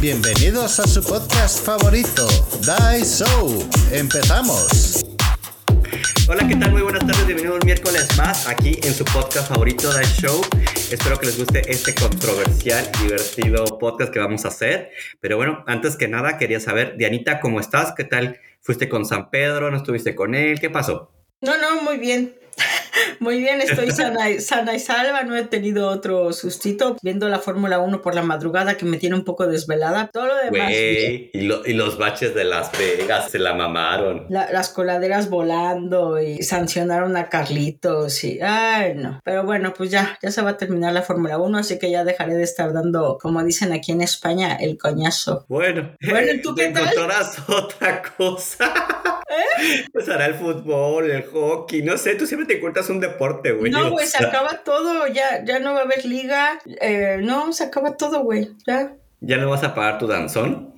Bienvenidos 0.00 0.78
a 0.78 0.86
su 0.86 1.02
podcast 1.02 1.66
favorito, 1.66 2.24
Die 2.62 3.04
Show. 3.04 3.68
Empezamos. 3.90 5.04
Hola, 6.28 6.46
¿qué 6.46 6.54
tal? 6.54 6.70
Muy 6.70 6.82
buenas 6.82 7.04
tardes, 7.04 7.26
bienvenidos 7.26 7.58
un 7.60 7.66
miércoles 7.66 8.06
más 8.16 8.46
aquí 8.46 8.78
en 8.84 8.94
su 8.94 9.04
podcast 9.04 9.48
favorito, 9.48 9.92
Die 9.92 10.06
Show. 10.06 10.40
Espero 10.92 11.18
que 11.18 11.26
les 11.26 11.36
guste 11.36 11.68
este 11.68 11.96
controversial, 11.96 12.88
divertido 13.02 13.64
podcast 13.80 14.12
que 14.12 14.20
vamos 14.20 14.44
a 14.44 14.48
hacer. 14.48 14.90
Pero 15.18 15.36
bueno, 15.36 15.64
antes 15.66 15.96
que 15.96 16.06
nada, 16.06 16.38
quería 16.38 16.60
saber, 16.60 16.96
Dianita, 16.96 17.40
¿cómo 17.40 17.58
estás? 17.58 17.92
¿Qué 17.96 18.04
tal? 18.04 18.38
¿Fuiste 18.60 18.88
con 18.88 19.04
San 19.04 19.30
Pedro? 19.30 19.68
¿No 19.72 19.78
estuviste 19.78 20.14
con 20.14 20.36
él? 20.36 20.60
¿Qué 20.60 20.70
pasó? 20.70 21.10
No, 21.40 21.58
no, 21.58 21.82
muy 21.82 21.98
bien. 21.98 22.36
Muy 23.20 23.38
bien, 23.40 23.60
estoy 23.60 23.90
sana 23.90 24.30
y, 24.30 24.40
sana 24.40 24.74
y 24.74 24.80
salva, 24.80 25.22
no 25.24 25.36
he 25.36 25.44
tenido 25.44 25.88
otro 25.88 26.32
sustito 26.32 26.96
viendo 27.02 27.28
la 27.28 27.38
Fórmula 27.38 27.78
1 27.80 28.00
por 28.02 28.14
la 28.14 28.22
madrugada 28.22 28.76
que 28.76 28.84
me 28.84 28.96
tiene 28.96 29.16
un 29.16 29.24
poco 29.24 29.46
desvelada. 29.46 30.08
Todo 30.12 30.26
lo 30.26 30.36
demás. 30.36 30.70
Y, 30.72 31.30
lo- 31.42 31.64
y 31.66 31.72
los 31.74 31.98
baches 31.98 32.34
de 32.34 32.44
Las 32.44 32.70
Vegas 32.78 33.30
se 33.30 33.38
la 33.38 33.54
mamaron. 33.54 34.26
la- 34.28 34.50
las 34.52 34.68
coladeras 34.70 35.28
volando 35.30 36.20
y 36.20 36.42
sancionaron 36.42 37.16
a 37.16 37.28
Carlitos 37.28 38.24
y 38.24 38.40
ay 38.40 38.94
no. 38.94 39.20
Pero 39.24 39.44
bueno, 39.44 39.74
pues 39.76 39.90
ya, 39.90 40.18
ya 40.22 40.30
se 40.30 40.42
va 40.42 40.50
a 40.50 40.56
terminar 40.56 40.92
la 40.92 41.02
Fórmula 41.02 41.38
1, 41.38 41.58
así 41.58 41.78
que 41.78 41.90
ya 41.90 42.04
dejaré 42.04 42.34
de 42.34 42.42
estar 42.44 42.72
dando, 42.72 43.18
como 43.20 43.42
dicen 43.44 43.72
aquí 43.72 43.92
en 43.92 44.00
España, 44.02 44.56
el 44.60 44.78
coñazo. 44.78 45.44
Bueno, 45.48 45.96
Bueno, 46.08 46.32
¿y 46.32 46.40
tú 46.42 46.54
qué 46.56 46.68
tal? 46.68 46.82
encontrarás 46.84 47.38
otra 47.48 48.02
cosa. 48.16 48.72
Pues 49.92 50.08
hará 50.08 50.26
el 50.26 50.34
fútbol, 50.34 51.10
el 51.10 51.22
hockey, 51.24 51.82
no 51.82 51.96
sé, 51.98 52.14
tú 52.14 52.26
siempre 52.26 52.46
te 52.46 52.56
encuentras 52.56 52.87
un 52.90 53.00
deporte, 53.00 53.52
güey. 53.52 53.70
no, 53.70 53.90
güey, 53.92 54.06
se 54.06 54.24
acaba 54.24 54.62
todo, 54.64 55.06
ya, 55.06 55.44
ya 55.44 55.58
no 55.58 55.74
va 55.74 55.80
a 55.80 55.82
haber 55.82 56.04
liga, 56.04 56.58
eh, 56.80 57.18
no, 57.22 57.52
se 57.52 57.64
acaba 57.64 57.96
todo, 57.96 58.22
güey, 58.22 58.50
ya. 58.66 58.92
¿Ya 59.20 59.36
no 59.36 59.50
vas 59.50 59.64
a 59.64 59.74
pagar 59.74 59.98
tu 59.98 60.06
danzón? 60.06 60.74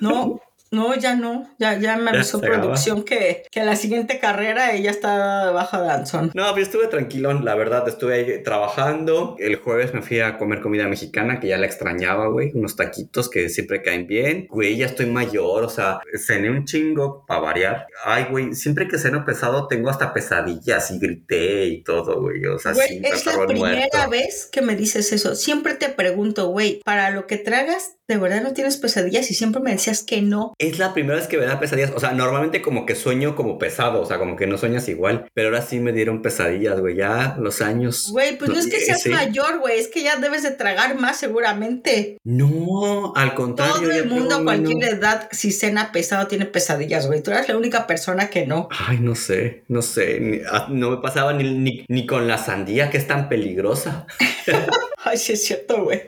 No, 0.00 0.40
no, 0.74 0.94
ya 0.94 1.14
no. 1.14 1.48
Ya, 1.58 1.78
ya 1.78 1.96
me 1.96 2.10
avisó 2.10 2.40
producción 2.40 3.04
que, 3.04 3.44
que 3.50 3.64
la 3.64 3.76
siguiente 3.76 4.18
carrera 4.18 4.72
ella 4.72 4.90
está 4.90 5.50
bajo 5.50 5.78
danzón. 5.80 6.30
No, 6.34 6.54
yo 6.56 6.62
estuve 6.62 6.88
tranquilón, 6.88 7.44
la 7.44 7.54
verdad, 7.54 7.86
estuve 7.88 8.14
ahí 8.14 8.42
trabajando. 8.42 9.36
El 9.38 9.56
jueves 9.56 9.94
me 9.94 10.02
fui 10.02 10.20
a 10.20 10.36
comer 10.38 10.60
comida 10.60 10.86
mexicana, 10.88 11.40
que 11.40 11.48
ya 11.48 11.58
la 11.58 11.66
extrañaba, 11.66 12.28
güey. 12.28 12.50
Unos 12.54 12.76
taquitos 12.76 13.28
que 13.30 13.48
siempre 13.48 13.82
caen 13.82 14.06
bien. 14.06 14.46
Güey, 14.50 14.76
ya 14.76 14.86
estoy 14.86 15.06
mayor, 15.06 15.64
o 15.64 15.68
sea, 15.68 16.00
cené 16.18 16.50
un 16.50 16.64
chingo 16.64 17.24
para 17.26 17.40
variar. 17.40 17.86
Ay, 18.04 18.26
güey, 18.30 18.54
siempre 18.54 18.88
que 18.88 18.98
ceno 18.98 19.24
pesado 19.24 19.68
tengo 19.68 19.90
hasta 19.90 20.12
pesadillas 20.12 20.90
y 20.90 20.98
grité 20.98 21.66
y 21.66 21.82
todo, 21.84 22.20
güey. 22.20 22.44
O 22.46 22.58
sea, 22.58 22.72
Güey, 22.72 22.88
sí, 22.88 23.00
es 23.04 23.26
la 23.26 23.46
primera 23.46 23.88
muerto. 23.92 24.10
vez 24.10 24.48
que 24.50 24.62
me 24.62 24.76
dices 24.76 25.12
eso. 25.12 25.34
Siempre 25.34 25.74
te 25.74 25.88
pregunto, 25.88 26.48
güey, 26.48 26.80
para 26.84 27.10
lo 27.10 27.26
que 27.26 27.36
tragas, 27.36 27.96
¿de 28.08 28.16
verdad 28.18 28.42
no 28.42 28.52
tienes 28.52 28.76
pesadillas? 28.76 29.30
Y 29.30 29.34
siempre 29.34 29.60
me 29.62 29.70
decías 29.72 30.02
que 30.02 30.22
no. 30.22 30.54
Es 30.58 30.78
la 30.78 30.92
primera 30.94 31.16
vez 31.16 31.26
que 31.26 31.38
me 31.38 31.46
da 31.46 31.58
pesadillas. 31.60 31.92
O 31.94 32.00
sea, 32.00 32.12
normalmente 32.12 32.62
como 32.62 32.86
que 32.86 32.94
sueño 32.94 33.34
como 33.36 33.58
pesado, 33.58 34.00
o 34.00 34.06
sea, 34.06 34.18
como 34.18 34.36
que 34.36 34.46
no 34.46 34.58
sueñas 34.58 34.88
igual. 34.88 35.26
Pero 35.34 35.48
ahora 35.48 35.62
sí 35.62 35.80
me 35.80 35.92
dieron 35.92 36.22
pesadillas, 36.22 36.80
güey. 36.80 36.96
Ya 36.96 37.36
los 37.40 37.60
años. 37.62 38.08
Güey, 38.10 38.38
pues 38.38 38.50
no 38.50 38.58
es 38.58 38.66
que 38.68 38.78
seas 38.80 39.02
Sí. 39.02 39.10
mayor, 39.10 39.58
güey, 39.60 39.78
es 39.78 39.88
que 39.88 40.02
ya 40.02 40.16
debes 40.16 40.42
de 40.42 40.50
tragar 40.50 40.96
más 40.98 41.18
seguramente. 41.18 42.18
No, 42.24 43.12
al 43.16 43.34
contrario. 43.34 43.74
Todo 43.74 43.90
el 43.92 44.06
mundo 44.08 44.36
a 44.36 44.42
cualquier 44.44 44.84
edad, 44.84 45.28
si 45.32 45.50
cena 45.52 45.92
pesado, 45.92 46.26
tiene 46.26 46.46
pesadillas, 46.46 47.06
güey. 47.06 47.22
Tú 47.22 47.30
eres 47.30 47.48
la 47.48 47.56
única 47.56 47.86
persona 47.86 48.28
que 48.30 48.46
no. 48.46 48.68
Ay, 48.86 48.98
no 49.00 49.14
sé, 49.14 49.64
no 49.68 49.82
sé. 49.82 50.20
ni- 50.20 50.40
ah, 50.50 50.66
no 50.70 50.90
me 50.90 50.96
pasaba 50.98 51.32
ni, 51.32 51.44
ni, 51.54 51.84
ni 51.88 52.06
con 52.06 52.26
la 52.28 52.38
sandía 52.38 52.90
que 52.90 52.98
es 52.98 53.06
tan 53.06 53.28
peligrosa. 53.28 54.06
Ay, 55.06 55.18
sí 55.18 55.32
es 55.34 55.44
cierto, 55.44 55.84
güey. 55.84 56.02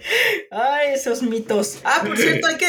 Ay, 0.50 0.94
esos 0.94 1.22
mitos. 1.22 1.78
Ah, 1.84 2.02
por 2.06 2.16
cierto, 2.16 2.46
hay 2.46 2.56
que... 2.56 2.66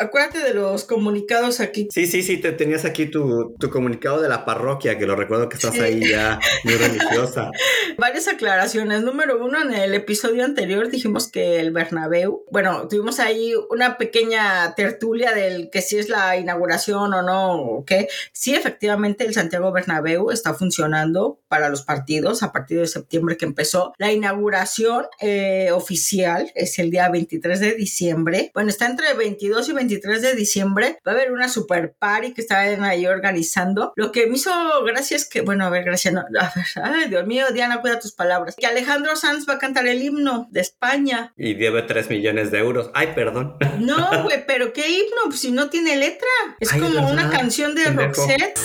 Acuérdate 0.00 0.40
de 0.40 0.54
los 0.54 0.84
comunicados 0.84 1.60
aquí. 1.60 1.88
Sí, 1.92 2.06
sí, 2.06 2.22
sí, 2.22 2.38
te 2.38 2.52
tenías 2.52 2.84
aquí 2.84 3.06
tu, 3.06 3.54
tu 3.58 3.70
comunicado 3.70 4.20
de 4.20 4.28
la 4.28 4.44
parroquia, 4.44 4.98
que 4.98 5.06
lo 5.06 5.16
recuerdo 5.16 5.48
que 5.48 5.56
estás 5.56 5.74
Sí. 5.74 5.80
ahí 5.80 6.08
ya 6.08 6.38
muy 6.64 6.74
religiosa. 6.76 7.50
Varias 7.96 8.26
aclaraciones. 8.28 9.02
Número 9.02 9.44
uno, 9.44 9.60
en 9.62 9.72
el 9.74 9.94
episodio 9.94 10.44
anterior 10.44 10.88
dijimos 10.88 11.30
que 11.30 11.60
el 11.60 11.70
Bernabéu, 11.72 12.44
bueno, 12.50 12.88
tuvimos 12.88 13.20
ahí 13.20 13.52
una 13.70 13.98
pequeña 13.98 14.74
tertulia 14.74 15.32
del 15.32 15.70
que 15.70 15.82
si 15.82 15.98
es 15.98 16.08
la 16.08 16.36
inauguración 16.36 17.12
o 17.14 17.22
no, 17.22 17.54
o 17.60 17.84
qué. 17.84 18.08
Sí, 18.32 18.54
efectivamente, 18.54 19.24
el 19.24 19.34
Santiago 19.34 19.72
Bernabéu 19.72 20.30
está 20.30 20.54
funcionando 20.54 21.40
para 21.48 21.68
los 21.68 21.82
partidos 21.82 22.42
a 22.42 22.52
partir 22.52 22.80
de 22.80 22.86
septiembre 22.86 23.36
que 23.36 23.44
empezó. 23.44 23.92
La 23.98 24.12
inauguración 24.12 25.06
eh, 25.20 25.67
oficial 25.72 26.50
es 26.54 26.78
el 26.78 26.90
día 26.90 27.08
23 27.08 27.60
de 27.60 27.74
diciembre. 27.74 28.50
Bueno, 28.54 28.70
está 28.70 28.86
entre 28.86 29.14
22 29.14 29.68
y 29.68 29.72
23 29.72 30.22
de 30.22 30.34
diciembre. 30.34 30.98
Va 31.06 31.12
a 31.12 31.14
haber 31.14 31.32
una 31.32 31.48
super 31.48 31.94
party 31.98 32.34
que 32.34 32.40
están 32.40 32.84
ahí 32.84 33.06
organizando. 33.06 33.92
Lo 33.96 34.12
que 34.12 34.26
me 34.26 34.36
hizo 34.36 34.50
gracia 34.84 35.16
es 35.16 35.28
que, 35.28 35.40
bueno, 35.40 35.64
a 35.64 35.70
ver, 35.70 35.84
gracia, 35.84 36.10
no, 36.10 36.20
a 36.20 36.52
ver, 36.54 36.64
ay, 36.82 37.08
Dios 37.08 37.26
mío, 37.26 37.46
Diana, 37.52 37.80
cuida 37.80 37.98
tus 37.98 38.12
palabras. 38.12 38.56
Que 38.56 38.66
Alejandro 38.66 39.16
Sanz 39.16 39.48
va 39.48 39.54
a 39.54 39.58
cantar 39.58 39.86
el 39.86 40.02
himno 40.02 40.48
de 40.50 40.60
España. 40.60 41.32
Y 41.36 41.54
debe 41.54 41.82
3 41.82 42.10
millones 42.10 42.50
de 42.50 42.58
euros. 42.58 42.90
Ay, 42.94 43.08
perdón. 43.14 43.56
No, 43.78 44.22
güey, 44.24 44.44
pero 44.46 44.72
¿qué 44.72 44.88
himno? 44.88 45.22
Pues 45.26 45.40
si 45.40 45.50
no 45.50 45.70
tiene 45.70 45.96
letra. 45.96 46.28
Es 46.60 46.72
Ay, 46.72 46.80
como 46.80 47.10
una 47.10 47.30
canción 47.30 47.74
de. 47.74 47.84
Roxette. 47.84 48.58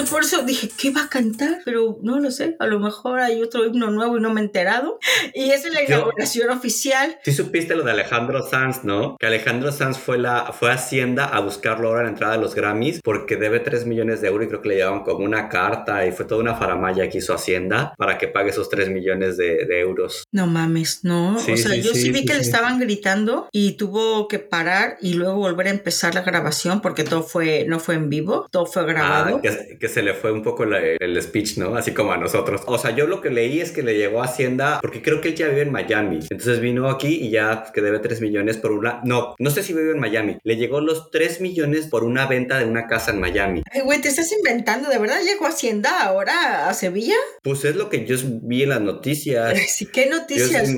Entonces 0.00 0.14
por 0.14 0.24
eso 0.24 0.46
dije, 0.46 0.70
¿qué 0.78 0.90
va 0.90 1.02
a 1.04 1.08
cantar? 1.10 1.58
Pero 1.64 1.98
no 2.02 2.18
lo 2.20 2.30
sé, 2.30 2.56
a 2.58 2.66
lo 2.66 2.80
mejor 2.80 3.20
hay 3.20 3.42
otro 3.42 3.66
himno 3.66 3.90
nuevo 3.90 4.16
y 4.16 4.20
no 4.20 4.32
me 4.32 4.40
he 4.40 4.44
enterado. 4.44 4.98
Y 5.34 5.50
esa 5.50 5.68
es 5.68 5.74
la 5.74 5.80
Yo- 5.84 5.96
inauguración 5.96 6.48
oficial. 6.50 7.18
Sí 7.22 7.32
supiste 7.32 7.74
lo 7.76 7.82
de 7.84 7.90
Alejandro 7.90 8.42
Sanz, 8.48 8.82
¿no? 8.82 9.16
Que 9.18 9.26
Alejandro 9.26 9.72
Sanz 9.72 9.98
fue, 9.98 10.16
la, 10.18 10.52
fue 10.58 10.70
a 10.70 10.74
Hacienda 10.74 11.26
a 11.26 11.40
buscarlo 11.40 11.88
ahora 11.88 12.00
en 12.00 12.06
la 12.06 12.10
entrada 12.12 12.32
de 12.36 12.40
los 12.40 12.54
Grammys 12.54 13.00
porque 13.04 13.36
debe 13.36 13.60
3 13.60 13.84
millones 13.84 14.22
de 14.22 14.28
euros 14.28 14.46
y 14.46 14.48
creo 14.48 14.62
que 14.62 14.70
le 14.70 14.76
llevaron 14.76 15.04
como 15.04 15.22
una 15.22 15.50
carta 15.50 16.06
y 16.06 16.12
fue 16.12 16.24
toda 16.24 16.40
una 16.40 16.54
faramaya 16.54 17.08
que 17.10 17.18
hizo 17.18 17.34
Hacienda 17.34 17.92
para 17.98 18.16
que 18.16 18.26
pague 18.28 18.50
esos 18.50 18.70
3 18.70 18.88
millones 18.88 19.36
de, 19.36 19.66
de 19.66 19.80
euros. 19.80 20.24
No 20.32 20.46
mames, 20.46 21.00
no. 21.04 21.38
Sí, 21.40 21.52
o 21.52 21.56
sea, 21.58 21.72
sí, 21.72 21.82
yo 21.82 21.92
sí, 21.92 22.02
sí, 22.04 22.10
vi 22.10 22.24
que 22.24 22.32
le 22.32 22.40
estaban 22.40 22.78
gritando 22.80 23.48
y 23.52 23.72
tuvo 23.72 24.28
que 24.28 24.38
parar 24.38 24.96
y 25.02 25.12
luego 25.12 25.34
volver 25.36 25.66
a 25.66 25.70
empezar 25.70 26.14
la 26.14 26.22
grabación 26.22 26.80
porque 26.80 27.04
todo 27.04 27.22
fue, 27.22 27.66
no 27.68 27.78
fue 27.80 27.96
en 27.96 28.08
vivo, 28.08 28.48
todo 28.50 28.64
fue 28.64 28.86
grabado. 28.86 29.36
Ah, 29.36 29.40
que, 29.42 29.76
que 29.78 29.89
se 29.90 30.02
le 30.02 30.14
fue 30.14 30.32
un 30.32 30.42
poco 30.42 30.64
la- 30.64 30.80
el 30.80 31.20
speech, 31.22 31.58
¿no? 31.58 31.76
Así 31.76 31.92
como 31.92 32.12
a 32.12 32.16
nosotros. 32.16 32.62
O 32.66 32.78
sea, 32.78 32.96
yo 32.96 33.06
lo 33.06 33.20
que 33.20 33.28
leí 33.30 33.60
es 33.60 33.70
que 33.72 33.82
le 33.82 33.98
llegó 33.98 34.22
a 34.22 34.24
Hacienda 34.24 34.78
porque 34.80 35.02
creo 35.02 35.20
que 35.20 35.28
él 35.28 35.34
ya 35.34 35.48
vive 35.48 35.62
en 35.62 35.72
Miami. 35.72 36.20
Entonces 36.30 36.60
vino 36.60 36.88
aquí 36.88 37.08
y 37.20 37.30
ya 37.30 37.60
pues, 37.60 37.72
que 37.72 37.82
debe 37.82 37.98
3 37.98 38.20
millones 38.22 38.56
por 38.56 38.72
una... 38.72 39.00
No, 39.04 39.34
no 39.38 39.50
sé 39.50 39.62
si 39.62 39.74
vive 39.74 39.90
en 39.92 40.00
Miami. 40.00 40.38
Le 40.42 40.56
llegó 40.56 40.80
los 40.80 41.10
3 41.10 41.40
millones 41.42 41.86
por 41.86 42.04
una 42.04 42.26
venta 42.26 42.58
de 42.58 42.64
una 42.64 42.86
casa 42.86 43.10
en 43.10 43.20
Miami. 43.20 43.62
Ay, 43.70 43.82
güey, 43.82 44.00
te 44.00 44.08
estás 44.08 44.32
inventando, 44.32 44.88
¿de 44.88 44.98
verdad 44.98 45.20
llegó 45.22 45.46
Hacienda 45.46 46.02
ahora 46.02 46.68
a 46.68 46.74
Sevilla? 46.74 47.16
Pues 47.42 47.64
es 47.64 47.76
lo 47.76 47.90
que 47.90 48.06
yo 48.06 48.16
vi 48.42 48.62
en 48.62 48.70
las 48.70 48.80
noticias. 48.80 49.58
Sí, 49.68 49.86
¿qué 49.86 50.06
noticias? 50.06 50.68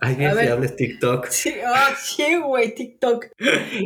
Ay, 0.00 0.14
bien 0.14 0.30
A 0.30 0.34
ver. 0.34 0.46
fiables 0.46 0.76
TikTok. 0.76 1.28
Sí, 1.30 1.54
ah, 1.66 1.94
sí, 2.00 2.36
güey, 2.36 2.74
TikTok. 2.74 3.26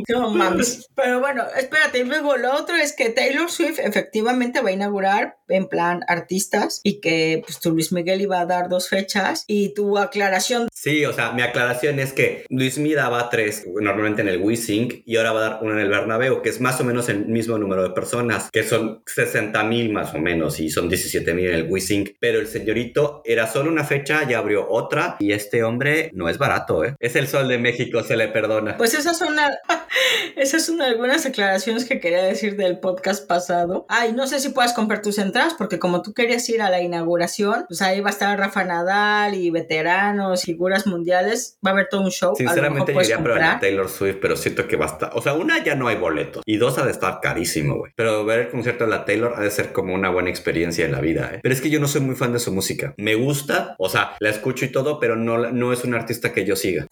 No 0.09 0.29
mames. 0.33 0.89
Pero 0.95 1.19
bueno, 1.19 1.43
espérate. 1.57 1.99
y 1.99 2.03
Luego 2.03 2.37
lo 2.37 2.53
otro 2.55 2.75
es 2.75 2.93
que 2.93 3.09
Taylor 3.09 3.49
Swift 3.49 3.79
efectivamente 3.79 4.61
va 4.61 4.69
a 4.69 4.73
inaugurar 4.73 5.37
en 5.47 5.67
plan 5.67 6.01
artistas 6.07 6.81
y 6.83 6.99
que 7.01 7.41
pues 7.45 7.59
tu 7.59 7.71
Luis 7.71 7.91
Miguel 7.91 8.21
iba 8.21 8.39
a 8.39 8.45
dar 8.45 8.69
dos 8.69 8.89
fechas 8.89 9.43
y 9.47 9.73
tu 9.73 9.97
aclaración. 9.97 10.67
Sí, 10.83 11.05
o 11.05 11.13
sea, 11.13 11.31
mi 11.31 11.41
aclaración 11.41 11.97
es 11.99 12.11
que 12.11 12.45
Luis 12.49 12.77
Mi 12.77 12.93
daba 12.93 13.29
tres 13.29 13.65
normalmente 13.65 14.21
en 14.21 14.27
el 14.27 14.41
WeSync 14.41 14.95
y 15.05 15.15
ahora 15.15 15.31
va 15.31 15.39
a 15.39 15.49
dar 15.49 15.59
uno 15.61 15.71
en 15.71 15.79
el 15.79 15.87
Bernabéu, 15.87 16.41
que 16.41 16.49
es 16.49 16.59
más 16.59 16.81
o 16.81 16.83
menos 16.83 17.07
el 17.07 17.25
mismo 17.25 17.57
número 17.57 17.83
de 17.83 17.91
personas, 17.91 18.49
que 18.51 18.63
son 18.63 19.01
60 19.05 19.63
mil 19.63 19.93
más 19.93 20.13
o 20.13 20.19
menos 20.19 20.59
y 20.59 20.69
son 20.69 20.89
17 20.89 21.33
mil 21.33 21.47
en 21.47 21.55
el 21.55 21.71
WeSync. 21.71 22.17
Pero 22.19 22.39
el 22.39 22.47
señorito 22.47 23.21
era 23.23 23.47
solo 23.47 23.71
una 23.71 23.85
fecha, 23.85 24.27
ya 24.27 24.39
abrió 24.39 24.69
otra 24.69 25.15
y 25.21 25.31
este 25.31 25.63
hombre 25.63 26.11
no 26.13 26.27
es 26.27 26.37
barato, 26.37 26.83
¿eh? 26.83 26.97
Es 26.99 27.15
el 27.15 27.29
sol 27.29 27.47
de 27.47 27.59
México, 27.59 28.03
se 28.03 28.17
le 28.17 28.27
perdona. 28.27 28.75
Pues 28.75 28.93
esas 30.35 30.65
son, 30.65 30.81
algunas 30.81 31.25
aclaraciones 31.25 31.85
que 31.85 32.01
quería 32.01 32.23
decir 32.23 32.57
del 32.57 32.79
podcast 32.79 33.25
pasado. 33.25 33.85
Ay, 33.87 34.11
no 34.11 34.27
sé 34.27 34.41
si 34.41 34.49
puedas 34.49 34.73
comprar 34.73 35.01
tus 35.01 35.17
entradas 35.17 35.53
porque 35.57 35.79
como 35.79 36.01
tú 36.01 36.13
querías 36.13 36.49
ir 36.49 36.61
a 36.61 36.69
la 36.69 36.81
inauguración, 36.81 37.63
pues 37.69 37.81
ahí 37.81 38.01
va 38.01 38.09
a 38.09 38.11
estar 38.11 38.37
Rafa 38.37 38.65
Nadal 38.65 39.35
y 39.35 39.49
veteranos, 39.49 40.43
figuras 40.43 40.72
mundiales. 40.87 41.57
Va 41.65 41.71
a 41.71 41.73
haber 41.73 41.87
todo 41.89 42.01
un 42.01 42.11
show. 42.11 42.31
A 42.31 42.33
lo 42.33 42.37
mejor 42.39 42.55
Sinceramente 42.55 42.93
yo 42.93 43.01
iría 43.01 43.15
a 43.15 43.17
comprar. 43.17 43.59
Taylor 43.59 43.89
Swift, 43.89 44.17
pero 44.21 44.35
siento 44.35 44.67
que 44.67 44.75
va 44.75 44.85
a 44.85 44.89
estar, 44.89 45.11
o 45.13 45.21
sea, 45.21 45.33
una 45.33 45.63
ya 45.63 45.75
no 45.75 45.87
hay 45.87 45.95
boletos 45.97 46.43
y 46.45 46.57
dos 46.57 46.77
ha 46.77 46.85
de 46.85 46.91
estar 46.91 47.19
carísimo, 47.21 47.77
güey. 47.77 47.91
Pero 47.95 48.25
ver 48.25 48.39
el 48.39 48.49
concierto 48.49 48.83
de 48.85 48.89
la 48.89 49.05
Taylor 49.05 49.33
ha 49.35 49.41
de 49.41 49.51
ser 49.51 49.71
como 49.71 49.93
una 49.93 50.09
buena 50.09 50.29
experiencia 50.29 50.85
en 50.85 50.91
la 50.91 51.01
vida, 51.01 51.31
¿eh? 51.33 51.39
Pero 51.41 51.53
es 51.53 51.61
que 51.61 51.69
yo 51.69 51.79
no 51.79 51.87
soy 51.87 52.01
muy 52.01 52.15
fan 52.15 52.33
de 52.33 52.39
su 52.39 52.51
música. 52.51 52.93
Me 52.97 53.15
gusta, 53.15 53.75
o 53.77 53.89
sea, 53.89 54.15
la 54.19 54.29
escucho 54.29 54.65
y 54.65 54.69
todo, 54.69 54.99
pero 54.99 55.15
no, 55.15 55.51
no 55.51 55.73
es 55.73 55.83
un 55.83 55.93
artista 55.93 56.33
que 56.33 56.45
yo 56.45 56.55
siga. 56.55 56.87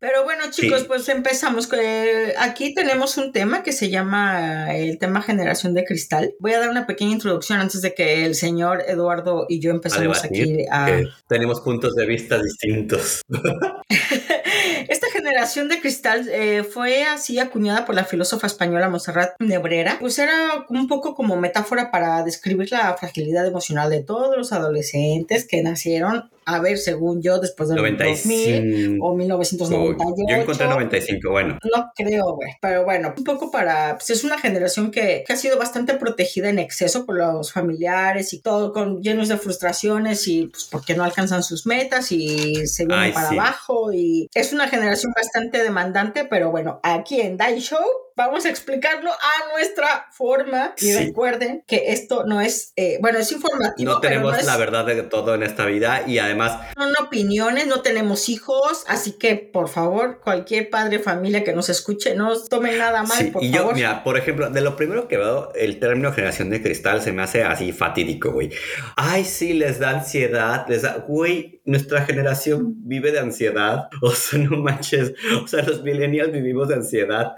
Pero 0.00 0.24
bueno, 0.24 0.44
chicos, 0.50 0.80
Sí. 0.80 0.86
pues 0.86 1.08
empezamos. 1.08 1.68
Eh, 1.72 2.34
aquí 2.38 2.74
tenemos 2.74 3.16
un 3.16 3.32
tema 3.32 3.62
que 3.62 3.72
se 3.72 3.90
llama 3.90 4.74
el 4.74 4.98
tema 4.98 5.22
generación 5.22 5.74
de 5.74 5.84
cristal. 5.84 6.34
Voy 6.38 6.52
a 6.52 6.60
dar 6.60 6.70
una 6.70 6.86
pequeña 6.86 7.12
introducción 7.12 7.60
antes 7.60 7.82
de 7.82 7.94
que 7.94 8.24
el 8.24 8.34
señor 8.34 8.82
Eduardo 8.86 9.46
y 9.48 9.60
yo 9.60 9.70
empecemos 9.70 10.24
aquí 10.24 10.64
a... 10.70 11.00
Tenemos 11.28 11.60
puntos 11.60 11.94
de 11.94 12.06
vista 12.06 12.38
distintos. 12.44 13.22
Esta 14.88 15.10
generación 15.10 15.68
de 15.68 15.80
cristal 15.80 16.28
eh, 16.30 16.62
fue 16.62 17.04
así 17.04 17.38
acuñada 17.38 17.84
por 17.84 17.94
la 17.94 18.04
filósofa 18.04 18.46
española 18.46 18.88
Monserrat 18.88 19.34
Nebrera, 19.40 19.96
pues 19.98 20.18
era 20.18 20.66
un 20.68 20.86
poco 20.88 21.14
como 21.14 21.36
metáfora 21.36 21.90
para 21.90 22.22
describir 22.22 22.70
la 22.70 22.94
fragilidad 22.96 23.46
emocional 23.46 23.90
de 23.90 24.02
todos 24.02 24.36
los 24.36 24.52
adolescentes 24.52 25.46
que 25.46 25.62
nacieron 25.62 26.30
a 26.46 26.60
ver, 26.60 26.78
según 26.78 27.22
yo, 27.22 27.38
después 27.38 27.68
del 27.68 27.78
2000 27.96 28.98
o 29.00 29.14
1998. 29.14 30.24
Yo 30.28 30.36
encontré 30.36 30.66
95, 30.66 31.30
bueno. 31.30 31.58
No 31.74 31.92
creo, 31.94 32.34
güey. 32.34 32.52
Pero 32.60 32.84
bueno, 32.84 33.14
un 33.16 33.24
poco 33.24 33.50
para. 33.50 33.96
Pues 33.96 34.10
es 34.10 34.24
una 34.24 34.38
generación 34.38 34.90
que, 34.90 35.24
ha 35.28 35.36
sido 35.36 35.58
bastante 35.58 35.94
protegida 35.94 36.48
en 36.48 36.58
exceso 36.58 37.06
por 37.06 37.16
los 37.16 37.52
familiares 37.52 38.32
y 38.32 38.40
todo, 38.40 38.72
con 38.72 39.02
llenos 39.02 39.28
de 39.28 39.36
frustraciones 39.36 40.26
y 40.28 40.46
pues 40.46 40.64
porque 40.70 40.94
no 40.94 41.04
alcanzan 41.04 41.42
sus 41.42 41.66
metas 41.66 42.12
y 42.12 42.66
se 42.66 42.86
vienen 42.86 43.12
para 43.12 43.30
abajo. 43.30 43.92
Y 43.92 44.28
es 44.34 44.52
una 44.52 44.68
generación 44.68 45.12
bastante 45.14 45.62
demandante, 45.62 46.24
pero 46.24 46.50
bueno, 46.50 46.80
aquí 46.82 47.20
en 47.20 47.36
Die 47.36 47.60
Show 47.60 47.84
vamos 48.16 48.44
a 48.44 48.50
explicarlo 48.50 49.10
a 49.10 49.52
nuestra 49.52 50.06
forma. 50.12 50.74
Y 50.78 50.92
recuerden 50.94 51.64
que 51.66 51.92
esto 51.92 52.24
no 52.24 52.40
es, 52.40 52.72
eh, 52.76 52.98
bueno, 53.00 53.18
es 53.18 53.32
informativo. 53.32 53.92
No 53.92 54.00
tenemos 54.00 54.42
la 54.44 54.56
verdad 54.56 54.86
de 54.86 55.02
todo 55.02 55.34
en 55.34 55.42
esta 55.42 55.66
vida 55.66 56.04
y 56.06 56.18
además... 56.18 56.60
Son 56.76 56.92
opiniones, 57.04 57.66
no 57.66 57.80
tenemos 57.82 58.28
hijos, 58.28 58.84
así 58.86 59.12
que 59.12 59.36
por 59.36 59.68
favor, 59.68 60.20
cualquier 60.20 60.70
padre 60.70 60.98
familia 60.98 61.44
que 61.44 61.52
nos 61.52 61.68
escuche, 61.68 62.14
no 62.14 62.38
tome 62.44 62.76
nada 62.76 63.02
mal, 63.02 63.30
por 63.30 63.42
y 63.42 63.50
yo, 63.50 63.72
mira, 63.72 64.02
por 64.04 64.16
ejemplo, 64.16 64.50
de 64.50 64.60
lo 64.60 64.76
primero 64.76 65.08
que 65.08 65.16
veo, 65.16 65.52
el 65.54 65.78
término 65.78 66.12
generación 66.12 66.50
de 66.50 66.62
cristal 66.62 67.02
se 67.02 67.12
me 67.12 67.22
hace 67.22 67.42
así 67.42 67.72
fatídico, 67.72 68.32
güey. 68.32 68.50
Ay, 68.96 69.24
sí, 69.24 69.54
les 69.54 69.78
da 69.78 69.90
ansiedad, 69.90 70.66
les 70.68 70.82
da, 70.82 71.04
güey, 71.06 71.60
nuestra 71.64 72.04
generación 72.04 72.74
vive 72.86 73.12
de 73.12 73.20
ansiedad, 73.20 73.88
o 74.02 74.10
sea, 74.10 74.38
no 74.38 74.58
manches, 74.58 75.14
o 75.42 75.46
sea, 75.46 75.62
los 75.62 75.82
millennials 75.82 76.32
vivimos 76.32 76.68
de 76.68 76.74
ansiedad, 76.74 77.34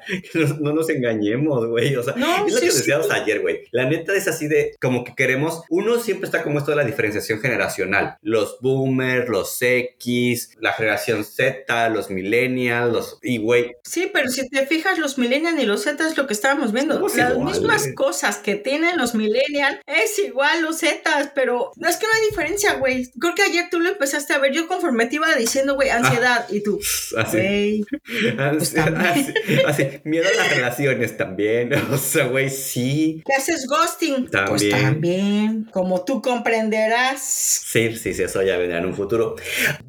no 0.67 0.75
nos 0.75 0.91
engañemos, 0.91 1.67
güey. 1.67 1.95
O 1.97 2.03
sea, 2.03 2.15
es 2.47 2.53
lo 2.53 2.61
que 2.61 2.67
decíamos 2.67 3.11
ayer, 3.11 3.41
güey. 3.41 3.65
La 3.71 3.87
neta 3.89 4.15
es 4.15 4.29
así 4.29 4.49
de 4.49 4.75
como 4.81 5.05
que 5.05 5.15
queremos. 5.15 5.63
Uno 5.71 5.99
siempre 5.99 6.27
está 6.27 6.43
como 6.43 6.59
esto 6.59 6.73
de 6.73 6.77
la 6.77 6.85
diferenciación 6.85 7.41
generacional. 7.41 8.17
Los 8.23 8.59
boomers, 8.61 9.29
los 9.29 9.57
X, 9.61 10.51
la 10.61 10.73
generación 10.73 11.25
Z, 11.25 11.89
los 11.91 12.11
millennials, 12.11 12.93
los. 12.93 13.19
Y, 13.23 13.39
güey. 13.39 13.77
Sí, 13.85 14.11
pero 14.13 14.29
si 14.29 14.49
te 14.49 14.67
fijas, 14.67 14.99
los 14.99 15.19
millennials 15.19 15.61
y 15.61 15.67
los 15.67 15.83
Z 15.83 16.07
es 16.07 16.17
lo 16.17 16.27
que 16.27 16.33
estábamos 16.33 16.73
viendo. 16.73 17.07
Las 17.17 17.39
mismas 17.39 17.89
cosas 17.95 18.39
que 18.39 18.57
tienen 18.57 18.97
los 18.99 19.15
millennials 19.15 19.79
es 19.87 20.19
igual 20.19 20.63
los 20.63 20.79
Z, 20.79 21.33
pero 21.35 21.71
no 21.77 21.89
es 21.89 21.97
que 21.97 22.07
no 22.07 22.13
hay 22.13 22.29
diferencia, 22.29 22.75
güey. 22.75 23.11
Creo 23.19 23.35
que 23.35 23.43
ayer 23.43 23.67
tú 23.71 23.81
lo 23.81 23.91
empezaste 23.91 24.35
a 24.35 24.39
ver. 24.39 24.53
Yo 24.53 24.67
conforme 24.67 25.07
te 25.07 25.17
iba 25.17 25.35
diciendo, 25.35 25.75
güey, 25.75 25.91
ansiedad. 25.91 26.47
y 26.51 26.63
tú, 26.63 26.81
así. 27.17 27.85
Pues 27.91 28.75
así, 28.77 29.35
así, 29.67 30.01
Miedo 30.05 30.27
a 30.29 30.43
la 30.43 30.56
relaciones 30.57 31.17
también. 31.17 31.71
O 31.93 31.99
sea, 31.99 32.27
güey, 32.27 32.51
sí. 32.51 33.23
¿Qué 33.25 33.35
haces 33.35 33.67
ghosting? 33.67 34.29
También. 34.29 34.47
Pues 34.49 34.83
también. 34.83 35.69
Como 35.73 36.05
tú 36.05 36.21
comprenderás. 36.21 37.21
Sí, 37.23 37.97
sí, 37.97 38.13
sí, 38.13 38.23
eso 38.23 38.43
ya 38.43 38.57
vendrá 38.57 38.79
en 38.79 38.87
un 38.87 38.95
futuro. 38.95 39.37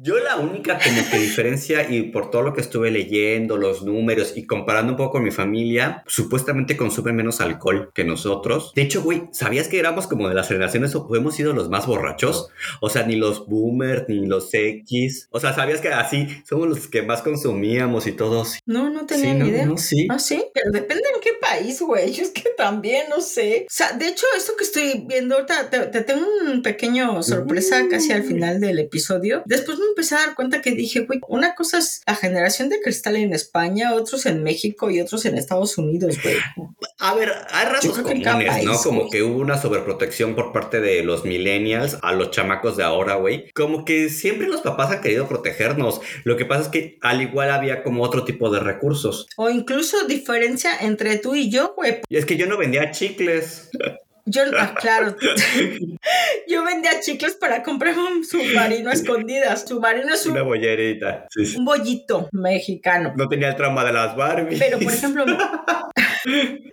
Yo 0.00 0.18
la 0.18 0.36
única 0.36 0.78
como 0.78 1.10
que 1.10 1.18
diferencia 1.18 1.88
y 1.90 2.02
por 2.04 2.30
todo 2.30 2.42
lo 2.42 2.54
que 2.54 2.60
estuve 2.60 2.90
leyendo, 2.90 3.56
los 3.56 3.82
números 3.82 4.32
y 4.36 4.46
comparando 4.46 4.92
un 4.92 4.96
poco 4.96 5.12
con 5.12 5.24
mi 5.24 5.30
familia, 5.30 6.02
supuestamente 6.06 6.76
consumen 6.76 7.16
menos 7.16 7.40
alcohol 7.40 7.90
que 7.94 8.04
nosotros. 8.04 8.72
De 8.74 8.82
hecho, 8.82 9.02
güey, 9.02 9.24
¿sabías 9.32 9.68
que 9.68 9.78
éramos 9.78 10.06
como 10.06 10.28
de 10.28 10.34
las 10.34 10.48
generaciones 10.48 10.94
o 10.94 11.08
hemos 11.14 11.34
sido 11.34 11.52
los 11.52 11.68
más 11.68 11.86
borrachos? 11.86 12.48
O 12.80 12.90
sea, 12.90 13.04
ni 13.04 13.16
los 13.16 13.46
boomers, 13.46 14.04
ni 14.08 14.26
los 14.26 14.52
X. 14.52 15.28
O 15.30 15.40
sea, 15.40 15.54
¿sabías 15.54 15.80
que 15.80 15.88
así 15.88 16.28
somos 16.44 16.68
los 16.68 16.88
que 16.88 17.02
más 17.02 17.22
consumíamos 17.22 18.06
y 18.06 18.12
todos? 18.12 18.58
No, 18.66 18.90
no 18.90 19.06
tenía 19.06 19.34
ni 19.34 19.48
idea. 19.48 19.68
sí. 19.76 20.06
¿Ah, 20.10 20.18
sí? 20.18 20.44
Pero 20.58 20.72
depende 20.72 21.04
en 21.14 21.20
qué 21.20 21.30
país, 21.40 21.80
güey. 21.80 22.20
Es 22.20 22.30
que 22.30 22.50
también 22.56 23.08
no 23.08 23.20
sé. 23.20 23.66
O 23.68 23.72
sea, 23.72 23.92
de 23.92 24.08
hecho, 24.08 24.26
esto 24.36 24.54
que 24.56 24.64
estoy 24.64 25.04
viendo 25.06 25.36
ahorita, 25.36 25.70
te, 25.70 26.02
tengo 26.02 26.26
un 26.46 26.62
pequeño 26.62 27.22
sorpresa 27.22 27.86
casi 27.90 28.12
al 28.12 28.24
final 28.24 28.60
del 28.60 28.78
episodio. 28.78 29.42
Después 29.46 29.78
me 29.78 29.86
empecé 29.86 30.16
a 30.16 30.26
dar 30.26 30.34
cuenta 30.34 30.60
que 30.60 30.72
dije, 30.72 31.00
güey, 31.00 31.20
una 31.28 31.54
cosa 31.54 31.78
es 31.78 32.02
la 32.06 32.16
generación 32.16 32.68
de 32.68 32.80
cristal 32.80 33.16
en 33.16 33.32
España, 33.32 33.94
otros 33.94 34.26
en 34.26 34.42
México 34.42 34.90
y 34.90 35.00
otros 35.00 35.24
en 35.26 35.36
Estados 35.38 35.78
Unidos, 35.78 36.16
güey. 36.22 36.36
A 36.98 37.14
ver, 37.14 37.32
hay 37.50 37.66
rasgos 37.66 37.98
comunes, 37.98 38.64
¿no? 38.64 38.76
Como 38.78 39.10
que 39.10 39.22
hubo 39.22 39.38
una 39.38 39.60
sobreprotección 39.60 40.34
por 40.34 40.52
parte 40.52 40.80
de 40.80 41.02
los 41.04 41.24
millennials 41.24 41.98
a 42.02 42.12
los 42.12 42.30
chamacos 42.30 42.76
de 42.76 42.82
ahora, 42.82 43.14
güey. 43.14 43.50
Como 43.52 43.84
que 43.84 44.08
siempre 44.08 44.48
los 44.48 44.62
papás 44.62 44.90
han 44.90 45.00
querido 45.00 45.28
protegernos. 45.28 46.00
Lo 46.24 46.36
que 46.36 46.44
pasa 46.44 46.62
es 46.62 46.68
que 46.68 46.98
al 47.00 47.22
igual 47.22 47.50
había 47.50 47.82
como 47.82 48.02
otro 48.02 48.24
tipo 48.24 48.50
de 48.50 48.60
recursos. 48.60 49.28
O 49.36 49.48
incluso 49.48 50.06
diferencia 50.48 50.86
entre 50.86 51.18
tú 51.18 51.34
y 51.34 51.50
yo, 51.50 51.74
güey. 51.76 52.00
Y 52.08 52.16
es 52.16 52.24
que 52.24 52.36
yo 52.36 52.46
no 52.46 52.56
vendía 52.56 52.90
chicles. 52.90 53.70
Yo, 54.24 54.42
ah, 54.58 54.74
claro. 54.78 55.16
yo 56.48 56.64
vendía 56.64 57.00
chicles 57.00 57.34
para 57.34 57.62
comprar 57.62 57.98
un 57.98 58.24
submarino 58.24 58.90
a 58.90 58.92
escondidas. 58.92 59.64
Submarino 59.66 60.12
es 60.12 60.26
un. 60.26 60.32
Una 60.32 60.42
bollerita. 60.42 61.26
Un 61.56 61.64
bollito 61.64 62.28
mexicano. 62.32 63.14
No 63.16 63.28
tenía 63.28 63.48
el 63.48 63.56
trauma 63.56 63.84
de 63.84 63.92
las 63.92 64.14
Barbie. 64.16 64.58
Pero, 64.58 64.78
por 64.78 64.92
ejemplo, 64.92 65.24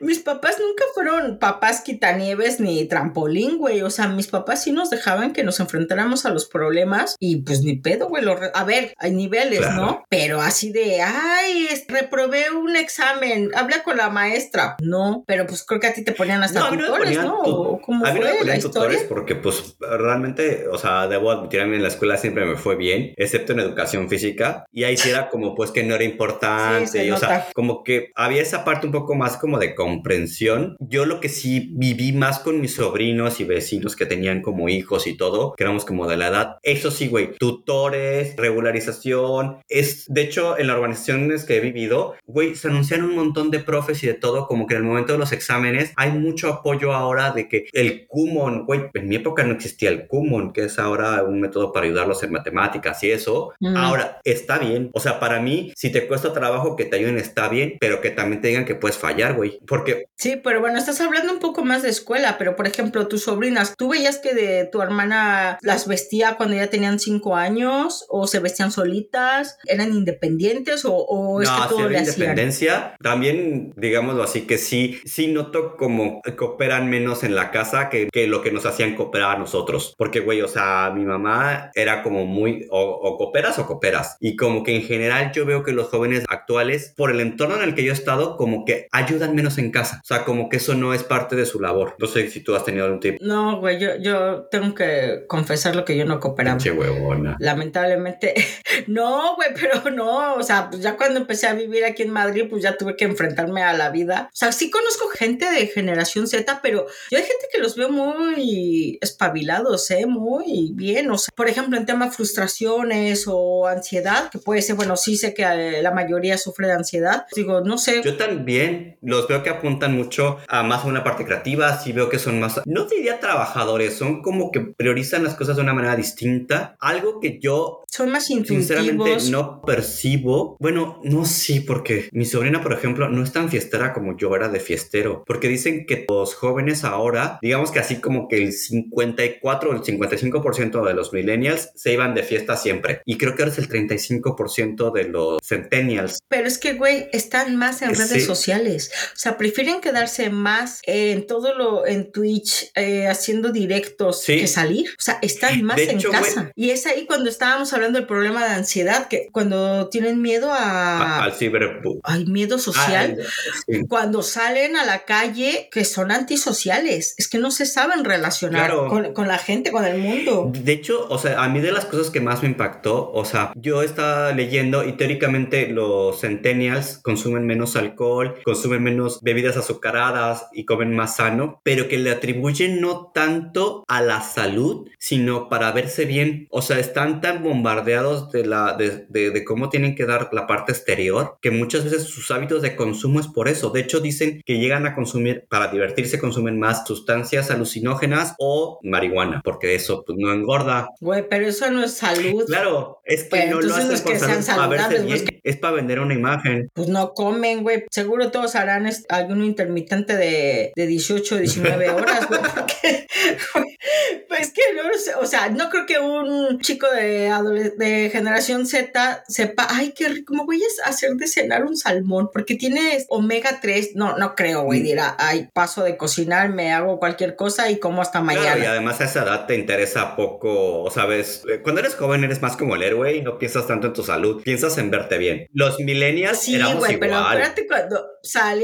mis 0.01 0.19
papás 0.19 0.57
nunca 0.59 0.83
fueron 0.93 1.39
papás 1.39 1.81
quitanieves 1.81 2.59
ni 2.59 2.85
trampolín, 2.85 3.57
güey. 3.57 3.81
O 3.81 3.89
sea, 3.89 4.07
mis 4.07 4.27
papás 4.27 4.63
sí 4.63 4.71
nos 4.71 4.89
dejaban 4.89 5.33
que 5.33 5.43
nos 5.43 5.59
enfrentáramos 5.59 6.25
a 6.25 6.29
los 6.29 6.45
problemas 6.45 7.15
y 7.19 7.37
pues 7.37 7.61
ni 7.61 7.77
pedo, 7.77 8.07
güey. 8.07 8.23
A 8.53 8.63
ver, 8.63 8.93
hay 8.97 9.11
niveles, 9.11 9.61
¿no? 9.71 10.03
Pero 10.09 10.41
así 10.41 10.71
de, 10.71 11.01
ay, 11.01 11.67
reprobé 11.87 12.51
un 12.51 12.75
examen, 12.75 13.51
habla 13.55 13.83
con 13.83 13.97
la 13.97 14.09
maestra. 14.09 14.75
No, 14.81 15.23
pero 15.27 15.45
pues 15.45 15.63
creo 15.63 15.79
que 15.79 15.87
a 15.87 15.93
ti 15.93 16.03
te 16.03 16.11
ponían 16.11 16.43
hasta 16.43 16.69
tutores, 16.69 17.17
¿no? 17.17 17.79
a 18.03 18.13
mí 18.13 18.19
no 18.19 18.25
me 18.25 18.35
ponían 18.35 18.59
tutores 18.59 19.03
porque 19.03 19.35
pues 19.35 19.75
realmente, 19.79 20.67
o 20.71 20.77
sea, 20.77 21.07
debo 21.07 21.31
admitir, 21.31 21.61
a 21.61 21.65
mí 21.65 21.75
en 21.75 21.81
la 21.81 21.89
escuela 21.89 22.17
siempre 22.17 22.45
me 22.45 22.55
fue 22.55 22.75
bien, 22.75 23.13
excepto 23.17 23.53
en 23.53 23.59
educación 23.59 24.09
física. 24.09 24.65
Y 24.71 24.83
ahí 24.83 24.97
sí 24.97 25.09
era 25.09 25.29
como 25.29 25.55
pues 25.55 25.71
que 25.71 25.83
no 25.83 25.95
era 25.95 26.03
importante. 26.03 27.11
o 27.11 27.17
sea, 27.17 27.47
como 27.53 27.83
que 27.83 28.11
había 28.15 28.41
esa 28.41 28.63
parte 28.63 28.85
un 28.85 28.91
poco 28.91 29.15
más 29.15 29.34
como 29.37 29.59
de 29.59 29.75
comprensión. 29.75 30.75
Yo 30.79 31.05
lo 31.05 31.19
que 31.19 31.29
sí 31.29 31.71
viví 31.75 32.11
más 32.11 32.39
con 32.39 32.61
mis 32.61 32.75
sobrinos 32.75 33.39
y 33.39 33.43
vecinos 33.43 33.95
que 33.95 34.05
tenían 34.05 34.41
como 34.41 34.69
hijos 34.69 35.07
y 35.07 35.17
todo, 35.17 35.53
que 35.55 35.63
éramos 35.63 35.85
como 35.85 36.07
de 36.07 36.17
la 36.17 36.27
edad. 36.27 36.57
Eso 36.63 36.91
sí, 36.91 37.07
güey, 37.07 37.33
tutores, 37.37 38.35
regularización. 38.35 39.57
Es, 39.67 40.05
de 40.07 40.21
hecho, 40.21 40.57
en 40.57 40.67
las 40.67 40.77
organizaciones 40.77 41.45
que 41.45 41.57
he 41.57 41.59
vivido, 41.59 42.15
güey, 42.25 42.55
se 42.55 42.67
anuncian 42.67 43.03
un 43.03 43.15
montón 43.15 43.51
de 43.51 43.59
profes 43.59 44.03
y 44.03 44.07
de 44.07 44.13
todo, 44.13 44.47
como 44.47 44.67
que 44.67 44.75
en 44.75 44.81
el 44.81 44.87
momento 44.87 45.13
de 45.13 45.19
los 45.19 45.31
exámenes 45.31 45.93
hay 45.95 46.11
mucho 46.11 46.49
apoyo 46.49 46.93
ahora 46.93 47.31
de 47.31 47.47
que 47.47 47.65
el 47.73 48.07
Kumon, 48.07 48.65
güey, 48.65 48.81
en 48.93 49.07
mi 49.07 49.15
época 49.15 49.43
no 49.43 49.53
existía 49.53 49.89
el 49.89 50.07
Kumon, 50.07 50.53
que 50.53 50.65
es 50.65 50.79
ahora 50.79 51.23
un 51.23 51.41
método 51.41 51.71
para 51.71 51.85
ayudarlos 51.85 52.23
en 52.23 52.31
matemáticas 52.31 53.03
y 53.03 53.11
eso. 53.11 53.53
Mm. 53.59 53.75
Ahora, 53.77 54.19
está 54.23 54.57
bien. 54.57 54.89
O 54.93 54.99
sea, 54.99 55.19
para 55.19 55.39
mí, 55.39 55.71
si 55.75 55.91
te 55.91 56.07
cuesta 56.07 56.33
trabajo 56.33 56.75
que 56.75 56.85
te 56.85 56.97
ayuden, 56.97 57.17
está 57.17 57.49
bien, 57.49 57.77
pero 57.79 58.01
que 58.01 58.11
también 58.11 58.41
te 58.41 58.49
digan 58.49 58.65
que 58.65 58.75
puedes 58.75 58.97
fallar, 58.97 59.24
güey. 59.33 59.59
Porque... 59.67 60.07
Sí, 60.15 60.39
pero 60.41 60.61
bueno, 60.61 60.77
estás 60.77 61.01
hablando 61.01 61.33
un 61.33 61.39
poco 61.39 61.63
más 61.63 61.83
de 61.83 61.89
escuela, 61.89 62.37
pero 62.37 62.55
por 62.55 62.67
ejemplo, 62.67 63.07
tus 63.07 63.23
sobrinas, 63.23 63.75
¿tú 63.77 63.89
veías 63.89 64.19
que 64.19 64.33
de 64.33 64.65
tu 64.65 64.81
hermana 64.81 65.57
las 65.61 65.87
vestía 65.87 66.35
cuando 66.37 66.55
ya 66.55 66.67
tenían 66.67 66.99
cinco 66.99 67.35
años 67.35 68.05
o 68.09 68.27
se 68.27 68.39
vestían 68.39 68.71
solitas? 68.71 69.57
¿Eran 69.65 69.93
independientes 69.93 70.85
o, 70.85 70.95
o 70.95 71.41
es 71.41 71.49
que 71.49 71.69
todo 71.69 71.89
le 71.89 71.99
independencia. 71.99 72.95
También, 73.01 73.73
digámoslo 73.75 74.23
así, 74.23 74.41
que 74.41 74.57
sí, 74.57 74.99
sí 75.05 75.27
noto 75.27 75.75
como 75.77 76.21
cooperan 76.37 76.89
menos 76.89 77.23
en 77.23 77.35
la 77.35 77.51
casa 77.51 77.89
que, 77.89 78.09
que 78.11 78.27
lo 78.27 78.41
que 78.41 78.51
nos 78.51 78.65
hacían 78.65 78.95
cooperar 78.95 79.35
a 79.35 79.39
nosotros. 79.39 79.93
Porque, 79.97 80.19
güey, 80.19 80.41
o 80.41 80.47
sea, 80.47 80.91
mi 80.93 81.05
mamá 81.05 81.71
era 81.75 82.03
como 82.03 82.25
muy 82.25 82.67
o, 82.69 82.81
o 82.81 83.17
cooperas 83.17 83.59
o 83.59 83.67
cooperas. 83.67 84.17
Y 84.19 84.35
como 84.35 84.63
que 84.63 84.75
en 84.75 84.83
general 84.83 85.31
yo 85.33 85.45
veo 85.45 85.63
que 85.63 85.71
los 85.71 85.87
jóvenes 85.87 86.25
actuales, 86.27 86.93
por 86.95 87.11
el 87.11 87.19
entorno 87.19 87.55
en 87.55 87.63
el 87.63 87.75
que 87.75 87.83
yo 87.83 87.91
he 87.91 87.95
estado, 87.95 88.37
como 88.37 88.65
que 88.65 88.87
hay 88.91 89.05
ayudan 89.15 89.35
menos 89.35 89.57
en 89.57 89.71
casa. 89.71 90.01
O 90.03 90.05
sea, 90.05 90.23
como 90.23 90.49
que 90.49 90.57
eso 90.57 90.73
no 90.75 90.93
es 90.93 91.03
parte 91.03 91.35
de 91.35 91.45
su 91.45 91.59
labor. 91.59 91.95
No 91.99 92.07
sé 92.07 92.29
si 92.29 92.41
tú 92.41 92.55
has 92.55 92.65
tenido 92.65 92.85
algún 92.85 92.99
tipo. 92.99 93.17
No, 93.21 93.59
güey, 93.59 93.79
yo, 93.79 93.95
yo 93.97 94.47
tengo 94.51 94.73
que 94.73 95.25
confesar 95.27 95.75
lo 95.75 95.85
que 95.85 95.97
yo 95.97 96.05
no 96.05 96.19
cooperaba. 96.19 96.57
Che 96.57 96.71
huevona. 96.71 97.37
Lamentablemente, 97.39 98.33
no, 98.87 99.35
güey, 99.35 99.49
pero 99.59 99.89
no, 99.91 100.35
o 100.35 100.43
sea, 100.43 100.69
pues 100.69 100.81
ya 100.81 100.97
cuando 100.97 101.19
empecé 101.19 101.47
a 101.47 101.53
vivir 101.53 101.85
aquí 101.85 102.03
en 102.03 102.11
Madrid, 102.11 102.45
pues 102.49 102.63
ya 102.63 102.77
tuve 102.77 102.95
que 102.95 103.05
enfrentarme 103.05 103.63
a 103.63 103.73
la 103.73 103.89
vida. 103.89 104.29
O 104.33 104.35
sea, 104.35 104.51
sí 104.51 104.69
conozco 104.69 105.07
gente 105.09 105.49
de 105.51 105.67
generación 105.67 106.27
Z, 106.27 106.59
pero 106.61 106.85
yo 107.11 107.17
hay 107.17 107.23
gente 107.23 107.47
que 107.51 107.59
los 107.59 107.75
veo 107.75 107.89
muy 107.89 108.97
espabilados, 109.01 109.89
¿eh? 109.91 110.05
Muy 110.05 110.71
bien. 110.73 111.09
O 111.11 111.17
sea, 111.17 111.29
por 111.35 111.49
ejemplo, 111.49 111.77
en 111.77 111.85
tema 111.85 112.11
frustraciones 112.11 113.25
o 113.27 113.67
ansiedad, 113.67 114.29
que 114.29 114.39
puede 114.39 114.61
ser, 114.61 114.75
bueno, 114.75 114.97
sí 114.97 115.17
sé 115.17 115.33
que 115.33 115.43
eh, 115.43 115.81
la 115.81 115.91
mayoría 115.91 116.37
sufre 116.37 116.67
de 116.67 116.73
ansiedad. 116.73 117.25
Digo, 117.35 117.61
no 117.61 117.77
sé. 117.77 118.01
Yo 118.03 118.17
también 118.17 118.97
los 119.05 119.27
veo 119.27 119.43
que 119.43 119.49
apuntan 119.49 119.95
mucho 119.95 120.37
a 120.47 120.63
más 120.63 120.83
a 120.83 120.87
una 120.87 121.03
parte 121.03 121.25
creativa, 121.25 121.77
sí 121.79 121.91
veo 121.93 122.09
que 122.09 122.19
son 122.19 122.39
más, 122.39 122.61
no 122.65 122.85
diría 122.85 123.19
trabajadores, 123.19 123.93
son 123.95 124.21
como 124.21 124.51
que 124.51 124.61
priorizan 124.61 125.23
las 125.23 125.35
cosas 125.35 125.55
de 125.55 125.61
una 125.61 125.73
manera 125.73 125.95
distinta. 125.95 126.75
Algo 126.79 127.19
que 127.19 127.39
yo 127.39 127.83
son 127.89 128.11
más 128.11 128.25
sinceramente 128.25 128.91
intuitivos. 128.93 129.29
no 129.29 129.61
percibo. 129.61 130.57
Bueno, 130.59 130.99
no 131.03 131.25
sí, 131.25 131.61
porque 131.61 132.09
mi 132.11 132.25
sobrina, 132.25 132.61
por 132.61 132.73
ejemplo, 132.73 133.07
no 133.09 133.23
es 133.23 133.31
tan 133.31 133.49
fiestera 133.49 133.93
como 133.93 134.17
yo 134.17 134.35
era 134.35 134.49
de 134.49 134.59
fiestero, 134.59 135.23
porque 135.25 135.47
dicen 135.47 135.85
que 135.85 136.05
los 136.09 136.33
jóvenes 136.35 136.83
ahora, 136.83 137.39
digamos 137.41 137.71
que 137.71 137.79
así 137.79 138.01
como 138.01 138.27
que 138.27 138.37
el 138.43 138.51
54 138.53 139.69
o 139.69 139.73
el 139.73 139.81
55% 139.81 140.85
de 140.85 140.93
los 140.93 141.13
millennials 141.13 141.69
se 141.75 141.93
iban 141.93 142.13
de 142.15 142.23
fiesta 142.23 142.57
siempre. 142.57 143.01
Y 143.05 143.17
creo 143.17 143.35
que 143.35 143.43
ahora 143.43 143.53
es 143.53 143.59
el 143.59 143.69
35% 143.69 144.91
de 144.91 145.03
los 145.05 145.39
centennials. 145.43 146.19
Pero 146.27 146.47
es 146.47 146.57
que, 146.57 146.73
güey, 146.73 147.07
están 147.13 147.55
más 147.55 147.81
en 147.81 147.89
redes 147.95 148.09
Sí. 148.15 148.21
sociales. 148.21 148.91
O 149.13 149.17
sea, 149.17 149.37
prefieren 149.37 149.81
quedarse 149.81 150.29
más 150.29 150.79
en 150.83 151.27
todo 151.27 151.53
lo, 151.55 151.85
en 151.85 152.11
Twitch, 152.11 152.71
eh, 152.75 153.07
haciendo 153.07 153.51
directos 153.51 154.21
Sí. 154.21 154.39
que 154.39 154.47
salir. 154.47 154.89
O 154.97 155.01
sea, 155.01 155.19
están 155.21 155.63
más 155.63 155.77
De 155.77 155.83
en 155.91 155.97
hecho, 155.97 156.11
casa. 156.11 156.51
Y 156.55 156.69
es 156.71 156.85
ahí 156.85 157.05
cuando 157.05 157.29
estábamos 157.29 157.71
hablando 157.73 157.99
del 157.99 158.07
problema 158.07 158.45
de 158.45 158.51
ansiedad, 158.53 159.07
que 159.07 159.27
cuando 159.31 159.89
tienen 159.89 160.21
miedo 160.21 160.51
a- 160.53 161.23
al 161.23 161.33
ciberbullying. 161.33 162.01
Hay 162.03 162.25
miedo 162.25 162.57
social. 162.57 163.17
Ah, 163.21 163.23
sí. 163.67 163.81
Cuando 163.87 164.21
salen 164.23 164.75
a 164.75 164.85
la 164.85 165.05
calle, 165.05 165.69
que 165.71 165.85
son 165.85 166.11
antisociales, 166.11 167.15
es 167.17 167.27
que 167.27 167.37
no 167.37 167.51
se 167.51 167.65
saben 167.65 168.03
relacionar 168.05 168.67
Claro. 168.69 168.87
con, 168.87 169.13
con 169.13 169.27
la 169.27 169.37
gente, 169.37 169.71
con 169.71 169.85
el 169.85 169.97
mundo. 169.97 170.51
De 170.53 170.71
hecho, 170.73 171.07
o 171.09 171.17
sea, 171.17 171.43
a 171.43 171.49
mí 171.49 171.59
de 171.59 171.71
las 171.71 171.85
cosas 171.85 172.09
que 172.09 172.21
más 172.21 172.41
me 172.43 172.49
impactó, 172.49 173.11
o 173.11 173.25
sea, 173.25 173.51
yo 173.55 173.81
estaba 173.81 174.31
leyendo 174.31 174.83
y 174.87 174.93
teóricamente 174.93 175.67
los 175.67 176.19
centennials 176.21 176.99
consumen 177.01 177.45
menos 177.45 177.75
alcohol, 177.75 178.35
consumen 178.43 178.83
menos 178.85 179.19
bebidas 179.21 179.57
azucaradas 179.57 180.47
y 180.53 180.65
comen 180.65 180.95
más 180.95 181.17
sano, 181.17 181.59
pero 181.63 181.87
que 181.87 181.97
le 181.97 182.11
atribuyen 182.11 182.79
no 182.81 183.11
tanto 183.13 183.83
a 183.87 184.01
la 184.01 184.21
salud, 184.21 184.87
sino 184.99 185.49
para 185.49 185.71
verse 185.71 186.05
bien. 186.05 186.47
O 186.49 186.61
sea, 186.61 186.79
están 186.79 187.21
tan 187.21 187.43
bombardeados 187.43 188.31
de, 188.31 188.45
la, 188.45 188.73
de, 188.77 189.05
de- 189.09 189.31
de 189.31 189.43
cómo 189.43 189.69
tienen 189.69 189.95
que 189.95 190.05
dar 190.05 190.29
la 190.31 190.47
parte 190.47 190.71
exterior 190.71 191.37
que 191.41 191.51
muchas 191.51 191.83
veces 191.83 192.03
sus 192.03 192.31
hábitos 192.31 192.61
de 192.61 192.75
consumo 192.75 193.19
es 193.19 193.27
por 193.27 193.47
eso. 193.47 193.69
De 193.71 193.81
hecho, 193.81 193.99
dicen 193.99 194.41
que 194.45 194.59
llegan 194.59 194.85
a 194.85 194.93
consumir, 194.95 195.45
para 195.49 195.67
divertirse, 195.67 196.19
consumen 196.19 196.59
más 196.59 196.85
sustancias 196.87 197.51
alucinógenas 197.51 198.35
o 198.39 198.79
marihuana, 198.83 199.41
porque 199.43 199.75
eso 199.75 200.03
pues, 200.05 200.17
no 200.19 200.31
engorda. 200.31 200.89
Güey, 201.01 201.27
pero 201.29 201.47
eso 201.47 201.69
no 201.71 201.83
es 201.83 201.93
salud. 201.97 202.43
Claro, 202.45 202.99
es 203.03 203.23
que 203.23 203.29
Bueno, 203.29 203.55
no 203.61 203.67
lo 203.67 203.75
hacen 203.75 203.91
es 203.91 204.01
que 204.01 204.11
por 204.11 204.19
sean 204.19 204.43
salud, 204.43 204.57
para 204.59 204.69
verse 204.69 204.83
saludables, 204.97 205.23
bien, 205.23 205.25
pues, 205.41 205.41
es 205.55 205.57
para 205.57 205.73
vender 205.75 205.99
una 205.99 206.13
imagen. 206.13 206.69
Pues 206.73 206.87
no 206.89 207.13
comen, 207.13 207.63
güey. 207.63 207.83
Seguro 207.91 208.31
todos 208.31 208.55
harán 208.55 208.74
ayuno 209.09 209.45
intermitente 209.45 210.15
de, 210.15 210.71
de 210.75 210.87
18 210.87 211.35
o 211.35 211.37
19 211.37 211.89
horas, 211.89 212.27
güey. 212.27 212.41
Porque, 212.41 213.07
pues 214.27 214.51
que 214.51 214.61
no 214.75 214.93
sé. 214.97 215.15
O 215.15 215.25
sea, 215.25 215.49
no 215.49 215.69
creo 215.69 215.85
que 215.85 215.99
un 215.99 216.59
chico 216.59 216.87
de, 216.91 217.31
de 217.77 218.09
generación 218.09 218.65
Z 218.65 219.23
sepa, 219.27 219.67
ay, 219.69 219.93
qué 219.95 220.09
rico, 220.09 220.33
me 220.33 220.43
voy 220.43 220.61
a 220.85 220.89
hacer 220.89 221.11
de 221.13 221.27
cenar 221.27 221.65
un 221.65 221.75
salmón, 221.75 222.29
porque 222.31 222.55
tiene 222.55 223.05
omega 223.09 223.59
3. 223.61 223.91
No, 223.95 224.17
no 224.17 224.35
creo, 224.35 224.63
güey. 224.63 224.81
Mm. 224.81 224.83
Dirá, 224.83 225.15
ay, 225.19 225.49
paso 225.53 225.83
de 225.83 225.97
cocinar, 225.97 226.49
me 226.49 226.71
hago 226.71 226.99
cualquier 226.99 227.35
cosa 227.35 227.69
y 227.69 227.79
como 227.79 228.01
hasta 228.01 228.21
mañana. 228.21 228.45
Claro, 228.45 228.63
y 228.63 228.65
además 228.65 229.01
a 229.01 229.05
esa 229.05 229.23
edad 229.23 229.45
te 229.45 229.55
interesa 229.55 230.15
poco, 230.15 230.83
o 230.83 230.91
sabes, 230.91 231.43
eh, 231.49 231.61
cuando 231.61 231.81
eres 231.81 231.95
joven 231.95 232.23
eres 232.23 232.41
más 232.41 232.57
como 232.57 232.75
el 232.75 232.83
héroe 232.83 233.15
y 233.15 233.21
no 233.21 233.37
piensas 233.39 233.67
tanto 233.67 233.87
en 233.87 233.93
tu 233.93 234.03
salud, 234.03 234.41
piensas 234.43 234.77
en 234.77 234.91
verte 234.91 235.17
bien. 235.17 235.47
Los 235.53 235.79
millennials 235.79 236.39
Sí, 236.39 236.55
éramos 236.55 236.77
güey, 236.79 236.99
pero 236.99 237.17
igual. 237.17 237.37
espérate 237.37 237.67
cuando 237.67 238.05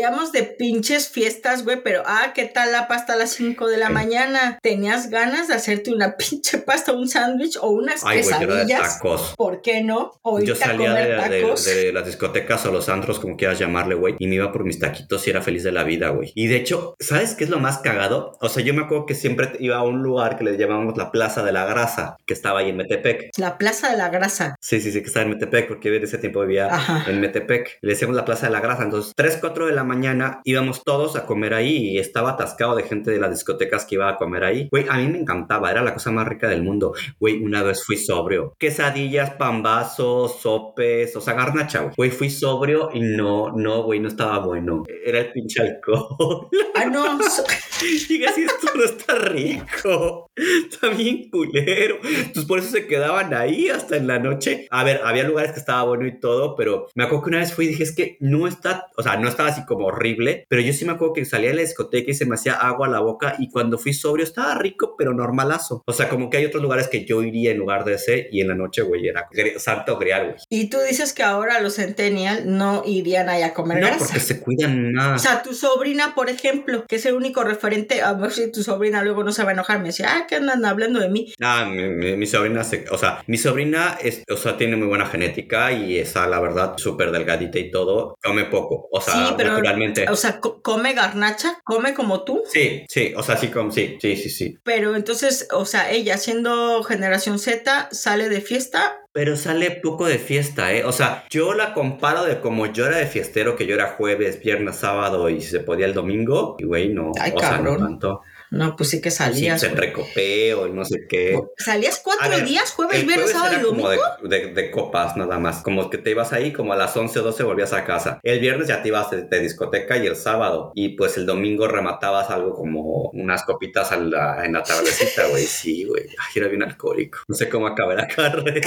de 0.02 0.44
pinches 0.44 1.10
fiestas, 1.10 1.64
güey, 1.64 1.82
pero 1.84 2.02
ah, 2.06 2.32
¿qué 2.34 2.46
tal 2.46 2.72
la 2.72 2.88
pasta 2.88 3.14
a 3.14 3.16
las 3.16 3.32
5 3.34 3.68
de 3.68 3.78
la 3.78 3.88
Sí. 3.88 3.94
mañana? 3.94 4.58
¿Tenías 4.62 5.10
ganas 5.10 5.48
de 5.48 5.54
hacerte 5.54 5.94
una 5.94 6.16
pinche 6.18 6.58
pasta, 6.58 6.92
un 6.92 7.08
sándwich 7.08 7.58
o 7.62 7.70
unas 7.70 8.04
Ay, 8.04 8.22
güey, 8.24 8.30
yo 8.32 8.42
era 8.42 8.56
de 8.56 8.66
quesadillas? 8.66 8.96
tacos. 8.96 9.34
¿Por 9.38 9.62
qué 9.62 9.84
no? 9.84 10.14
Yo 10.44 10.56
salía 10.56 10.94
de, 10.94 11.16
comer 11.16 11.30
de- 11.30 11.42
tacos. 11.42 11.66
de 11.66 11.94
las 11.94 12.06
discotecas 12.06 12.66
o 12.66 12.72
los 12.72 12.90
antros, 12.90 13.20
como 13.20 13.38
quieras 13.38 13.60
llamarle, 13.60 13.96
güey, 13.96 14.16
y 14.18 14.28
me 14.28 14.36
iba 14.36 14.52
por 14.52 14.64
mis 14.64 14.80
taquitos 14.80 15.26
y 15.28 15.30
era 15.30 15.42
feliz 15.42 15.64
de 15.64 15.72
la 15.72 15.84
vida, 15.84 16.10
güey. 16.10 16.32
Y 16.36 16.48
de 16.48 16.56
hecho, 16.58 16.96
¿sabes 17.00 17.36
qué 17.36 17.44
es 17.44 17.50
lo 17.52 17.60
más 17.60 17.78
cagado? 17.80 18.38
O 18.42 18.50
sea, 18.50 18.64
yo 18.64 18.74
me 18.74 18.82
acuerdo 18.84 19.06
que 19.06 19.14
siempre 19.16 19.52
iba 19.60 19.76
a 19.78 19.84
un 19.84 20.02
lugar 20.02 20.38
que 20.38 20.44
le 20.44 20.58
llamábamos 20.58 20.98
la 20.98 21.12
Plaza 21.12 21.44
de 21.44 21.52
la 21.52 21.66
Grasa, 21.66 22.18
que 22.26 22.34
estaba 22.34 22.60
ahí 22.62 22.70
en 22.70 22.78
Metepec. 22.78 23.30
La 23.38 23.58
plaza 23.58 23.92
de 23.92 23.98
la 23.98 24.10
grasa. 24.10 24.56
Sí, 24.60 24.82
sí, 24.82 24.92
sí, 24.92 25.02
que 25.02 25.08
estaba 25.08 25.24
en 25.26 25.32
Metepec, 25.32 25.68
porque 25.68 25.96
en 25.96 26.04
ese 26.04 26.18
tiempo 26.18 26.42
vivía 26.42 26.68
Ajá. 26.74 27.06
en 27.08 27.20
Metepec. 27.20 27.78
Le 27.82 27.92
decíamos 27.94 28.16
la 28.16 28.26
Plaza 28.26 28.48
de 28.48 28.54
la 28.54 28.62
Grasa. 28.62 28.84
Entonces, 28.84 29.14
3, 29.16 29.38
4 29.42 29.68
de 29.68 29.74
la 29.74 29.81
mañana 29.84 30.42
íbamos 30.44 30.84
todos 30.84 31.16
a 31.16 31.26
comer 31.26 31.54
ahí 31.54 31.92
y 31.92 32.00
estaba 32.00 32.32
atascado 32.32 32.76
de 32.76 32.84
gente 32.84 33.12
de 33.12 33.20
las 33.20 33.32
discotecas 33.32 33.86
que 33.86 33.96
iba 33.96 34.10
a 34.10 34.18
comer 34.18 34.44
ahí. 34.44 34.68
Güey, 34.72 34.86
a 34.90 34.98
mí 34.98 35.08
me 35.08 35.20
encantaba, 35.20 35.72
era 35.72 35.82
la 35.82 35.94
cosa 35.94 36.12
más 36.12 36.28
rica 36.28 36.48
del 36.48 36.64
mundo. 36.64 36.94
Güey, 37.20 37.42
una 37.44 37.64
vez 37.64 37.84
fui 37.86 37.98
sobrio. 37.98 38.56
Quesadillas, 38.58 39.32
pambazos, 39.32 40.40
sopes, 40.40 41.16
o 41.16 41.22
sea, 41.22 41.34
garnacha, 41.34 41.82
güey. 41.82 41.94
Güey, 41.98 42.10
fui 42.12 42.30
sobrio 42.30 42.90
y 42.94 43.00
no, 43.00 43.52
no, 43.52 43.84
güey, 43.84 44.00
no 44.00 44.08
estaba 44.08 44.40
bueno. 44.40 44.84
Era 45.06 45.20
el 45.20 45.32
pinche 45.32 45.62
alcohol. 45.62 46.48
Ah, 46.76 46.86
no. 46.86 47.20
Diga, 48.10 48.32
si 48.34 48.44
esto 48.44 48.68
no 48.76 48.84
está 48.84 49.16
rico, 49.16 50.30
está 50.36 50.90
bien 50.90 51.30
culero. 51.30 51.98
Entonces 52.04 52.46
por 52.46 52.60
eso 52.60 52.70
se 52.70 52.88
quedaban 52.88 53.34
ahí 53.34 53.70
hasta 53.70 53.98
en 53.98 54.08
la 54.08 54.20
noche. 54.20 54.68
A 54.70 54.84
ver, 54.84 55.02
había 55.04 55.24
lugares 55.24 55.52
que 55.52 55.60
estaba 55.60 55.84
bueno 55.84 56.06
y 56.08 56.20
todo, 56.20 56.56
pero 56.56 56.88
me 56.96 57.04
acuerdo 57.04 57.24
que 57.24 57.30
una 57.30 57.40
vez 57.40 57.54
fui 57.54 57.66
y 57.66 57.70
dije, 57.70 57.84
es 57.84 57.96
que 57.96 58.18
no 58.20 58.48
está, 58.48 58.88
o 58.98 59.04
sea, 59.04 59.18
no 59.18 59.28
estaba 59.28 59.50
así 59.50 59.66
como 59.66 59.88
horrible, 59.88 60.46
pero 60.50 60.62
yo 60.62 60.74
sí 60.74 60.86
me 60.86 60.92
acuerdo 60.94 61.14
que 61.14 61.26
salía 61.26 61.50
de 61.50 61.56
la 61.56 61.62
discoteca 61.62 62.12
y 62.12 62.14
se 62.14 62.26
me 62.26 62.36
hacía 62.36 62.54
agua 62.54 62.88
a 62.88 62.92
la 62.92 63.00
boca 63.00 63.36
y 63.40 63.50
cuando 63.50 63.78
fui 63.78 63.94
sobrio 63.94 64.24
estaba 64.24 64.56
rico, 64.56 64.96
pero 64.98 65.14
normalazo. 65.14 65.84
O 65.86 65.94
sea, 65.94 66.10
como 66.10 66.30
que 66.30 66.38
hay 66.38 66.46
otros 66.46 66.62
lugares 66.64 66.88
que 66.88 67.06
yo 67.06 67.24
iría 67.24 67.52
en 67.52 67.58
lugar 67.58 67.86
de 67.86 67.94
ese 67.96 68.28
y 68.32 68.42
en 68.42 68.48
la 68.50 68.56
noche, 68.56 68.82
güey, 68.82 69.08
era 69.08 69.28
santo 69.58 69.98
grial, 69.98 70.26
güey. 70.32 70.38
Y 70.50 70.70
tú 70.70 70.78
dices 70.88 71.14
que 71.14 71.24
ahora 71.24 71.60
los 71.62 71.76
centennial 71.76 72.44
no 72.58 72.84
irían 72.86 73.30
ahí 73.30 73.42
a 73.44 73.54
comer 73.54 73.80
No, 73.80 73.88
grasa. 73.88 74.06
porque 74.06 74.20
se 74.20 74.40
cuidan 74.40 74.90
O 74.90 75.02
más. 75.02 75.22
sea, 75.22 75.42
tu 75.44 75.54
sobrina, 75.54 76.14
por 76.16 76.30
ejemplo, 76.30 76.86
que 76.88 76.98
es 76.98 77.06
el 77.06 77.14
único 77.16 77.44
referente, 77.44 77.71
a 78.04 78.14
ver 78.14 78.32
si 78.32 78.52
tu 78.52 78.64
sobrina 78.64 79.04
luego 79.04 79.24
no 79.24 79.32
se 79.32 79.44
va 79.44 79.50
a 79.50 79.54
enojar, 79.54 79.80
me 79.80 79.88
decía, 79.88 80.08
ah, 80.16 80.28
que 80.28 80.36
andan 80.36 80.64
hablando 80.66 81.00
de 81.00 81.10
mí. 81.10 81.34
Ah, 81.42 81.66
mi, 81.70 81.90
mi- 81.90 82.18
mi 82.18 82.28
sobrina, 82.28 82.64
se- 82.64 82.86
o 82.92 82.98
sea, 82.98 83.24
mi 83.28 83.38
sobrina 83.38 83.98
es, 84.02 84.24
o 84.30 84.38
sea, 84.38 84.58
tiene 84.58 84.76
muy 84.76 84.88
buena 84.88 85.06
genética 85.06 85.72
y 85.72 85.98
está, 85.98 86.28
la 86.28 86.40
verdad, 86.40 86.74
súper 86.78 87.12
delgadita 87.12 87.60
y 87.60 87.72
todo. 87.72 88.16
Come 88.24 88.46
poco, 88.46 88.88
o 88.92 89.02
sea, 89.02 89.14
Sí, 89.14 89.34
pero- 89.38 89.54
naturalmente. 89.54 90.06
O 90.10 90.16
sea, 90.16 90.40
co- 90.40 90.62
come 90.62 90.94
garnacha, 90.94 91.60
come 91.64 91.94
como 91.94 92.24
tú, 92.24 92.44
Sí, 92.52 92.86
sí, 92.90 93.14
o 93.16 93.24
sea, 93.24 93.38
sí, 93.38 93.48
como, 93.50 93.72
sí, 93.72 93.98
sí, 94.02 94.16
sí, 94.16 94.30
sí. 94.30 94.58
pero 94.64 94.96
entonces, 94.96 95.48
o 95.52 95.66
sea, 95.66 95.92
ella 95.92 96.18
siendo 96.18 96.84
generación 96.84 97.40
Z, 97.40 97.90
sale 97.92 98.30
de 98.30 98.42
fiesta. 98.42 98.98
Pero 99.14 99.36
sale 99.36 99.72
poco 99.72 100.06
de 100.06 100.18
fiesta, 100.18 100.72
¿eh? 100.74 100.86
O 100.86 100.94
sea, 100.94 101.26
yo 101.30 101.54
la 101.54 101.74
comparo 101.74 102.24
de 102.24 102.40
como 102.40 102.66
yo 102.68 102.86
era 102.86 102.98
de 102.98 103.08
fiestero, 103.08 103.58
que 103.58 103.68
yo 103.68 103.76
era 103.76 103.90
jueves, 103.98 104.42
viernes, 104.42 104.78
sábado 104.78 105.30
y 105.30 105.42
si 105.42 105.50
se 105.50 105.60
podía 105.60 105.86
el 105.86 105.94
domingo. 105.94 106.56
Y 106.60 106.64
güey, 106.64 106.94
no, 106.94 107.12
Ay, 107.20 107.34
o 107.36 107.40
sea, 107.40 107.50
cabrón. 107.52 107.80
no 107.80 107.86
tanto. 107.88 108.22
No, 108.52 108.76
pues 108.76 108.90
sí 108.90 109.00
que 109.02 109.10
Sí, 109.12 109.18
salías. 109.18 109.62
se 109.62 109.70
güey. 109.70 109.80
recopeo 109.80 110.68
y 110.68 110.72
no 110.72 110.84
sé 110.84 111.08
qué. 111.08 111.40
¿Salías 111.58 112.02
cuatro 112.04 112.30
ver, 112.30 112.46
días? 112.46 112.72
¿Jueves, 112.72 113.06
viernes, 113.08 113.32
sábado 113.32 113.54
y 113.54 113.56
era 113.56 113.64
como 113.64 113.82
domingo? 113.88 114.04
de, 114.24 114.38
de- 114.40 114.54
de 114.54 114.72
copas 114.72 115.16
nada 115.16 115.40
más, 115.40 115.62
como 115.64 115.90
que 115.90 115.98
te 115.98 116.12
ibas 116.12 116.34
ahí 116.34 116.52
como 116.52 116.74
a 116.74 116.76
las 116.76 116.96
11 116.98 117.20
o 117.20 117.24
12 117.24 117.44
volvías 117.44 117.72
a 117.72 117.86
casa. 117.86 118.20
El 118.24 118.40
viernes 118.42 118.68
ya 118.68 118.82
te 118.82 118.90
ibas 118.90 119.10
de, 119.10 119.24
de 119.24 119.40
discoteca 119.40 119.96
y 119.98 120.06
el 120.06 120.18
sábado. 120.18 120.74
Y 120.76 120.90
pues 120.98 121.16
el 121.16 121.26
domingo 121.26 121.68
rematabas 121.70 122.30
algo 122.30 122.54
como 122.54 123.10
unas 123.14 123.44
copitas 123.44 123.92
a 123.94 123.98
la- 123.98 124.44
en 124.46 124.52
la 124.54 124.64
tardecita, 124.64 125.28
güey. 125.28 125.46
Sí, 125.48 125.86
güey. 125.86 126.04
Ay, 126.10 126.32
era 126.36 126.48
bien 126.50 126.64
alcohólico. 126.64 127.20
No 127.30 127.36
sé 127.36 127.48
cómo 127.48 127.68
acabé 127.68 127.96
la 127.96 128.08
carrera. 128.16 128.60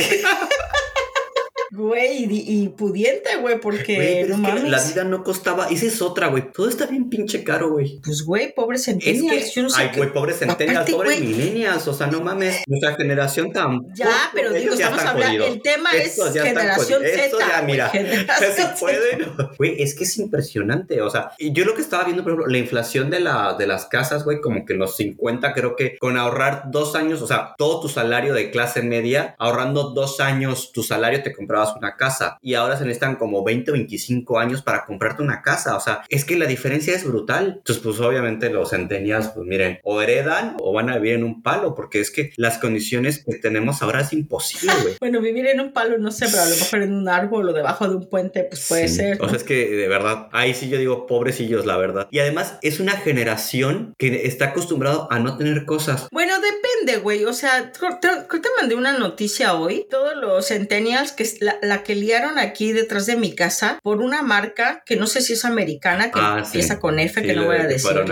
Güey, 1.75 2.25
y, 2.33 2.63
y 2.63 2.69
pudiente, 2.69 3.37
güey, 3.41 3.59
porque 3.59 3.97
Güey, 3.97 4.23
pero 4.23 4.37
no 4.37 4.49
es 4.49 4.63
que 4.63 4.69
la 4.69 4.85
vida 4.85 5.03
no 5.03 5.25
costaba. 5.25 5.67
Esa 5.67 5.87
es 5.87 6.01
otra, 6.01 6.29
güey. 6.29 6.53
Todo 6.53 6.69
está 6.69 6.87
bien 6.87 7.09
pinche 7.11 7.43
caro, 7.43 7.73
güey. 7.73 8.01
Pues, 8.05 8.23
güey, 8.23 8.55
pobre 8.55 8.77
Es 8.77 8.85
centennials, 8.85 9.47
que, 9.47 9.51
yo 9.51 9.63
no 9.65 9.71
sé 9.71 9.83
ay, 9.83 9.91
güey, 9.97 10.13
pobres 10.13 10.39
centenias, 10.39 10.77
Aparte, 10.77 10.93
pobres 10.93 11.21
milenias, 11.21 11.89
o 11.89 11.93
sea, 11.93 12.07
no 12.07 12.21
mames, 12.21 12.63
nuestra 12.69 12.95
generación 12.95 13.51
tan... 13.51 13.81
Ya, 13.93 14.31
pero 14.33 14.53
digo, 14.53 14.75
estamos 14.75 15.03
hablando, 15.03 15.47
el 15.47 15.63
tema 15.63 15.91
es 15.93 16.07
Estos 16.13 16.29
están 16.29 16.47
generación. 16.47 17.03
Z. 17.03 17.25
Esto 17.25 17.39
ya, 17.41 17.63
mira, 17.63 17.91
si 17.91 18.63
pueden. 18.79 19.33
Güey, 19.59 19.83
es 19.83 19.97
que 19.97 20.05
es 20.05 20.17
impresionante, 20.19 21.03
o 21.03 21.11
sea, 21.11 21.33
yo 21.41 21.65
lo 21.65 21.75
que 21.75 21.83
estaba 21.83 22.05
viendo, 22.05 22.23
por 22.23 22.33
ejemplo, 22.33 22.53
la 22.53 22.59
inflación 22.59 23.11
de, 23.11 23.19
la, 23.19 23.57
de 23.59 23.67
las 23.67 23.87
casas, 23.87 24.25
güey, 24.25 24.41
como 24.41 24.65
que 24.65 24.75
en 24.75 24.79
los 24.79 24.97
50, 24.97 25.53
creo 25.53 25.75
que 25.75 25.99
con 25.99 26.17
ahorrar 26.17 26.71
dos 26.71 26.95
años, 26.95 27.21
o 27.21 27.27
sea, 27.27 27.55
todo 27.59 27.81
tu 27.81 27.89
salario 27.89 28.33
de 28.33 28.53
clase 28.53 28.83
media, 28.83 29.35
ahorrando 29.39 29.91
dos 29.91 30.21
años 30.21 30.71
tu 30.73 30.85
salario 30.85 31.23
te 31.23 31.33
comprabas 31.65 31.77
una 31.77 31.97
casa, 31.97 32.39
y 32.43 32.55
ahora 32.55 32.77
se 32.77 32.85
necesitan 32.85 33.17
como 33.17 33.43
20 33.45 33.71
o 33.71 33.75
25 33.75 34.39
años 34.39 34.63
para 34.63 34.85
comprarte 34.85 35.23
una 35.23 35.43
casa, 35.43 35.77
o 35.77 35.81
sea, 35.81 36.03
es 36.09 36.25
que 36.25 36.37
la 36.39 36.47
diferencia 36.47 36.95
es 36.95 37.05
brutal. 37.05 37.55
Entonces, 37.59 37.83
pues 37.83 38.01
obviamente 38.01 38.51
los 38.51 38.71
centenias, 38.71 39.29
pues 39.29 39.47
miren, 39.47 39.79
o 39.83 40.01
heredan 40.03 40.57
o 40.61 40.73
van 40.73 40.91
a 40.91 40.97
vivir 40.97 41.15
en 41.15 41.25
un 41.25 41.43
palo, 41.43 41.75
porque 41.75 42.01
es 42.01 42.11
que 42.11 42.33
las 42.37 42.59
condiciones 42.59 43.25
que 43.25 43.35
tenemos 43.37 43.83
ahora 43.83 44.01
es 44.01 44.13
imposible, 44.13 44.73
güey. 44.83 44.95
Bueno, 45.05 45.21
vivir 45.21 45.47
en 45.47 45.61
un 45.61 45.73
palo, 45.73 45.99
no 45.99 46.11
sé, 46.11 46.27
pero 46.31 46.43
a 46.43 46.47
lo 46.47 46.57
mejor 46.57 46.83
en 46.83 46.93
un 46.95 47.09
árbol 47.09 47.49
o 47.49 47.53
debajo 47.53 47.89
de 47.89 47.97
un 47.97 48.09
puente, 48.09 48.45
pues 48.45 48.67
puede 48.69 48.89
Sí. 48.89 48.97
ser. 48.97 49.19
O 49.21 49.25
¿no? 49.25 49.29
sea, 49.29 49.37
es 49.39 49.45
que 49.45 49.69
de 49.69 49.89
verdad, 49.89 50.29
ahí 50.33 50.55
sí 50.55 50.69
yo 50.69 50.79
digo 50.79 51.07
pobrecillos, 51.07 51.67
la 51.67 51.77
verdad. 51.77 52.09
Y 52.11 52.19
además 52.21 52.59
es 52.63 52.81
una 52.81 52.93
generación 52.93 53.95
que 53.99 54.27
está 54.27 54.47
acostumbrado 54.47 55.09
a 55.11 55.19
no 55.19 55.37
tener 55.37 55.65
cosas. 55.65 56.09
Bueno, 56.13 56.35
depende, 56.85 57.03
güey. 57.03 57.25
O 57.25 57.33
sea, 57.33 57.73
te, 57.73 57.79
te- 58.01 58.39
te 58.41 58.49
mandé 58.61 58.75
una 58.75 58.93
noticia 58.99 59.55
hoy. 59.55 59.87
Todos 59.91 60.17
los 60.17 60.49
centennials 60.49 61.13
que 61.13 61.29
la, 61.41 61.59
la 61.63 61.83
que 61.83 61.95
liaron 61.95 62.39
aquí 62.39 62.73
detrás 62.73 63.07
de 63.07 63.17
mi 63.17 63.35
casa 63.35 63.79
por 63.83 64.01
una 64.01 64.23
marca 64.23 64.83
que 64.87 64.97
no 64.97 65.07
sé 65.07 65.21
si 65.21 65.33
es 65.35 65.45
americana, 65.45 66.11
que 66.11 66.21
Ah, 66.23 66.41
sí. 66.41 66.47
empieza 66.59 66.81
con 66.81 66.99
F, 66.99 67.21
Sí, 67.21 67.27
que 67.27 67.35
no 67.35 67.45
voy 67.47 67.57
a 67.57 67.67
decirla. 67.67 68.03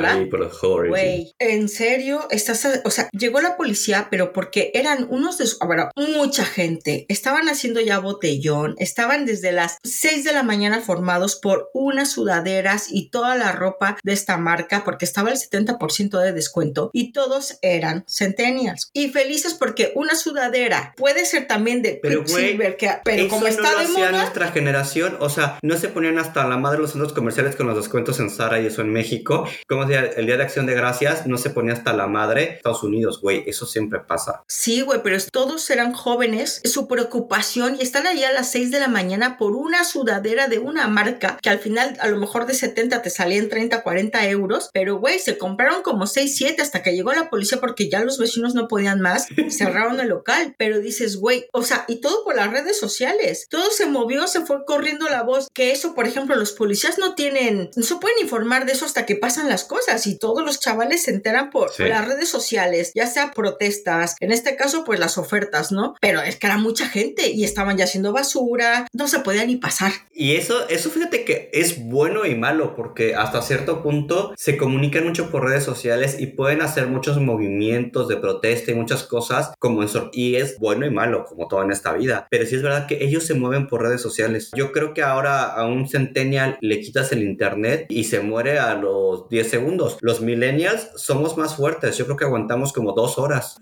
Güey, 0.88 1.34
en 1.38 1.68
serio, 1.68 2.26
estás, 2.30 2.64
a- 2.64 2.80
o 2.84 2.90
sea, 2.90 3.08
llegó 3.12 3.40
la 3.40 3.56
policía, 3.56 4.08
pero 4.10 4.32
porque 4.32 4.70
eran 4.74 5.06
unos 5.10 5.38
de, 5.38 5.46
ah, 5.60 5.66
bueno, 5.66 5.90
mucha 5.96 6.44
gente, 6.44 7.06
estaban 7.08 7.48
haciendo 7.48 7.80
ya 7.80 7.98
botellón, 7.98 8.74
estaban 8.78 9.26
desde 9.26 9.52
las 9.52 9.78
6 9.82 10.24
de 10.24 10.32
la 10.32 10.42
mañana 10.42 10.80
formados 10.80 11.36
por 11.36 11.70
unas 11.74 12.10
sudaderas 12.12 12.86
y 12.90 13.10
toda 13.10 13.34
la 13.36 13.52
ropa 13.52 13.96
de 14.02 14.12
esta 14.12 14.36
marca, 14.36 14.82
porque 14.84 15.04
estaba 15.04 15.30
el 15.30 15.36
70% 15.36 16.18
de 16.20 16.32
descuento, 16.32 16.90
y 16.92 17.12
todos 17.12 17.58
eran 17.62 18.04
centennials. 18.08 18.61
Y 18.92 19.08
felices 19.10 19.54
porque 19.54 19.92
una 19.94 20.14
sudadera 20.14 20.94
puede 20.96 21.24
ser 21.24 21.46
también 21.46 21.82
de 21.82 21.98
Pero, 22.02 22.22
güey, 22.22 22.44
Quicksilver, 22.44 22.76
que, 22.76 22.90
pero 23.04 23.28
como 23.28 23.42
no 23.42 23.48
está 23.48 23.72
lo 23.72 23.78
de 23.80 23.88
moda, 23.88 24.12
nuestra 24.12 24.48
generación, 24.52 25.16
o 25.20 25.28
sea, 25.28 25.58
no 25.62 25.76
se 25.76 25.88
ponían 25.88 26.18
hasta 26.18 26.46
la 26.46 26.56
madre 26.56 26.80
los 26.80 26.92
centros 26.92 27.12
comerciales 27.12 27.56
con 27.56 27.66
los 27.66 27.76
descuentos 27.76 28.20
en 28.20 28.30
Zara 28.30 28.60
y 28.60 28.66
eso 28.66 28.82
en 28.82 28.92
México. 28.92 29.48
Como 29.68 29.84
decía, 29.84 30.10
el 30.16 30.26
Día 30.26 30.36
de 30.36 30.42
Acción 30.42 30.66
de 30.66 30.74
Gracias 30.74 31.26
no 31.26 31.38
se 31.38 31.50
ponía 31.50 31.72
hasta 31.72 31.92
la 31.92 32.06
madre 32.06 32.54
Estados 32.56 32.82
Unidos, 32.82 33.20
güey, 33.20 33.44
eso 33.46 33.66
siempre 33.66 34.00
pasa. 34.00 34.42
Sí, 34.48 34.80
güey, 34.82 35.00
pero 35.02 35.16
todos 35.30 35.68
eran 35.70 35.92
jóvenes. 35.92 36.60
Su 36.64 36.88
preocupación 36.88 37.76
y 37.78 37.82
están 37.82 38.06
allá 38.06 38.28
a 38.28 38.32
las 38.32 38.50
6 38.50 38.70
de 38.70 38.80
la 38.80 38.88
mañana 38.88 39.38
por 39.38 39.52
una 39.52 39.84
sudadera 39.84 40.48
de 40.48 40.58
una 40.58 40.88
marca 40.88 41.38
que 41.40 41.50
al 41.50 41.58
final 41.58 41.96
a 42.00 42.08
lo 42.08 42.18
mejor 42.18 42.46
de 42.46 42.54
70 42.54 43.02
te 43.02 43.10
salían 43.10 43.48
30, 43.48 43.82
40 43.82 44.28
euros. 44.28 44.70
Pero, 44.72 44.98
güey, 44.98 45.18
se 45.18 45.38
compraron 45.38 45.82
como 45.82 46.06
6, 46.06 46.36
7 46.36 46.62
hasta 46.62 46.82
que 46.82 46.94
llegó 46.94 47.12
la 47.12 47.30
policía 47.30 47.58
porque 47.60 47.88
ya 47.88 48.04
los 48.04 48.18
vecinos 48.18 48.51
no 48.54 48.68
podían 48.68 49.00
más. 49.00 49.26
Cerraron 49.50 50.00
el 50.00 50.08
local. 50.08 50.54
Pero 50.58 50.80
dices, 50.80 51.16
güey, 51.16 51.46
o 51.52 51.62
sea, 51.62 51.84
y 51.88 52.00
todo 52.00 52.24
por 52.24 52.36
las 52.36 52.50
redes 52.50 52.78
sociales. 52.78 53.46
Todo 53.50 53.70
se 53.70 53.86
movió, 53.86 54.26
se 54.26 54.42
fue 54.44 54.64
corriendo 54.64 55.08
la 55.08 55.22
voz. 55.22 55.48
Que 55.52 55.72
eso, 55.72 55.94
por 55.94 56.06
ejemplo, 56.06 56.36
los 56.36 56.52
policías 56.52 56.98
no 56.98 57.14
tienen, 57.14 57.70
no 57.76 57.82
se 57.82 57.96
pueden 57.96 58.18
informar 58.22 58.66
de 58.66 58.72
eso 58.72 58.84
hasta 58.84 59.06
que 59.06 59.16
pasan 59.16 59.48
las 59.48 59.64
cosas 59.64 60.06
y 60.06 60.18
todos 60.18 60.44
los 60.44 60.60
chavales 60.60 61.02
se 61.04 61.10
enteran 61.10 61.50
por, 61.50 61.70
Sí. 61.72 61.84
las 61.84 62.06
redes 62.06 62.28
sociales, 62.28 62.92
ya 62.94 63.06
sea 63.06 63.32
protestas, 63.32 64.16
en 64.20 64.32
este 64.32 64.56
caso 64.56 64.84
pues 64.84 64.98
las 65.00 65.18
ofertas, 65.18 65.72
¿no? 65.72 65.94
Pero 66.00 66.20
es 66.22 66.36
que 66.36 66.46
era 66.46 66.58
mucha 66.58 66.86
gente 66.86 67.30
y 67.30 67.44
estaban 67.44 67.76
ya 67.76 67.84
haciendo 67.84 68.12
basura, 68.12 68.86
no 68.92 69.08
se 69.08 69.20
podía 69.20 69.44
ni 69.44 69.56
pasar. 69.56 69.92
Y 70.12 70.36
eso, 70.36 70.68
eso 70.68 70.90
fíjate 70.90 71.24
que 71.24 71.50
es 71.52 71.82
bueno 71.84 72.26
y 72.26 72.34
malo 72.34 72.74
porque 72.74 73.14
hasta 73.14 73.42
cierto 73.42 73.82
punto 73.82 74.32
se 74.36 74.56
comunican 74.56 75.04
mucho 75.04 75.30
por 75.30 75.44
redes 75.44 75.64
sociales 75.64 76.16
y 76.18 76.26
pueden 76.26 76.62
hacer 76.62 76.86
muchos 76.86 77.18
movimientos 77.18 78.08
de 78.08 78.16
protesta 78.16 78.41
y 78.42 78.74
muchas 78.74 79.04
cosas 79.04 79.52
como 79.58 79.82
eso. 79.82 80.10
Y 80.12 80.34
es 80.36 80.58
bueno 80.58 80.84
y 80.86 80.90
malo 80.90 81.24
como 81.24 81.48
todo 81.48 81.62
en 81.62 81.70
esta 81.70 81.92
vida. 81.92 82.26
Pero 82.30 82.44
sí 82.46 82.56
es 82.56 82.62
verdad 82.62 82.86
que 82.86 83.02
ellos 83.04 83.24
se 83.24 83.34
mueven 83.34 83.66
por 83.68 83.82
redes 83.82 84.00
sociales. 84.02 84.50
Yo 84.54 84.72
creo 84.72 84.92
que 84.94 85.02
ahora 85.02 85.44
a 85.44 85.64
un 85.66 85.88
centennial 85.88 86.58
le 86.60 86.80
quitas 86.80 87.12
el 87.12 87.22
internet 87.22 87.86
y 87.88 88.04
se 88.04 88.20
muere 88.20 88.58
a 88.58 88.74
los 88.74 89.28
10 89.28 89.48
segundos. 89.48 89.98
Los 90.00 90.20
millennials 90.20 90.88
somos 90.96 91.36
más 91.36 91.56
fuertes. 91.56 91.96
Yo 91.96 92.04
creo 92.06 92.16
que 92.16 92.24
aguantamos 92.24 92.72
como 92.72 92.92
dos 92.92 93.18
horas. 93.18 93.56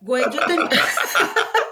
Güey, 0.00 0.24
yo 0.24 0.40
ten- 0.46 0.60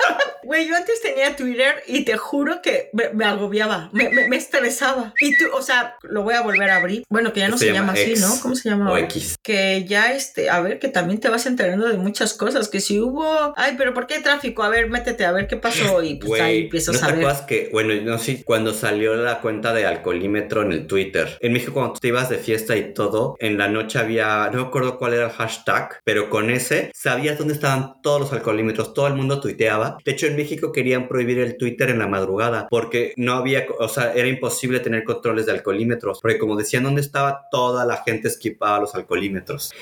Güey, 0.52 0.68
yo 0.68 0.76
antes 0.76 1.00
tenía 1.00 1.35
Twitter 1.35 1.76
y 1.87 2.04
te 2.04 2.18
juro 2.18 2.61
que 2.61 2.90
me, 2.92 3.09
me 3.14 3.25
agobiaba, 3.25 3.88
me, 3.94 4.11
me- 4.11 4.28
me 4.28 4.37
estresaba. 4.37 5.14
Y 5.18 5.35
tú, 5.38 5.47
o 5.54 5.62
sea, 5.62 5.97
lo 6.02 6.25
voy 6.25 6.35
a 6.35 6.42
volver 6.42 6.68
a 6.68 6.76
abrir. 6.76 7.04
Bueno, 7.09 7.32
que 7.32 7.40
ya 7.40 7.49
no 7.49 7.56
se, 7.56 7.73
llama, 7.73 7.94
así, 7.94 8.16
¿no? 8.21 8.28
¿Cómo 8.42 8.54
se 8.54 8.68
llama? 8.68 8.92
O? 8.92 8.99
X. 8.99 9.37
que 9.42 9.87
ya 9.87 10.12
este, 10.12 10.50
a 10.50 10.61
ver, 10.61 10.78
que 10.78 10.88
también 10.88 11.21
te 11.21 11.30
vas 11.30 11.47
enterando 11.47 11.88
de 11.88 11.97
muchas 11.97 12.35
cosas, 12.35 12.68
que 12.68 12.80
si 12.80 13.00
hubo, 13.00 13.54
ay, 13.56 13.76
pero 13.78 13.94
¿por 13.94 14.06
qué 14.06 14.16
hay 14.16 14.23
tráfico? 14.23 14.62
A 14.62 14.68
ver, 14.68 14.90
métete 14.90 15.25
a 15.25 15.32
ver 15.32 15.47
qué 15.49 15.56
pasó 15.56 16.02
y 16.02 16.16
pues 16.16 16.42
ahí 16.42 16.64
empiezas 16.64 17.00
¿no 17.00 17.09
a 17.09 17.12
ver. 17.12 17.26
que, 17.49 17.71
bueno, 17.73 17.94
no 18.02 18.18
sé, 18.18 18.44
cuando 18.44 18.75
salió 18.75 19.14
la 19.14 19.40
cuenta 19.40 19.73
de 19.73 19.87
alcoholímetro 19.87 20.61
en 20.61 20.73
el 20.73 20.87
Twitter, 20.87 21.38
en 21.40 21.54
México 21.54 21.73
cuando 21.73 21.94
te 21.94 22.08
ibas 22.08 22.28
de 22.28 22.36
fiesta 22.36 22.76
y 22.76 22.93
todo, 22.93 23.36
en 23.41 23.56
la 23.56 23.69
noche 23.69 23.99
había, 23.99 24.50
no 24.52 24.60
me 24.60 24.69
acuerdo 24.69 24.99
cuál 24.99 25.15
era 25.15 25.28
el 25.28 25.32
hashtag, 25.32 25.99
pero 26.04 26.28
con 26.28 26.50
ese 26.50 26.91
sabías 26.95 27.38
dónde 27.38 27.54
estaban 27.54 28.02
todos 28.02 28.21
los 28.21 28.32
alcoholímetros, 28.34 28.93
todo 28.93 29.06
el 29.06 29.15
mundo 29.15 29.41
tuiteaba. 29.41 29.97
De 30.04 30.12
hecho, 30.12 30.26
en 30.26 30.42
México 30.43 30.73
querían 30.73 31.09
prohibir 31.09 31.39
el 31.39 31.57
Twitter 31.57 31.91
en 31.91 31.99
la 32.00 32.09
madrugada 32.09 32.67
porque 32.69 33.15
no 33.17 33.35
había, 33.35 33.67
o 33.78 33.89
sea, 33.89 34.13
era 34.13 34.26
imposible 34.26 34.81
tener 34.81 35.05
controles 35.05 35.47
de 35.47 35.52
alcoholímetros, 35.52 36.21
porque 36.21 36.39
como 36.39 36.57
decían 36.57 36.83
dónde 36.83 37.00
estaba, 37.00 37.47
toda 37.50 37.87
la 37.87 37.99
gente 37.99 38.28
esquipaba 38.28 38.81
los 38.81 38.95
alcoholímetros. 38.95 39.73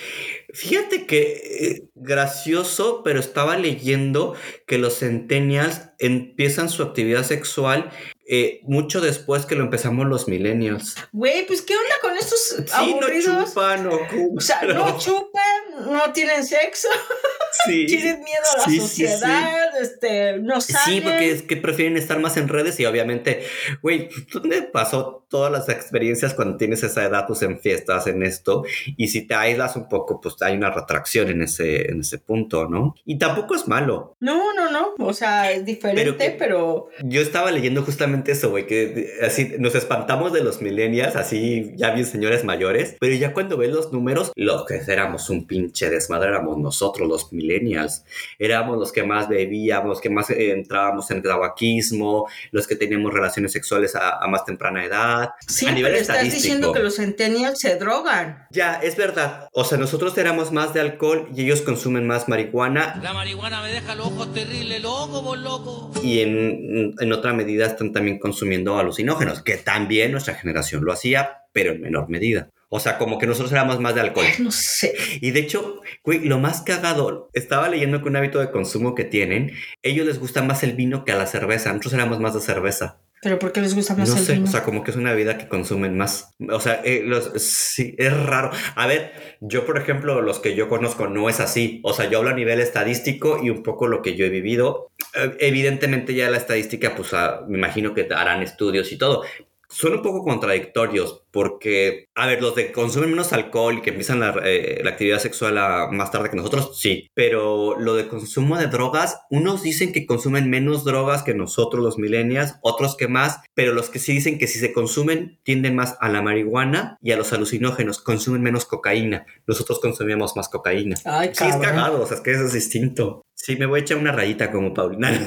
Fíjate 0.53 1.07
que 1.07 1.23
eh, 1.23 1.83
gracioso, 1.94 3.03
pero 3.03 3.20
estaba 3.20 3.57
leyendo 3.57 4.35
que 4.66 4.79
los 4.79 4.99
centennials 4.99 5.90
empiezan 5.99 6.68
su 6.68 6.83
actividad 6.83 7.25
sexual 7.25 7.90
eh, 8.33 8.61
mucho 8.62 9.01
después 9.01 9.44
que 9.44 9.57
lo 9.57 9.64
empezamos 9.64 10.07
los 10.07 10.29
millennials. 10.29 10.94
Güey, 11.11 11.44
pues 11.49 11.62
¿qué 11.62 11.75
onda 11.75 11.94
con 12.01 12.10
estos 12.20 12.56
Sí, 12.66 12.72
aburridos? 12.72 13.26
no 13.26 13.44
chupan 13.46 13.87
o 13.87 13.98
o 14.37 14.40
sea, 14.40 14.62
no 14.62 14.98
chupan, 14.98 15.92
no 15.92 16.12
tienen 16.12 16.44
sexo, 16.44 16.88
sí. 17.66 17.87
tienen 17.87 18.22
miedo 18.22 18.42
a 18.54 18.59
la 18.59 18.64
Sí, 18.64 18.78
sociedad, 18.78 19.80
este, 19.80 20.38
no 20.38 20.61
salen. 20.61 20.94
Sí, 20.94 21.00
porque 21.00 21.30
es 21.33 21.42
que 21.42 21.56
prefieren 21.56 21.96
estar 21.96 22.18
más 22.20 22.37
en 22.37 22.48
redes 22.48 22.78
y 22.80 22.87
obviamente, 22.87 23.42
güey, 23.83 24.09
¿dónde 24.33 24.62
pasó 24.62 25.26
todas 25.28 25.50
las 25.52 25.68
experiencias 25.68 26.35
cuando 26.35 26.56
tienes 26.56 26.83
esa 26.83 27.04
edad, 27.04 27.24
pues 27.26 27.42
en 27.42 27.61
fiestas, 27.61 28.06
en 28.06 28.22
esto? 28.22 28.64
Y 28.96 29.09
si 29.09 29.26
te 29.26 29.35
aíslas 29.35 29.76
un 29.76 29.88
poco, 29.88 30.20
pues 30.20 30.37
hay 30.42 30.56
una 30.56 30.70
retracción 30.70 31.28
en 31.28 31.42
ese, 31.42 31.90
en 31.90 32.00
ese 32.00 32.18
punto, 32.18 32.68
¿no? 32.68 32.94
Y 33.04 33.18
tampoco 33.18 33.54
es 33.54 33.66
malo. 33.68 34.16
No, 34.20 34.52
no, 34.54 34.70
no, 34.70 34.94
o 34.98 35.12
sea, 35.12 35.50
es 35.52 35.64
diferente, 35.64 36.37
Pero 36.38 36.88
Yo 37.02 37.20
estaba 37.20 37.50
leyendo 37.50 37.83
justamente 37.83 38.33
eso, 38.33 38.50
güey, 38.50 38.66
que 38.66 39.18
así 39.22 39.54
nos 39.59 39.74
espantamos 39.74 40.33
de 40.33 40.42
los 40.42 40.61
millennials, 40.62 41.16
así 41.16 41.72
ya 41.76 41.90
bien 41.90 42.06
señores 42.11 42.44
mayores, 42.44 42.96
pero 43.01 43.14
ya 43.14 43.33
cuando 43.33 43.57
ves 43.57 43.70
los 43.70 43.92
números, 43.92 44.33
lo 44.37 44.64
que 44.66 44.81
éramos 44.87 45.31
un 45.31 45.46
pinche 45.46 45.88
desmadre 45.90 46.29
éramos 46.31 46.59
nosotros, 46.59 47.09
los 47.09 47.33
millennials. 47.33 48.05
Éramos 48.38 48.79
los 48.79 48.92
que 48.92 49.03
más 49.03 49.29
bebíamos, 49.29 49.88
los 49.88 50.01
que 50.01 50.11
más 50.11 50.31
entrábamos 50.31 51.11
en 51.11 51.18
el 51.18 51.23
tabaquismo, 51.23 52.27
los 52.51 52.66
que 52.66 52.77
teníamos 52.77 53.12
relaciones 53.12 53.53
sexuales 53.53 53.94
a, 53.96 54.18
a 54.23 54.27
más 54.29 54.44
temprana 54.44 54.85
edad. 54.85 55.31
sí, 55.46 55.66
a 55.66 55.73
nivel 55.73 55.92
pero 55.92 56.01
estás 56.03 56.16
estadístico. 56.16 56.42
diciendo 56.42 56.73
que 56.73 56.81
los 56.81 56.96
centennials 56.96 57.59
se 57.61 57.77
drogan. 57.77 58.46
Ya, 58.51 58.75
es 58.75 58.96
verdad. 58.96 59.49
O 59.53 59.64
sea, 59.64 59.79
nosotros 59.79 60.16
éramos 60.18 60.53
más 60.53 60.75
de 60.75 60.81
alcohol 60.81 61.29
y 61.35 61.44
ellos 61.44 61.62
consumen 61.62 62.07
más 62.07 62.29
marihuana 62.29 62.99
La 63.03 63.12
marihuana 63.12 63.62
me 63.62 63.68
deja 63.68 63.94
los 63.94 64.07
ojos 64.09 64.33
terribles, 64.33 64.83
loco, 64.83 65.23
vos 65.23 65.38
loco. 65.38 65.90
y 66.03 66.20
en, 66.20 66.94
en 66.99 67.12
otra 67.12 67.33
medida 67.33 67.66
están 67.66 67.92
también 67.92 68.18
consumiendo 68.18 68.79
alucinógenos, 68.79 69.42
que 69.42 69.57
también 69.57 70.12
nuestra 70.12 70.35
generación 70.35 70.85
lo 70.85 70.92
hacía, 70.92 71.39
pero 71.52 71.72
en 71.72 71.80
menor 71.80 72.08
medida. 72.08 72.50
O 72.72 72.78
sea, 72.78 72.98
como 72.98 73.18
que 73.18 73.26
nosotros 73.26 73.50
éramos 73.50 73.80
más 73.80 73.94
de 73.96 74.00
alcohol. 74.00 74.26
No 74.38 74.52
sé. 74.52 74.94
Y 75.20 75.32
de 75.32 75.40
hecho, 75.40 75.80
güey, 76.04 76.20
lo 76.20 76.38
más 76.38 76.62
cagado, 76.62 77.28
estaba 77.32 77.68
leyendo 77.68 78.00
que 78.00 78.08
un 78.08 78.16
hábito 78.16 78.38
de 78.38 78.50
consumo 78.52 78.94
que 78.94 79.04
tienen, 79.04 79.52
ellos 79.82 80.06
les 80.06 80.20
gusta 80.20 80.42
más 80.42 80.62
el 80.62 80.74
vino 80.74 81.04
que 81.04 81.10
a 81.12 81.16
la 81.16 81.26
cerveza, 81.26 81.70
nosotros 81.70 81.94
éramos 81.94 82.20
más 82.20 82.34
de 82.34 82.40
cerveza. 82.40 83.00
Pero 83.22 83.38
¿por 83.38 83.52
qué 83.52 83.60
les 83.60 83.74
gusta 83.74 83.94
más 83.94 84.08
No 84.08 84.16
el 84.16 84.22
sé, 84.24 84.32
vino? 84.34 84.44
o 84.46 84.48
sea, 84.50 84.62
como 84.62 84.82
que 84.82 84.92
es 84.92 84.96
una 84.96 85.10
bebida 85.12 85.36
que 85.36 85.46
consumen 85.48 85.94
más. 85.98 86.32
O 86.50 86.58
sea, 86.58 86.80
eh, 86.84 87.02
los, 87.04 87.32
sí, 87.42 87.94
es 87.98 88.16
raro. 88.16 88.50
A 88.76 88.86
ver, 88.86 89.12
yo, 89.40 89.66
por 89.66 89.76
ejemplo, 89.76 90.22
los 90.22 90.38
que 90.38 90.54
yo 90.54 90.68
conozco 90.70 91.06
no 91.06 91.28
es 91.28 91.38
así. 91.40 91.80
O 91.82 91.92
sea, 91.92 92.08
yo 92.08 92.18
hablo 92.18 92.30
a 92.30 92.34
nivel 92.34 92.60
estadístico 92.60 93.38
y 93.42 93.50
un 93.50 93.62
poco 93.62 93.88
lo 93.88 94.00
que 94.00 94.14
yo 94.14 94.24
he 94.24 94.30
vivido. 94.30 94.90
Eh, 95.14 95.36
Evidentemente 95.40 96.14
ya 96.14 96.30
la 96.30 96.38
estadística, 96.38 96.94
pues 96.96 97.12
ah, 97.12 97.44
me 97.46 97.58
imagino 97.58 97.92
que 97.92 98.08
harán 98.14 98.42
estudios 98.42 98.90
y 98.90 98.96
todo. 98.96 99.22
Son 99.70 99.92
un 99.92 100.02
poco 100.02 100.22
contradictorios 100.24 101.22
porque, 101.30 102.06
a 102.16 102.26
ver, 102.26 102.42
los 102.42 102.56
de 102.56 102.66
que 102.66 102.72
consumen 102.72 103.11
menos 103.11 103.33
alcohol 103.33 103.78
y 103.78 103.83
que 103.83 103.90
empiezan 103.90 104.18
la, 104.18 104.35
eh, 104.44 104.80
la 104.83 104.90
actividad 104.90 105.20
sexual 105.20 105.56
a- 105.59 105.88
más 105.92 106.11
tarde 106.11 106.28
que 106.28 106.37
nosotros, 106.37 106.76
sí. 106.78 107.06
Pero 107.14 107.78
lo 107.78 107.94
de 107.94 108.09
consumo 108.09 108.59
de 108.59 108.66
drogas, 108.66 109.20
unos 109.30 109.62
dicen 109.62 109.92
que 109.92 110.06
consumen 110.06 110.50
menos 110.50 110.85
drogas 110.85 111.22
que 111.22 111.35
nosotros 111.35 111.85
los 111.85 111.98
millennials, 111.98 112.56
otros 112.62 112.96
que 112.96 113.06
más, 113.06 113.38
pero 113.54 113.72
los 113.72 113.90
que 113.90 114.00
sí 114.00 114.12
dicen 114.12 114.38
que 114.38 114.48
si 114.48 114.59
se 114.59 114.72
consumen 114.72 115.38
tienden 115.44 115.76
más 115.76 115.96
a 116.00 116.09
la 116.09 116.20
marihuana 116.20 116.98
y 117.00 117.12
a 117.12 117.16
los 117.16 117.33
alucinógenos, 117.33 118.00
consumen 118.00 118.42
menos 118.42 118.64
cocaína. 118.64 119.24
Nosotros 119.46 119.78
consumíamos 119.80 120.35
más 120.35 120.48
cocaína. 120.48 120.96
Ay, 121.04 121.30
Sí, 121.33 121.44
es 121.44 121.56
cagado, 121.56 122.02
o 122.02 122.06
sea, 122.06 122.16
es 122.16 122.22
que 122.22 122.33
eso 122.33 122.44
es 122.46 122.52
distinto. 122.52 123.22
Sí, 123.42 123.57
me 123.57 123.64
voy 123.64 123.81
a 123.81 123.83
echar 123.83 123.96
una 123.96 124.12
rayita 124.12 124.50
como 124.50 124.74
Paulina. 124.74 125.11
¿no? 125.12 125.18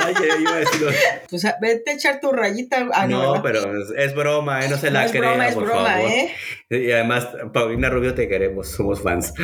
Ay, 0.00 0.14
iba 0.40 0.54
a 0.54 0.58
decir- 0.60 0.88
Pues 1.28 1.46
vete 1.60 1.90
a 1.90 1.94
echar 1.94 2.20
tu 2.20 2.32
rayita. 2.32 2.88
Ah, 2.94 3.06
no, 3.06 3.42
pero 3.42 3.60
es, 3.82 3.90
es 3.96 4.14
broma, 4.14 4.64
¿eh? 4.64 4.68
no 4.70 4.78
se 4.78 4.86
No 4.88 4.94
la 4.94 5.04
es 5.04 5.12
crea, 5.12 5.28
broma, 5.30 5.48
es 5.48 5.54
por 5.54 5.64
broma, 5.64 5.84
favor. 5.90 6.10
¿eh? 6.10 6.32
Y 6.70 6.90
además, 6.90 7.28
Paulina 7.52 7.90
Rubio 7.90 8.14
te 8.14 8.28
queremos, 8.28 8.68
somos 8.68 9.02
fans. 9.02 9.34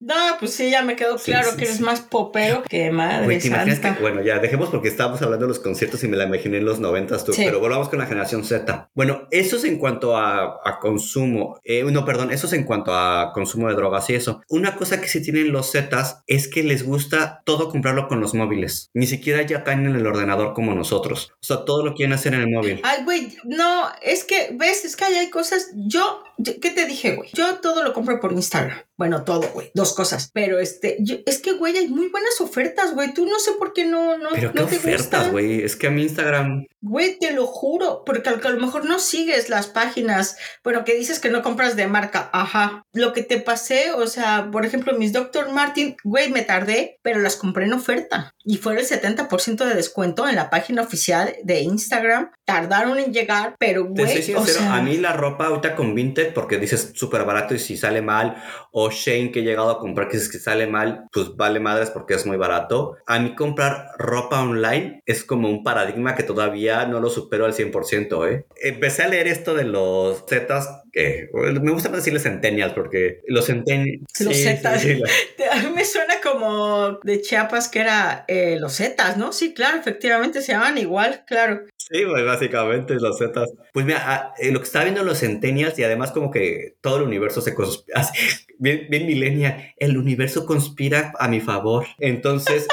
No, 0.00 0.14
pues 0.40 0.54
sí, 0.54 0.70
ya 0.70 0.82
me 0.82 0.96
quedó 0.96 1.16
claro 1.16 1.50
sí, 1.50 1.56
que 1.58 1.64
eres 1.64 1.76
sí. 1.76 1.82
más 1.84 2.00
popero 2.00 2.62
que 2.64 2.90
madre 2.90 3.24
Güey, 3.24 3.38
¿te 3.38 3.48
imaginas 3.48 3.78
santa. 3.78 3.94
que, 3.96 4.02
bueno, 4.02 4.22
ya 4.22 4.38
dejemos 4.40 4.70
porque 4.70 4.88
estábamos 4.88 5.20
hablando 5.22 5.44
de 5.46 5.50
los 5.50 5.60
conciertos 5.60 6.02
y 6.02 6.08
me 6.08 6.16
la 6.16 6.24
imaginé 6.24 6.56
en 6.58 6.64
los 6.64 6.80
noventas 6.80 7.24
tú, 7.24 7.32
pero 7.36 7.60
volvamos 7.60 7.88
con 7.88 7.98
la 8.00 8.06
generación 8.06 8.42
Z. 8.42 8.90
Bueno, 8.94 9.28
eso 9.30 9.56
es 9.56 9.64
en 9.64 9.78
cuanto 9.78 10.16
a, 10.16 10.60
a 10.64 10.78
consumo, 10.80 11.60
eh, 11.62 11.84
no, 11.84 12.04
perdón, 12.04 12.32
eso 12.32 12.46
es 12.48 12.52
en 12.54 12.64
cuanto 12.64 12.92
a 12.94 13.30
consumo 13.32 13.68
de 13.68 13.74
drogas 13.74 14.08
y 14.10 14.14
eso. 14.14 14.42
Una 14.48 14.74
cosa 14.76 15.00
que 15.00 15.06
sí 15.08 15.22
tienen 15.22 15.52
los 15.52 15.70
Zetas 15.70 16.24
es 16.26 16.48
que 16.48 16.62
les 16.64 16.84
gusta 16.84 17.01
todo 17.44 17.68
comprarlo 17.68 18.08
con 18.08 18.20
los 18.20 18.34
móviles. 18.34 18.90
Ni 18.94 19.06
siquiera 19.06 19.42
ya 19.42 19.64
caen 19.64 19.86
en 19.86 19.96
el 19.96 20.06
ordenador 20.06 20.54
como 20.54 20.74
nosotros. 20.74 21.32
O 21.34 21.44
sea, 21.44 21.64
todo 21.64 21.84
lo 21.84 21.94
quieren 21.94 22.12
hacer 22.12 22.34
en 22.34 22.40
el 22.40 22.50
móvil. 22.50 22.80
Ay, 22.82 23.04
güey, 23.04 23.36
no, 23.44 23.88
es 24.02 24.24
que, 24.24 24.50
ves, 24.54 24.84
es 24.84 24.96
que 24.96 25.04
ahí 25.04 25.14
hay 25.14 25.30
cosas. 25.30 25.70
Yo, 25.74 26.22
¿qué 26.42 26.70
te 26.70 26.86
dije, 26.86 27.16
güey? 27.16 27.30
Yo 27.32 27.56
todo 27.56 27.82
lo 27.82 27.92
compro 27.92 28.20
por 28.20 28.32
Instagram. 28.32 28.78
Bueno, 28.96 29.24
todo, 29.24 29.48
güey, 29.52 29.70
dos 29.74 29.94
cosas. 29.94 30.30
Pero 30.32 30.58
este, 30.58 30.96
yo- 31.00 31.16
es 31.26 31.40
que, 31.40 31.52
güey, 31.52 31.76
hay 31.76 31.88
muy 31.88 32.08
buenas 32.08 32.40
ofertas, 32.40 32.94
güey. 32.94 33.14
Tú 33.14 33.26
no 33.26 33.38
sé 33.38 33.52
por 33.52 33.72
qué 33.72 33.84
no, 33.84 34.18
no, 34.18 34.30
Pero 34.32 34.52
qué 34.52 34.60
no 34.60 34.66
te 34.66 34.76
ofertas, 34.76 35.30
güey. 35.30 35.62
Es 35.62 35.76
que 35.76 35.88
a 35.88 35.90
mi 35.90 36.02
Instagram 36.02 36.66
Güey, 36.84 37.16
te 37.20 37.30
lo 37.30 37.46
juro, 37.46 38.02
porque 38.04 38.28
a, 38.28 38.32
lo 38.32 38.60
mejor 38.60 38.84
no 38.86 38.98
sigues 38.98 39.48
las 39.48 39.68
páginas, 39.68 40.36
bueno, 40.64 40.84
que 40.84 40.96
dices 40.96 41.20
que 41.20 41.30
no 41.30 41.40
compras 41.40 41.76
de 41.76 41.86
marca, 41.86 42.28
ajá. 42.32 42.84
Lo 42.92 43.12
que 43.12 43.22
te 43.22 43.38
pasé, 43.38 43.92
o 43.92 44.08
sea, 44.08 44.48
por 44.50 44.66
ejemplo, 44.66 44.98
mis 44.98 45.12
Dr. 45.12 45.50
Martin, 45.50 45.94
güey, 46.02 46.32
me 46.32 46.42
tardé, 46.42 46.98
pero 47.02 47.20
las 47.20 47.36
compré 47.36 47.66
en 47.66 47.74
oferta 47.74 48.34
y 48.44 48.56
fue 48.56 48.76
el 48.76 48.84
70% 48.84 49.64
de 49.64 49.74
descuento 49.74 50.28
en 50.28 50.34
la 50.34 50.50
página 50.50 50.82
oficial 50.82 51.36
de 51.44 51.60
Instagram. 51.60 52.32
Tardaron 52.44 52.98
en 52.98 53.12
llegar, 53.12 53.54
pero 53.60 53.84
Te 53.94 54.02
güey, 54.02 54.22
soy 54.22 54.34
o 54.34 54.38
sincero, 54.38 54.66
sea, 54.66 54.74
a 54.74 54.82
mí 54.82 54.96
la 54.96 55.12
ropa 55.12 55.46
ahorita 55.46 55.76
con 55.76 55.94
Vinted, 55.94 56.31
porque 56.32 56.58
dices 56.58 56.92
súper 56.94 57.24
barato 57.24 57.54
y 57.54 57.58
si 57.58 57.76
sale 57.76 58.02
mal, 58.02 58.42
o 58.70 58.90
Shane 58.90 59.30
que 59.32 59.40
he 59.40 59.42
llegado 59.42 59.70
a 59.70 59.78
comprar 59.78 60.08
que 60.08 60.16
dices 60.16 60.30
que 60.32 60.38
sale 60.38 60.66
mal, 60.66 61.04
pues 61.12 61.36
vale 61.36 61.60
madres 61.60 61.90
porque 61.90 62.14
es 62.14 62.26
muy 62.26 62.36
barato. 62.36 62.96
A 63.06 63.18
mí 63.18 63.34
comprar 63.34 63.88
ropa 63.98 64.40
online 64.42 65.02
es 65.06 65.24
como 65.24 65.48
un 65.48 65.62
paradigma 65.62 66.14
que 66.14 66.22
todavía 66.22 66.86
no 66.86 67.00
lo 67.00 67.10
supero 67.10 67.44
al 67.46 67.54
100%, 67.54 68.28
¿eh? 68.30 68.46
Empecé 68.60 69.02
a 69.02 69.08
leer 69.08 69.28
esto 69.28 69.54
de 69.54 69.64
los 69.64 70.24
Zetas, 70.28 70.68
que 70.92 71.28
me 71.32 71.70
gusta 71.70 71.88
más 71.88 71.98
decirles 71.98 72.22
Centennials, 72.24 72.74
porque 72.74 73.20
los 73.26 73.46
Centennials... 73.46 74.02
Los 74.20 74.36
Zetas. 74.36 74.84
la- 74.84 75.08
a 75.52 75.56
mí 75.62 75.70
me 75.74 75.84
suena 75.84 76.14
como 76.22 76.98
de 77.02 77.20
Chiapas 77.22 77.68
que 77.68 77.80
era 77.80 78.24
eh, 78.28 78.56
los 78.60 78.76
Zetas, 78.76 79.16
¿no? 79.16 79.32
Sí, 79.32 79.54
claro, 79.54 79.78
efectivamente 79.78 80.40
se 80.42 80.52
llaman 80.52 80.78
igual, 80.78 81.24
claro. 81.26 81.62
Sí, 81.92 82.04
pues 82.08 82.24
básicamente 82.24 82.94
los 82.94 83.18
Zetas. 83.18 83.52
Pues 83.72 83.84
mira, 83.84 84.00
ah, 84.06 84.34
eh, 84.38 84.50
lo 84.50 84.60
que 84.60 84.64
estaba 84.64 84.86
viendo 84.86 85.04
los 85.04 85.20
Centennials 85.20 85.78
y 85.78 85.84
además 85.84 86.10
como 86.10 86.30
que 86.30 86.76
todo 86.80 86.96
el 86.96 87.02
universo 87.02 87.42
se 87.42 87.54
conspira. 87.54 88.02
Bien, 88.58 88.86
bien 88.88 89.06
millennial, 89.06 89.74
el 89.76 89.98
universo 89.98 90.46
conspira 90.46 91.12
a 91.18 91.26
mi 91.26 91.40
favor. 91.40 91.84
Entonces, 91.98 92.68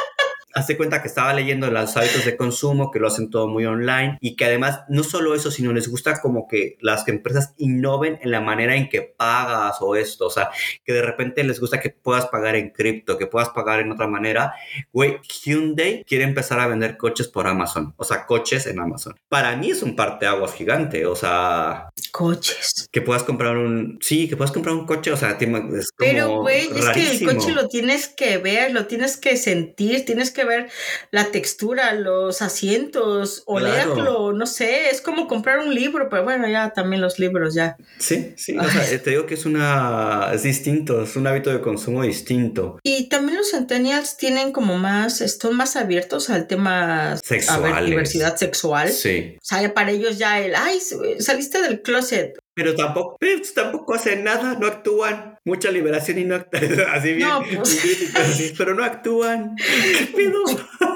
hace 0.53 0.77
cuenta 0.77 1.01
que 1.01 1.07
estaba 1.07 1.33
leyendo 1.33 1.69
los 1.69 1.97
hábitos 1.97 2.25
de 2.25 2.37
consumo, 2.37 2.91
que 2.91 2.99
lo 2.99 3.07
hacen 3.07 3.29
todo 3.29 3.47
muy 3.47 3.65
online 3.65 4.17
y 4.21 4.35
que 4.35 4.45
además 4.45 4.81
no 4.89 5.03
solo 5.03 5.35
eso, 5.35 5.51
sino 5.51 5.73
les 5.73 5.87
gusta 5.87 6.19
como 6.21 6.47
que 6.47 6.77
las 6.81 7.07
empresas 7.07 7.53
innoven 7.57 8.19
en 8.21 8.31
la 8.31 8.41
manera 8.41 8.75
en 8.75 8.89
que 8.89 9.01
pagas 9.01 9.77
o 9.81 9.95
esto. 9.95 10.27
O 10.27 10.29
sea, 10.29 10.49
que 10.83 10.93
de 10.93 11.01
repente 11.01 11.43
les 11.43 11.59
gusta 11.59 11.79
que 11.79 11.89
puedas 11.89 12.27
pagar 12.27 12.55
en 12.55 12.69
cripto, 12.71 13.17
que 13.17 13.27
puedas 13.27 13.49
pagar 13.49 13.79
en 13.79 13.91
otra 13.91 14.07
manera. 14.07 14.53
Güey, 14.91 15.17
Hyundai 15.21 16.03
quiere 16.05 16.23
empezar 16.23 16.59
a 16.59 16.67
vender 16.67 16.97
coches 16.97 17.27
por 17.27 17.47
Amazon. 17.47 17.93
O 17.97 18.03
sea, 18.03 18.25
coches 18.25 18.67
en 18.67 18.79
Amazon. 18.79 19.15
Para 19.27 19.55
mí 19.55 19.71
es 19.71 19.83
un 19.83 19.95
parteaguas 19.95 20.53
gigante. 20.53 21.05
O 21.05 21.15
sea, 21.15 21.89
Coches. 22.11 22.87
que 22.91 23.01
puedas 23.01 23.23
comprar 23.23 23.57
un... 23.57 23.99
Sí, 24.01 24.27
que 24.27 24.35
puedas 24.35 24.51
comprar 24.51 24.75
un 24.75 24.85
coche. 24.85 25.11
O 25.11 25.17
sea, 25.17 25.31
es 25.31 25.47
como 25.47 25.69
Pero, 25.97 26.41
güey, 26.41 26.69
es 26.75 26.89
que 26.89 27.11
el 27.11 27.25
coche 27.25 27.51
lo 27.51 27.67
tienes 27.67 28.07
que 28.07 28.37
ver, 28.37 28.71
lo 28.71 28.87
tienes 28.87 29.17
que 29.17 29.37
sentir, 29.37 30.05
tienes 30.05 30.31
que 30.31 30.38
ver 30.45 30.69
la 31.11 31.25
textura, 31.25 31.93
los 31.93 32.41
asientos, 32.41 33.43
Claro. 33.45 33.57
olerlo, 33.67 34.33
no 34.33 34.45
sé, 34.45 34.89
es 34.89 35.01
como 35.01 35.27
comprar 35.27 35.59
un 35.59 35.73
libro, 35.73 36.09
pero 36.09 36.23
bueno, 36.23 36.47
ya 36.47 36.71
también 36.71 37.01
los 37.01 37.19
libros 37.19 37.53
ya. 37.53 37.77
Sí, 37.97 38.33
sí. 38.37 38.57
O 38.57 38.63
sea, 38.63 39.01
te 39.01 39.09
digo 39.09 39.25
que 39.25 39.33
es 39.35 39.45
una... 39.45 40.31
Es 40.33 40.43
distinto. 40.43 41.03
Es 41.03 41.15
un 41.15 41.27
hábito 41.27 41.49
de 41.51 41.61
consumo 41.61 42.03
distinto. 42.03 42.79
Y 42.83 43.09
también 43.09 43.37
los 43.37 43.51
centennials 43.51 44.17
tienen 44.17 44.51
como 44.51 44.77
más, 44.77 45.21
están 45.21 45.55
más 45.55 45.75
abiertos 45.75 46.29
al 46.29 46.47
tema, 46.47 47.11
a 47.11 47.15
ver, 47.15 47.19
Sexuales. 47.23 47.85
diversidad 47.85 48.35
sexual. 48.37 48.89
Sí. 48.89 49.35
O 49.37 49.45
sea, 49.45 49.73
para 49.73 49.91
ellos 49.91 50.17
ya 50.17 50.39
el, 50.39 50.55
ay, 50.55 50.79
saliste 51.19 51.61
del 51.61 51.81
closet. 51.81 52.37
Pero 52.53 52.75
tampoco, 52.75 53.15
pero 53.19 53.41
tampoco 53.55 53.93
hacen 53.93 54.23
nada, 54.23 54.57
no 54.59 54.67
actúan. 54.67 55.28
Mucha 55.45 55.71
liberación 55.71 56.17
y 56.19 56.25
no 56.25 56.35
actúan. 56.35 56.79
Así 56.93 57.13
bien. 57.13 57.29
No, 57.29 57.43
pues. 57.43 58.15
bien, 58.15 58.53
pero 58.57 58.73
no 58.73 58.83
actúan. 58.83 59.55
¿Qué 59.55 60.07
pedo? 60.15 60.43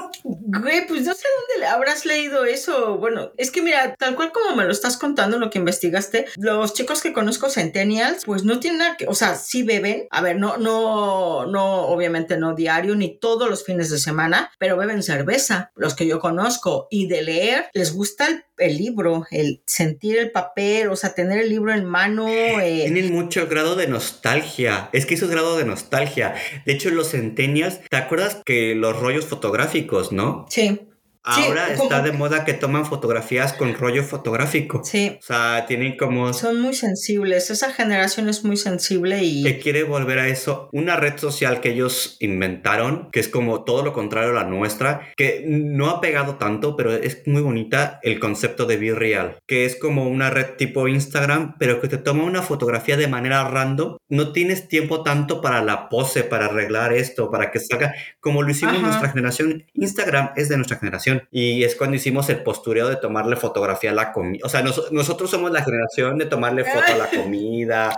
Güey, 0.46 0.86
pues 0.86 1.06
no 1.06 1.14
sé 1.14 1.24
dónde 1.50 1.66
habrás 1.66 2.04
leído 2.04 2.44
eso. 2.44 2.98
Bueno, 2.98 3.32
es 3.38 3.50
que 3.50 3.62
mira, 3.62 3.94
tal 3.98 4.14
cual 4.14 4.30
como 4.30 4.54
me 4.54 4.64
lo 4.64 4.72
estás 4.72 4.98
contando, 4.98 5.38
lo 5.38 5.48
que 5.48 5.58
investigaste, 5.58 6.26
los 6.36 6.74
chicos 6.74 7.00
que 7.00 7.14
conozco 7.14 7.48
centennials, 7.48 8.24
pues 8.26 8.44
no 8.44 8.60
tienen 8.60 8.80
nada 8.80 8.96
que, 8.98 9.06
o 9.06 9.14
sea, 9.14 9.36
sí 9.36 9.62
beben. 9.62 10.06
A 10.10 10.20
ver, 10.20 10.36
no, 10.36 10.58
no, 10.58 11.46
no, 11.46 11.86
obviamente 11.86 12.36
no 12.36 12.54
diario 12.54 12.94
ni 12.94 13.18
todos 13.18 13.48
los 13.48 13.64
fines 13.64 13.88
de 13.88 13.98
semana, 13.98 14.50
pero 14.58 14.76
beben 14.76 15.02
cerveza, 15.02 15.72
los 15.76 15.94
que 15.94 16.06
yo 16.06 16.20
conozco. 16.20 16.88
Y 16.90 17.06
de 17.08 17.22
leer, 17.22 17.70
les 17.72 17.94
gusta 17.94 18.26
el, 18.26 18.44
el 18.58 18.76
libro, 18.76 19.26
el 19.30 19.62
sentir 19.66 20.18
el 20.18 20.30
papel, 20.30 20.88
o 20.90 20.96
sea, 20.96 21.14
tener 21.14 21.40
el 21.40 21.48
libro 21.48 21.72
en 21.72 21.86
mano. 21.86 22.28
eh, 22.28 22.82
Tienen 22.82 23.14
mucho 23.14 23.46
grado 23.46 23.76
de 23.76 23.86
nostalgia. 23.86 24.90
Es 24.92 25.06
que 25.06 25.14
eso 25.14 25.24
es 25.24 25.30
grado 25.30 25.56
de 25.56 25.64
nostalgia. 25.64 26.34
De 26.66 26.72
hecho, 26.74 26.90
los 26.90 27.12
centennials, 27.12 27.80
¿te 27.88 27.96
acuerdas 27.96 28.42
que 28.44 28.74
los 28.74 28.98
rollos 29.00 29.24
fotográficos, 29.24 30.12
no? 30.12 30.33
Sí, 30.48 30.88
Ahora 31.24 31.72
está 31.72 32.02
de 32.02 32.12
moda 32.12 32.44
que 32.44 32.52
toman 32.52 32.84
fotografías 32.84 33.54
con 33.54 33.74
rollo 33.74 34.04
fotográfico. 34.04 34.82
sí. 34.84 35.16
O 35.18 35.26
sea, 35.26 35.64
tienen 35.66 35.96
como 35.96 36.32
Son 36.34 36.60
muy 36.60 36.74
sensibles, 36.74 37.50
esa 37.50 37.72
generación 37.72 38.28
es 38.28 38.44
muy 38.44 38.58
sensible 38.58 39.22
y... 39.22 39.42
que 39.42 39.58
quiere 39.58 39.84
volver 39.84 40.18
a 40.18 40.28
eso. 40.28 40.68
Una 40.72 40.96
red 40.96 41.16
social 41.16 41.60
que 41.60 41.70
ellos 41.70 42.18
inventaron, 42.20 43.08
que 43.10 43.20
es 43.20 43.28
como 43.28 43.64
todo 43.64 43.82
lo 43.82 43.92
contrario 43.94 44.30
a 44.30 44.34
la 44.34 44.44
nuestra, 44.44 45.08
que 45.16 45.42
no 45.46 45.88
ha 45.88 46.00
pegado 46.02 46.34
tanto, 46.36 46.76
pero 46.76 46.92
es 46.92 47.22
muy 47.26 47.40
bonita 47.40 48.00
el 48.02 48.20
concepto 48.20 48.66
de 48.66 48.76
Be 48.76 48.94
Real, 48.94 49.38
que 49.46 49.64
es 49.64 49.76
como 49.76 50.06
una 50.08 50.28
red 50.28 50.56
tipo 50.58 50.88
Instagram, 50.88 51.56
pero 51.58 51.80
que 51.80 51.88
te 51.88 51.96
toma 51.96 52.24
una 52.24 52.42
fotografía 52.42 52.98
de 52.98 53.08
manera 53.08 53.48
random. 53.48 53.96
No 54.10 54.32
tienes 54.32 54.68
tiempo 54.68 55.02
tanto 55.02 55.40
para 55.40 55.62
la 55.62 55.88
pose, 55.88 56.22
para 56.22 56.46
arreglar 56.46 56.92
esto, 56.92 57.30
para 57.30 57.50
que 57.50 57.60
salga 57.60 57.94
como 58.20 58.42
lo 58.42 58.50
hicimos 58.50 58.74
Ajá. 58.74 58.86
nuestra 58.86 59.08
generación. 59.08 59.64
Instagram 59.72 60.30
es 60.36 60.48
de 60.50 60.56
nuestra 60.56 60.78
generación 60.78 61.13
y 61.30 61.64
es 61.64 61.74
cuando 61.76 61.96
hicimos 61.96 62.28
el 62.30 62.42
postureo 62.42 62.88
de 62.88 62.96
tomarle 62.96 63.36
fotografía 63.36 63.90
a 63.90 63.94
la 63.94 64.12
comida. 64.12 64.40
O 64.44 64.48
sea, 64.48 64.62
nos- 64.62 64.90
nosotros 64.92 65.30
somos 65.30 65.50
la 65.52 65.62
generación 65.64 66.18
de 66.18 66.26
tomarle 66.26 66.64
foto 66.64 66.92
a 66.92 66.96
la 66.96 67.06
comida. 67.08 67.96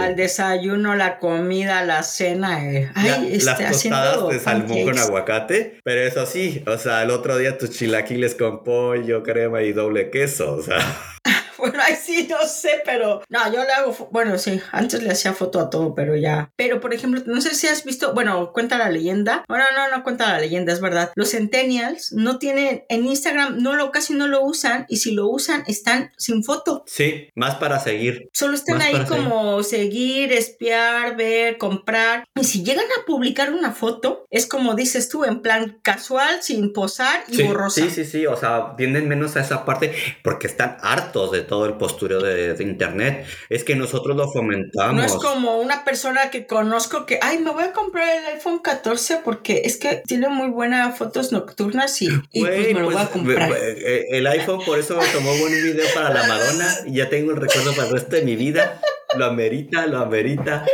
Al 0.00 0.16
desayuno, 0.16 0.94
la 0.94 1.18
comida, 1.18 1.84
la 1.84 2.02
cena. 2.02 2.64
eh. 2.70 2.90
Ay, 2.94 3.28
este, 3.32 3.44
las 3.46 3.58
tostadas 3.70 4.28
de 4.28 4.38
salmón 4.40 4.84
con 4.84 4.98
aguacate, 4.98 5.80
pero 5.84 6.00
eso 6.02 6.24
sí, 6.26 6.62
o 6.66 6.78
sea, 6.78 7.02
el 7.02 7.10
otro 7.10 7.36
día 7.36 7.58
tus 7.58 7.70
chilaquiles 7.70 8.34
con 8.34 8.62
pollo, 8.64 9.22
crema 9.22 9.62
y 9.62 9.72
doble 9.72 10.10
queso, 10.10 10.54
o 10.54 10.62
sea, 10.62 10.78
Bueno, 11.58 11.78
ay, 11.86 11.94
sí, 11.94 12.11
no 12.28 12.46
sé, 12.46 12.82
pero 12.84 13.22
no, 13.28 13.52
yo 13.52 13.62
le 13.64 13.72
hago, 13.72 14.08
bueno, 14.10 14.38
sí, 14.38 14.60
antes 14.72 15.02
le 15.02 15.10
hacía 15.10 15.32
foto 15.32 15.60
a 15.60 15.70
todo, 15.70 15.94
pero 15.94 16.16
ya. 16.16 16.50
Pero, 16.56 16.80
por 16.80 16.92
ejemplo, 16.94 17.22
no 17.26 17.40
sé 17.40 17.54
si 17.54 17.66
has 17.68 17.84
visto, 17.84 18.14
bueno, 18.14 18.52
cuenta 18.52 18.78
la 18.78 18.90
leyenda. 18.90 19.44
Bueno, 19.48 19.64
no, 19.76 19.96
no 19.96 20.02
cuenta 20.04 20.32
la 20.32 20.38
leyenda, 20.40 20.72
es 20.72 20.80
verdad. 20.80 21.10
Los 21.14 21.30
centennials 21.30 22.12
no 22.12 22.38
tienen, 22.38 22.84
en 22.88 23.06
Instagram 23.06 23.62
no 23.62 23.74
lo, 23.74 23.90
casi 23.90 24.14
no 24.14 24.26
lo 24.28 24.42
usan 24.42 24.86
y 24.88 24.96
si 24.98 25.12
lo 25.12 25.28
usan 25.28 25.64
están 25.66 26.12
sin 26.16 26.44
foto. 26.44 26.84
Sí, 26.86 27.28
más 27.34 27.56
para 27.56 27.78
seguir. 27.78 28.28
Solo 28.32 28.54
están 28.54 28.78
Más 28.78 28.86
ahí 28.86 28.92
seguir. 28.94 29.08
como 29.08 29.62
seguir, 29.62 30.32
espiar, 30.32 31.16
ver, 31.16 31.58
comprar. 31.58 32.24
Y 32.34 32.44
si 32.44 32.62
llegan 32.64 32.86
a 33.00 33.04
publicar 33.06 33.52
una 33.52 33.72
foto, 33.72 34.26
es 34.30 34.46
como 34.46 34.74
dices 34.74 35.08
tú, 35.08 35.24
en 35.24 35.42
plan 35.42 35.78
casual, 35.82 36.42
sin 36.42 36.72
posar 36.72 37.24
y 37.28 37.36
Sí, 37.36 37.42
borrosa. 37.44 37.80
sí, 37.82 37.90
sí, 37.90 38.04
sí, 38.04 38.26
o 38.26 38.36
sea, 38.36 38.74
tienden 38.76 39.08
menos 39.08 39.36
a 39.36 39.40
esa 39.40 39.64
parte 39.64 39.92
porque 40.22 40.46
están 40.46 40.76
hartos 40.82 41.30
de 41.32 41.42
todo 41.42 41.66
el 41.66 41.76
postureo 42.02 42.20
de, 42.20 42.54
de 42.54 42.64
internet. 42.64 43.26
Es 43.48 43.64
que 43.64 43.76
nosotros 43.76 44.16
lo 44.16 44.30
fomentamos. 44.30 44.94
No 44.94 45.04
es 45.04 45.12
como 45.14 45.58
una 45.60 45.84
persona 45.84 46.30
que 46.30 46.46
conozco 46.46 47.06
que, 47.06 47.18
ay, 47.22 47.38
me 47.38 47.50
voy 47.50 47.64
a 47.64 47.72
comprar 47.72 48.08
el 48.08 48.34
iPhone 48.34 48.58
14 48.58 49.20
porque 49.24 49.62
es 49.64 49.76
que 49.76 50.02
tiene 50.06 50.28
muy 50.28 50.48
buenas 50.48 50.96
fotos 50.98 51.32
nocturnas 51.32 52.00
y, 52.02 52.06
y 52.32 52.40
pues 52.40 52.56
Güey, 52.56 52.74
me 52.74 52.80
lo 52.80 52.86
voy 52.86 52.94
pues, 52.94 53.06
a 53.06 53.10
comprar. 53.10 53.52
eh, 53.52 53.76
eh, 53.78 54.06
El 54.10 54.26
iPhone 54.26 54.60
por 54.64 54.78
eso 54.78 54.96
me 54.96 55.06
tomó 55.08 55.32
buen 55.36 55.52
video 55.52 55.86
para 55.94 56.12
la 56.12 56.26
Madonna 56.26 56.74
y 56.86 56.94
ya 56.94 57.08
tengo 57.08 57.30
el 57.32 57.36
recuerdo 57.36 57.72
para 57.74 57.88
el 57.88 57.94
resto 57.94 58.16
de 58.16 58.22
mi 58.22 58.36
vida. 58.36 58.80
Lo 59.16 59.26
amerita, 59.26 59.86
lo 59.86 59.98
amerita. 59.98 60.64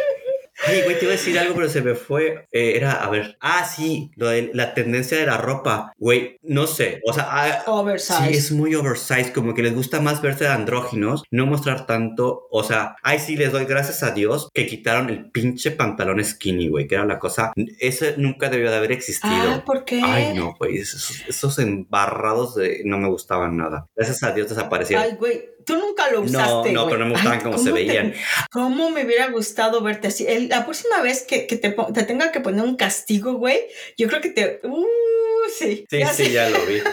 Ay, 0.67 0.83
güey, 0.83 0.99
te 0.99 1.05
iba 1.05 1.15
a 1.15 1.17
decir 1.17 1.39
algo, 1.39 1.55
pero 1.55 1.69
se 1.69 1.83
me 1.83 1.95
fue. 1.95 2.47
Eh, 2.53 2.73
era, 2.77 2.93
a 2.93 3.09
ver. 3.11 3.37
Ah, 3.41 3.65
sí, 3.65 4.11
lo 4.17 4.29
de 4.29 4.51
la 4.55 4.75
tendencia 4.75 5.19
de 5.19 5.27
la 5.27 5.37
ropa. 5.37 5.93
Güey, 5.99 6.39
no 6.43 6.67
sé. 6.67 7.01
O 7.07 7.13
sea, 7.13 7.27
ah, 7.31 7.63
Oversize. 7.67 8.29
Sí, 8.29 8.35
es 8.35 8.53
muy 8.53 8.75
oversized, 8.75 9.33
como 9.33 9.55
que 9.55 9.63
les 9.63 9.75
gusta 9.75 10.01
más 10.01 10.21
verse 10.23 10.45
de 10.45 10.51
andróginos, 10.51 11.23
no 11.31 11.47
mostrar 11.47 11.87
tanto, 11.87 12.47
o 12.51 12.63
sea, 12.63 12.97
ay 13.03 13.19
sí, 13.19 13.37
les 13.37 13.53
doy 13.53 13.65
gracias 13.65 14.03
a 14.03 14.13
Dios 14.13 14.49
que 14.53 14.67
quitaron 14.67 15.11
el 15.11 15.31
pinche 15.31 15.71
pantalón 15.71 16.23
skinny, 16.25 16.69
güey, 16.69 16.87
que 16.87 16.95
era 16.97 17.05
la 17.05 17.19
cosa, 17.19 17.53
ese 17.79 18.15
nunca 18.17 18.49
debió 18.49 18.71
de 18.71 18.77
haber 18.77 18.93
existido. 18.93 19.35
Ah, 19.35 19.63
¿por 19.65 19.85
qué? 19.85 20.01
Ay, 20.03 20.35
no, 20.35 20.55
güey, 20.59 20.79
esos, 20.79 21.23
esos 21.29 21.59
embarrados 21.59 22.55
de, 22.55 22.83
no 22.85 22.99
me 22.99 23.09
gustaban 23.09 23.57
nada. 23.57 23.87
Gracias 23.95 24.23
a 24.23 24.33
Dios 24.33 24.49
desaparecieron. 24.49 25.05
Ay, 25.05 25.17
güey, 25.17 25.45
tú 25.69 25.77
nunca 25.77 26.11
lo 26.11 26.19
no, 26.21 26.25
usaste. 26.27 26.73
no, 26.73 26.83
güey. 26.83 26.95
pero 26.95 26.99
no 26.99 27.05
me 27.07 27.13
gustaban 27.13 27.41
¿cómo 27.41 27.59
se 27.59 27.65
te- 27.67 27.73
veían. 27.73 28.13
¿Cómo 28.51 28.91
me 28.91 29.05
hubiera 29.05 29.29
gustado 29.29 29.81
verte 29.83 30.09
así? 30.09 30.27
El- 30.27 30.49
la 30.49 30.65
próxima 30.65 31.01
vez 31.03 31.23
que, 31.23 31.47
que 31.47 31.57
te, 31.57 31.71
te 31.95 32.03
tenga 32.03 32.33
que 32.33 32.41
poner 32.41 32.65
un 32.65 32.77
castigo, 32.77 33.35
güey, 33.35 33.61
yo 33.97 34.09
creo 34.09 34.21
que 34.21 34.31
te. 34.31 34.61
Uh, 34.65 34.85
sí. 35.57 35.85
Sí, 35.89 35.99
ya 36.01 36.13
sí, 36.13 36.31
ya 36.33 36.51
lo 36.51 36.59
vi. 36.67 36.81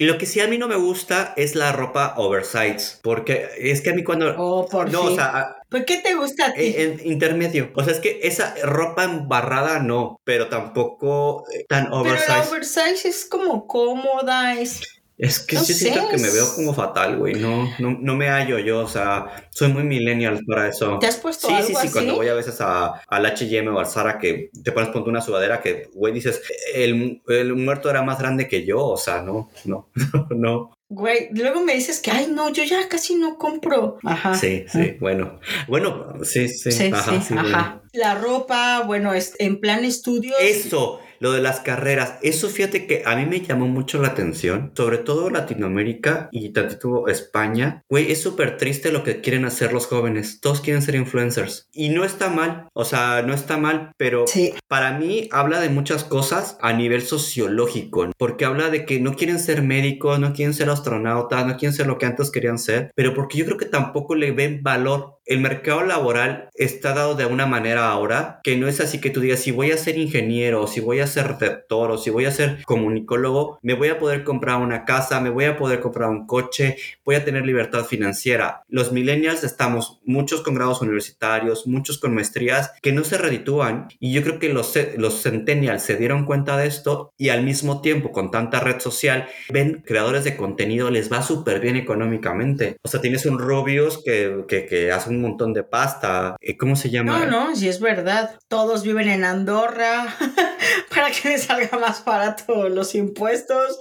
Y 0.00 0.04
lo 0.04 0.16
que 0.16 0.26
sí 0.26 0.38
a 0.38 0.46
mí 0.46 0.58
no 0.58 0.68
me 0.68 0.76
gusta 0.76 1.34
es 1.36 1.56
la 1.56 1.72
ropa 1.72 2.14
oversized, 2.18 3.00
porque 3.02 3.48
es 3.58 3.80
que 3.80 3.90
a 3.90 3.94
mí 3.94 4.04
cuando... 4.04 4.32
Oh, 4.38 4.68
por 4.68 4.92
no, 4.92 5.02
fin. 5.02 5.10
o 5.10 5.14
sea, 5.16 5.56
¿Por 5.68 5.84
qué 5.84 5.96
te 5.96 6.14
gusta 6.14 6.46
a 6.46 6.52
ti? 6.52 6.60
Eh, 6.60 6.82
en 7.00 7.04
intermedio. 7.10 7.72
O 7.74 7.82
sea, 7.82 7.94
es 7.94 7.98
que 7.98 8.20
esa 8.22 8.54
ropa 8.62 9.02
embarrada 9.02 9.80
no, 9.80 10.20
pero 10.22 10.46
tampoco 10.48 11.44
eh, 11.52 11.64
tan 11.68 11.86
Pero 11.86 11.96
la 11.96 12.00
oversized. 12.00 12.48
oversize 12.48 13.08
es 13.08 13.24
como 13.24 13.66
cómoda, 13.66 14.54
es. 14.54 14.82
Es 15.18 15.40
que 15.40 15.56
no 15.56 15.62
sí 15.62 15.74
siento 15.74 16.00
sé, 16.02 16.08
que 16.10 16.22
me 16.22 16.30
veo 16.30 16.54
como 16.54 16.72
fatal, 16.72 17.18
güey. 17.18 17.34
No, 17.34 17.68
no, 17.80 17.98
no 18.00 18.14
me 18.14 18.28
hallo 18.28 18.58
yo. 18.60 18.80
O 18.80 18.88
sea, 18.88 19.48
soy 19.50 19.72
muy 19.72 19.82
millennial 19.82 20.40
para 20.46 20.68
eso. 20.68 20.98
¿Te 21.00 21.08
has 21.08 21.16
puesto 21.16 21.48
Sí, 21.48 21.54
algo 21.54 21.66
sí, 21.66 21.74
sí, 21.74 21.78
así? 21.80 21.90
cuando 21.92 22.14
voy 22.14 22.28
a 22.28 22.34
veces 22.34 22.60
a, 22.60 23.02
al 23.08 23.26
H&M 23.26 23.68
o 23.70 23.80
al 23.80 23.86
Zara 23.86 24.18
que 24.18 24.50
te 24.62 24.70
pones 24.70 24.90
ponte 24.90 25.10
una 25.10 25.20
sudadera 25.20 25.60
que, 25.60 25.88
güey, 25.92 26.14
dices, 26.14 26.40
el, 26.72 27.20
el 27.26 27.54
muerto 27.56 27.90
era 27.90 28.02
más 28.02 28.20
grande 28.20 28.46
que 28.46 28.64
yo, 28.64 28.84
o 28.84 28.96
sea, 28.96 29.20
no, 29.20 29.50
no, 29.64 29.88
no. 30.30 30.77
Güey, 30.90 31.28
luego 31.32 31.60
me 31.62 31.74
dices 31.74 32.00
que, 32.00 32.10
ay, 32.10 32.28
no, 32.32 32.50
yo 32.50 32.64
ya 32.64 32.88
casi 32.88 33.14
no 33.14 33.36
compro. 33.36 33.98
Ajá. 34.04 34.34
Sí, 34.34 34.64
sí, 34.68 34.96
bueno. 35.00 35.38
Bueno, 35.66 36.14
sí, 36.22 36.48
sí. 36.48 36.72
Sí, 36.72 36.90
ajá, 36.92 37.12
sí, 37.12 37.26
sí, 37.28 37.34
bueno. 37.34 37.48
ajá. 37.56 37.82
La 37.92 38.14
ropa, 38.14 38.82
bueno, 38.86 39.12
es 39.12 39.34
en 39.38 39.60
plan 39.60 39.84
estudios. 39.84 40.36
Eso, 40.40 41.00
lo 41.20 41.32
de 41.32 41.40
las 41.40 41.60
carreras, 41.60 42.14
eso 42.22 42.48
fíjate 42.48 42.86
que 42.86 43.02
a 43.04 43.16
mí 43.16 43.24
me 43.26 43.40
llamó 43.40 43.66
mucho 43.66 44.00
la 44.00 44.08
atención, 44.08 44.72
sobre 44.76 44.98
todo 44.98 45.30
Latinoamérica 45.30 46.28
y 46.30 46.50
tantito 46.50 47.08
España. 47.08 47.82
Güey, 47.88 48.12
es 48.12 48.20
súper 48.22 48.56
triste 48.58 48.92
lo 48.92 49.04
que 49.04 49.20
quieren 49.20 49.46
hacer 49.46 49.72
los 49.72 49.86
jóvenes. 49.86 50.40
Todos 50.40 50.60
quieren 50.60 50.82
ser 50.82 50.94
influencers. 50.96 51.68
Y 51.72 51.88
no 51.88 52.04
está 52.04 52.28
mal, 52.28 52.68
o 52.74 52.84
sea, 52.84 53.22
no 53.26 53.34
está 53.34 53.56
mal, 53.56 53.92
pero 53.96 54.26
Sí. 54.26 54.52
para 54.68 54.96
mí 54.98 55.28
habla 55.32 55.58
de 55.60 55.70
muchas 55.70 56.04
cosas 56.04 56.58
a 56.60 56.72
nivel 56.74 57.02
sociológico, 57.02 58.06
porque 58.18 58.44
habla 58.44 58.68
de 58.70 58.84
que 58.84 59.00
no 59.00 59.14
quieren 59.14 59.38
ser 59.38 59.62
médicos, 59.62 60.20
no 60.20 60.32
quieren 60.34 60.54
ser 60.54 60.68
astronautas, 60.78 61.46
no 61.46 61.56
quieren 61.56 61.74
ser 61.74 61.86
lo 61.86 61.98
que 61.98 62.06
antes 62.06 62.30
querían 62.30 62.58
ser, 62.58 62.90
pero 62.94 63.14
porque 63.14 63.38
yo 63.38 63.44
creo 63.44 63.58
que 63.58 63.66
tampoco 63.66 64.14
le 64.14 64.32
ven 64.32 64.62
valor. 64.62 65.17
El 65.28 65.40
mercado 65.40 65.82
laboral 65.82 66.48
está 66.54 66.94
dado 66.94 67.14
de 67.14 67.26
una 67.26 67.44
manera 67.44 67.90
ahora 67.90 68.40
que 68.42 68.56
no 68.56 68.66
es 68.66 68.80
así 68.80 68.98
que 68.98 69.10
tú 69.10 69.20
digas, 69.20 69.40
si 69.40 69.50
voy 69.50 69.72
a 69.72 69.76
ser 69.76 69.98
ingeniero, 69.98 70.62
o 70.62 70.66
si 70.66 70.80
voy 70.80 71.00
a 71.00 71.06
ser 71.06 71.36
rector, 71.38 71.90
o 71.90 71.98
si 71.98 72.08
voy 72.08 72.24
a 72.24 72.30
ser 72.30 72.64
comunicólogo, 72.64 73.58
me 73.60 73.74
voy 73.74 73.88
a 73.88 73.98
poder 73.98 74.24
comprar 74.24 74.56
una 74.56 74.86
casa, 74.86 75.20
me 75.20 75.28
voy 75.28 75.44
a 75.44 75.58
poder 75.58 75.80
comprar 75.80 76.08
un 76.08 76.26
coche, 76.26 76.76
voy 77.04 77.16
a 77.16 77.26
tener 77.26 77.44
libertad 77.44 77.84
financiera. 77.84 78.62
Los 78.68 78.90
millennials 78.90 79.44
estamos 79.44 80.00
muchos 80.06 80.40
con 80.40 80.54
grados 80.54 80.80
universitarios, 80.80 81.66
muchos 81.66 81.98
con 81.98 82.14
maestrías 82.14 82.72
que 82.80 82.92
no 82.92 83.04
se 83.04 83.18
reditúan 83.18 83.88
y 84.00 84.14
yo 84.14 84.22
creo 84.22 84.38
que 84.38 84.48
los, 84.48 84.72
los 84.96 85.22
centennials 85.22 85.82
se 85.82 85.96
dieron 85.96 86.24
cuenta 86.24 86.56
de 86.56 86.68
esto 86.68 87.12
y 87.18 87.28
al 87.28 87.42
mismo 87.42 87.82
tiempo 87.82 88.12
con 88.12 88.30
tanta 88.30 88.60
red 88.60 88.80
social 88.80 89.28
ven 89.50 89.82
creadores 89.84 90.24
de 90.24 90.38
contenido 90.38 90.90
les 90.90 91.12
va 91.12 91.20
súper 91.22 91.60
bien 91.60 91.76
económicamente. 91.76 92.78
O 92.82 92.88
sea, 92.88 93.02
tienes 93.02 93.26
un 93.26 93.38
Rubius 93.38 94.02
que, 94.02 94.46
que, 94.48 94.64
que 94.64 94.90
montón 95.20 95.52
de 95.52 95.62
pasta. 95.62 96.36
Eh, 96.40 96.56
¿Cómo 96.56 96.76
se 96.76 96.90
llama? 96.90 97.18
No, 97.18 97.26
no, 97.26 97.56
sí 97.56 97.68
es 97.68 97.80
verdad. 97.80 98.38
Todos 98.48 98.82
viven 98.82 99.08
en 99.08 99.24
Andorra 99.24 100.06
para 100.94 101.10
que 101.10 101.30
les 101.30 101.44
salga 101.44 101.78
más 101.78 102.04
barato 102.04 102.68
los 102.68 102.94
impuestos. 102.94 103.78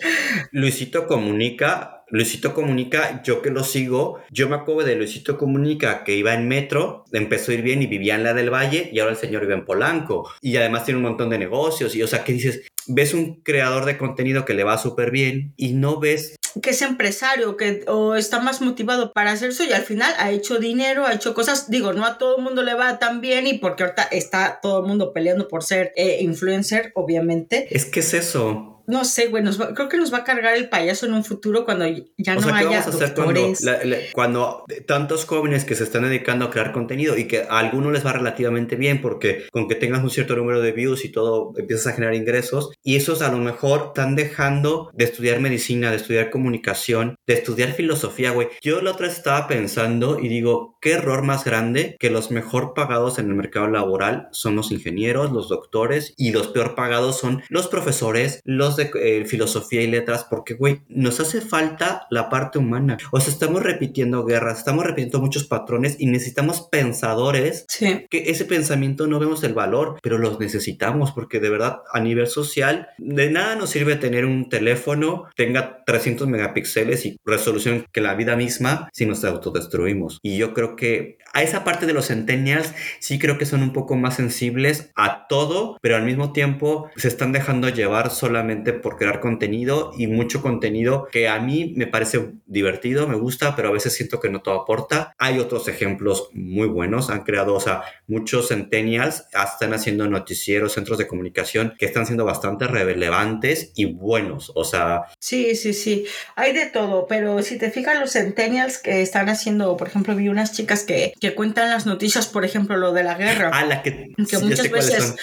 Luisito 0.51 1.07
Comunica. 1.07 1.96
Luisito 2.09 2.53
Comunica, 2.53 3.21
yo 3.23 3.41
que 3.41 3.49
lo 3.49 3.63
sigo, 3.63 4.19
yo 4.31 4.47
me 4.47 4.55
acuerdo 4.55 4.85
de 4.85 4.95
Luisito 4.95 5.37
Comunica 5.37 6.03
que 6.03 6.15
iba 6.15 6.33
en 6.33 6.47
metro, 6.47 7.03
empezó 7.11 7.51
a 7.51 7.55
ir 7.55 7.61
bien 7.61 7.81
y 7.81 7.87
vivía 7.87 8.15
en 8.15 8.23
la 8.23 8.33
del 8.33 8.49
Valle 8.49 8.89
y 8.93 8.99
ahora 8.99 9.11
el 9.11 9.17
señor 9.17 9.41
vive 9.41 9.55
en 9.55 9.65
Polanco 9.65 10.29
y 10.41 10.55
además 10.55 10.85
tiene 10.85 10.99
un 10.99 11.03
montón 11.03 11.29
de 11.29 11.37
negocios 11.37 11.95
y 11.95 12.03
o 12.03 12.07
sea 12.07 12.23
que 12.23 12.33
dices, 12.33 12.61
ves 12.87 13.13
un 13.13 13.41
creador 13.41 13.85
de 13.85 13.97
contenido 13.97 14.45
que 14.45 14.53
le 14.53 14.63
va 14.63 14.77
súper 14.77 15.11
bien 15.11 15.53
y 15.57 15.73
no 15.73 15.99
ves 15.99 16.37
que 16.61 16.71
es 16.71 16.81
empresario, 16.81 17.57
que 17.57 17.83
o 17.87 18.15
está 18.15 18.39
más 18.39 18.61
motivado 18.61 19.13
para 19.13 19.31
hacer 19.31 19.49
eso 19.49 19.63
y 19.63 19.73
al 19.73 19.83
final 19.83 20.13
ha 20.17 20.31
hecho 20.31 20.59
dinero, 20.59 21.05
ha 21.05 21.13
hecho 21.13 21.33
cosas, 21.33 21.69
digo, 21.69 21.93
no 21.93 22.05
a 22.05 22.17
todo 22.17 22.37
el 22.37 22.43
mundo 22.43 22.63
le 22.63 22.73
va 22.73 22.99
tan 22.99 23.21
bien 23.21 23.47
y 23.47 23.59
porque 23.59 23.83
ahorita 23.83 24.03
está 24.03 24.59
todo 24.61 24.81
el 24.81 24.87
mundo 24.87 25.13
peleando 25.13 25.47
por 25.47 25.63
ser 25.63 25.93
eh, 25.95 26.17
influencer, 26.21 26.91
obviamente. 26.95 27.67
Es 27.69 27.85
que 27.85 27.99
es 27.99 28.13
eso. 28.13 28.76
No 28.87 29.03
sé, 29.05 29.27
güey, 29.27 29.43
nos 29.43 29.59
va- 29.59 29.73
creo 29.73 29.89
que 29.89 29.97
nos 29.97 30.13
va 30.13 30.19
a 30.19 30.23
cargar 30.23 30.55
el 30.55 30.69
payaso 30.69 31.05
en 31.05 31.13
un 31.13 31.23
futuro 31.25 31.65
cuando 31.65 31.85
ya 32.17 32.37
o 32.37 32.41
no 32.41 32.47
¿qué 32.47 32.53
haya 32.53 32.69
vamos 32.69 32.85
a 32.87 32.89
hacer 32.89 33.13
cuando, 33.13 33.33
doctores. 33.41 33.61
la- 33.61 33.83
la- 33.83 33.97
cuando 34.13 34.63
tantos 34.85 35.25
jóvenes 35.25 35.65
que 35.65 35.75
se 35.75 35.83
están 35.83 36.03
dedicando 36.03 36.45
a 36.45 36.49
crear 36.49 36.71
contenido 36.71 37.17
y 37.17 37.25
que 37.27 37.41
a 37.49 37.59
algunos 37.59 37.91
les 37.91 38.05
va 38.05 38.13
relativamente 38.13 38.77
bien 38.77 39.01
porque 39.01 39.45
con 39.51 39.67
que 39.67 39.75
tengas 39.75 40.01
un 40.03 40.09
cierto 40.09 40.35
número 40.37 40.61
de 40.61 40.71
views 40.71 41.03
y 41.03 41.09
todo 41.09 41.51
empiezas 41.57 41.87
a 41.87 41.91
generar 41.95 42.15
ingresos 42.15 42.71
y 42.81 42.95
esos 42.95 43.21
a 43.21 43.29
lo 43.29 43.39
mejor 43.39 43.87
están 43.87 44.15
dejando 44.15 44.89
de 44.93 45.03
estudiar 45.03 45.41
medicina, 45.41 45.91
de 45.91 45.97
estudiar 45.97 46.29
comunicación, 46.29 47.15
de 47.27 47.33
estudiar 47.33 47.73
filosofía, 47.73 48.31
güey. 48.31 48.47
Yo 48.61 48.81
la 48.81 48.91
otra 48.91 49.07
vez 49.07 49.17
estaba 49.17 49.49
pensando 49.49 50.17
y 50.21 50.29
digo, 50.29 50.77
qué 50.79 50.93
error 50.93 51.23
más 51.23 51.43
grande 51.43 51.97
que 51.99 52.09
los 52.09 52.31
mejor 52.31 52.73
pagados 52.73 53.19
en 53.19 53.27
el 53.27 53.35
mercado 53.35 53.67
laboral 53.67 54.29
son 54.31 54.55
los 54.55 54.71
ingenieros, 54.71 55.33
los 55.33 55.49
doctores 55.49 56.13
y 56.15 56.31
los 56.31 56.47
peor 56.47 56.73
pagados 56.75 57.19
son 57.19 57.43
los 57.49 57.67
profesores, 57.67 58.39
los 58.45 58.76
de 58.77 58.89
eh, 58.95 59.25
filosofía 59.25 59.81
y 59.81 59.87
letras, 59.87 60.25
porque, 60.29 60.53
güey, 60.53 60.81
nos 60.87 61.19
hace 61.19 61.41
falta 61.41 62.07
la 62.09 62.29
parte 62.29 62.59
humana. 62.59 62.97
O 63.11 63.19
sea, 63.19 63.33
estamos 63.33 63.63
repitiendo 63.63 64.23
guerras, 64.25 64.59
estamos 64.59 64.85
repitiendo 64.85 65.19
muchos 65.19 65.45
patrones 65.45 65.95
y 65.99 66.05
necesitamos 66.07 66.67
pensadores 66.71 67.65
Sí. 67.67 68.05
que 68.09 68.29
ese 68.29 68.45
pensamiento 68.45 69.07
no 69.07 69.19
vemos 69.19 69.43
el 69.43 69.53
valor, 69.53 69.99
pero 70.01 70.17
los 70.17 70.39
necesitamos 70.39 71.11
porque 71.11 71.39
de 71.39 71.49
verdad 71.49 71.79
a 71.93 71.99
nivel 71.99 72.27
social 72.27 72.87
de 72.97 73.29
nada 73.29 73.55
nos 73.55 73.69
sirve 73.71 73.95
tener 73.95 74.25
un 74.25 74.49
teléfono 74.49 75.25
tenga 75.35 75.83
300 75.85 76.27
megapíxeles 76.27 77.05
y 77.05 77.17
resolución 77.25 77.85
que 77.91 78.01
la 78.01 78.15
vida 78.15 78.35
misma 78.35 78.89
si 78.93 79.05
nos 79.05 79.23
autodestruimos. 79.23 80.19
Y 80.21 80.37
yo 80.37 80.53
creo 80.53 80.75
que 80.75 81.17
a 81.33 81.43
esa 81.43 81.63
parte 81.63 81.85
de 81.85 81.93
los 81.93 82.07
centennials 82.07 82.73
sí 82.99 83.19
creo 83.19 83.37
que 83.37 83.45
son 83.45 83.61
un 83.63 83.73
poco 83.73 83.95
más 83.95 84.15
sensibles 84.15 84.91
a 84.95 85.27
todo, 85.27 85.77
pero 85.81 85.95
al 85.95 86.03
mismo 86.03 86.31
tiempo 86.33 86.89
se 86.95 87.07
están 87.07 87.31
dejando 87.31 87.69
llevar 87.69 88.09
solamente 88.11 88.66
por 88.73 88.97
crear 88.97 89.19
contenido 89.19 89.91
y 89.97 90.07
mucho 90.07 90.41
contenido 90.41 91.07
que 91.11 91.27
a 91.27 91.39
mí 91.39 91.73
me 91.75 91.87
parece 91.87 92.31
divertido, 92.45 93.07
me 93.07 93.15
gusta, 93.15 93.55
pero 93.55 93.69
a 93.69 93.71
veces 93.71 93.93
siento 93.93 94.19
que 94.19 94.29
no 94.29 94.41
todo 94.41 94.61
aporta. 94.61 95.13
Hay 95.17 95.39
otros 95.39 95.67
ejemplos 95.67 96.29
muy 96.33 96.67
buenos, 96.67 97.09
han 97.09 97.23
creado, 97.23 97.53
o 97.53 97.59
sea, 97.59 97.83
muchos 98.07 98.49
centennials 98.49 99.25
están 99.31 99.73
haciendo 99.73 100.07
noticieros, 100.07 100.73
centros 100.73 100.97
de 100.97 101.07
comunicación 101.07 101.73
que 101.77 101.85
están 101.85 102.05
siendo 102.05 102.25
bastante 102.25 102.67
relevantes 102.67 103.71
y 103.75 103.85
buenos. 103.85 104.51
O 104.55 104.63
sea, 104.63 105.05
Sí, 105.19 105.55
sí, 105.55 105.73
sí. 105.73 106.05
Hay 106.35 106.53
de 106.53 106.67
todo, 106.67 107.07
pero 107.07 107.41
si 107.41 107.57
te 107.57 107.71
fijas, 107.71 107.99
los 107.99 108.11
centennials 108.13 108.77
que 108.77 109.01
están 109.01 109.29
haciendo, 109.29 109.75
por 109.77 109.87
ejemplo, 109.87 110.15
vi 110.15 110.29
unas 110.29 110.53
chicas 110.53 110.83
que, 110.83 111.13
que 111.19 111.35
cuentan 111.35 111.69
las 111.69 111.85
noticias, 111.85 112.27
por 112.27 112.45
ejemplo, 112.45 112.77
lo 112.77 112.93
de 112.93 113.03
la 113.03 113.15
guerra. 113.15 113.49
a 113.49 113.65
la 113.65 113.81
que, 113.83 114.11
que 114.15 114.25
sí, 114.25 114.43
muchas 114.43 114.69
veces. 114.69 115.15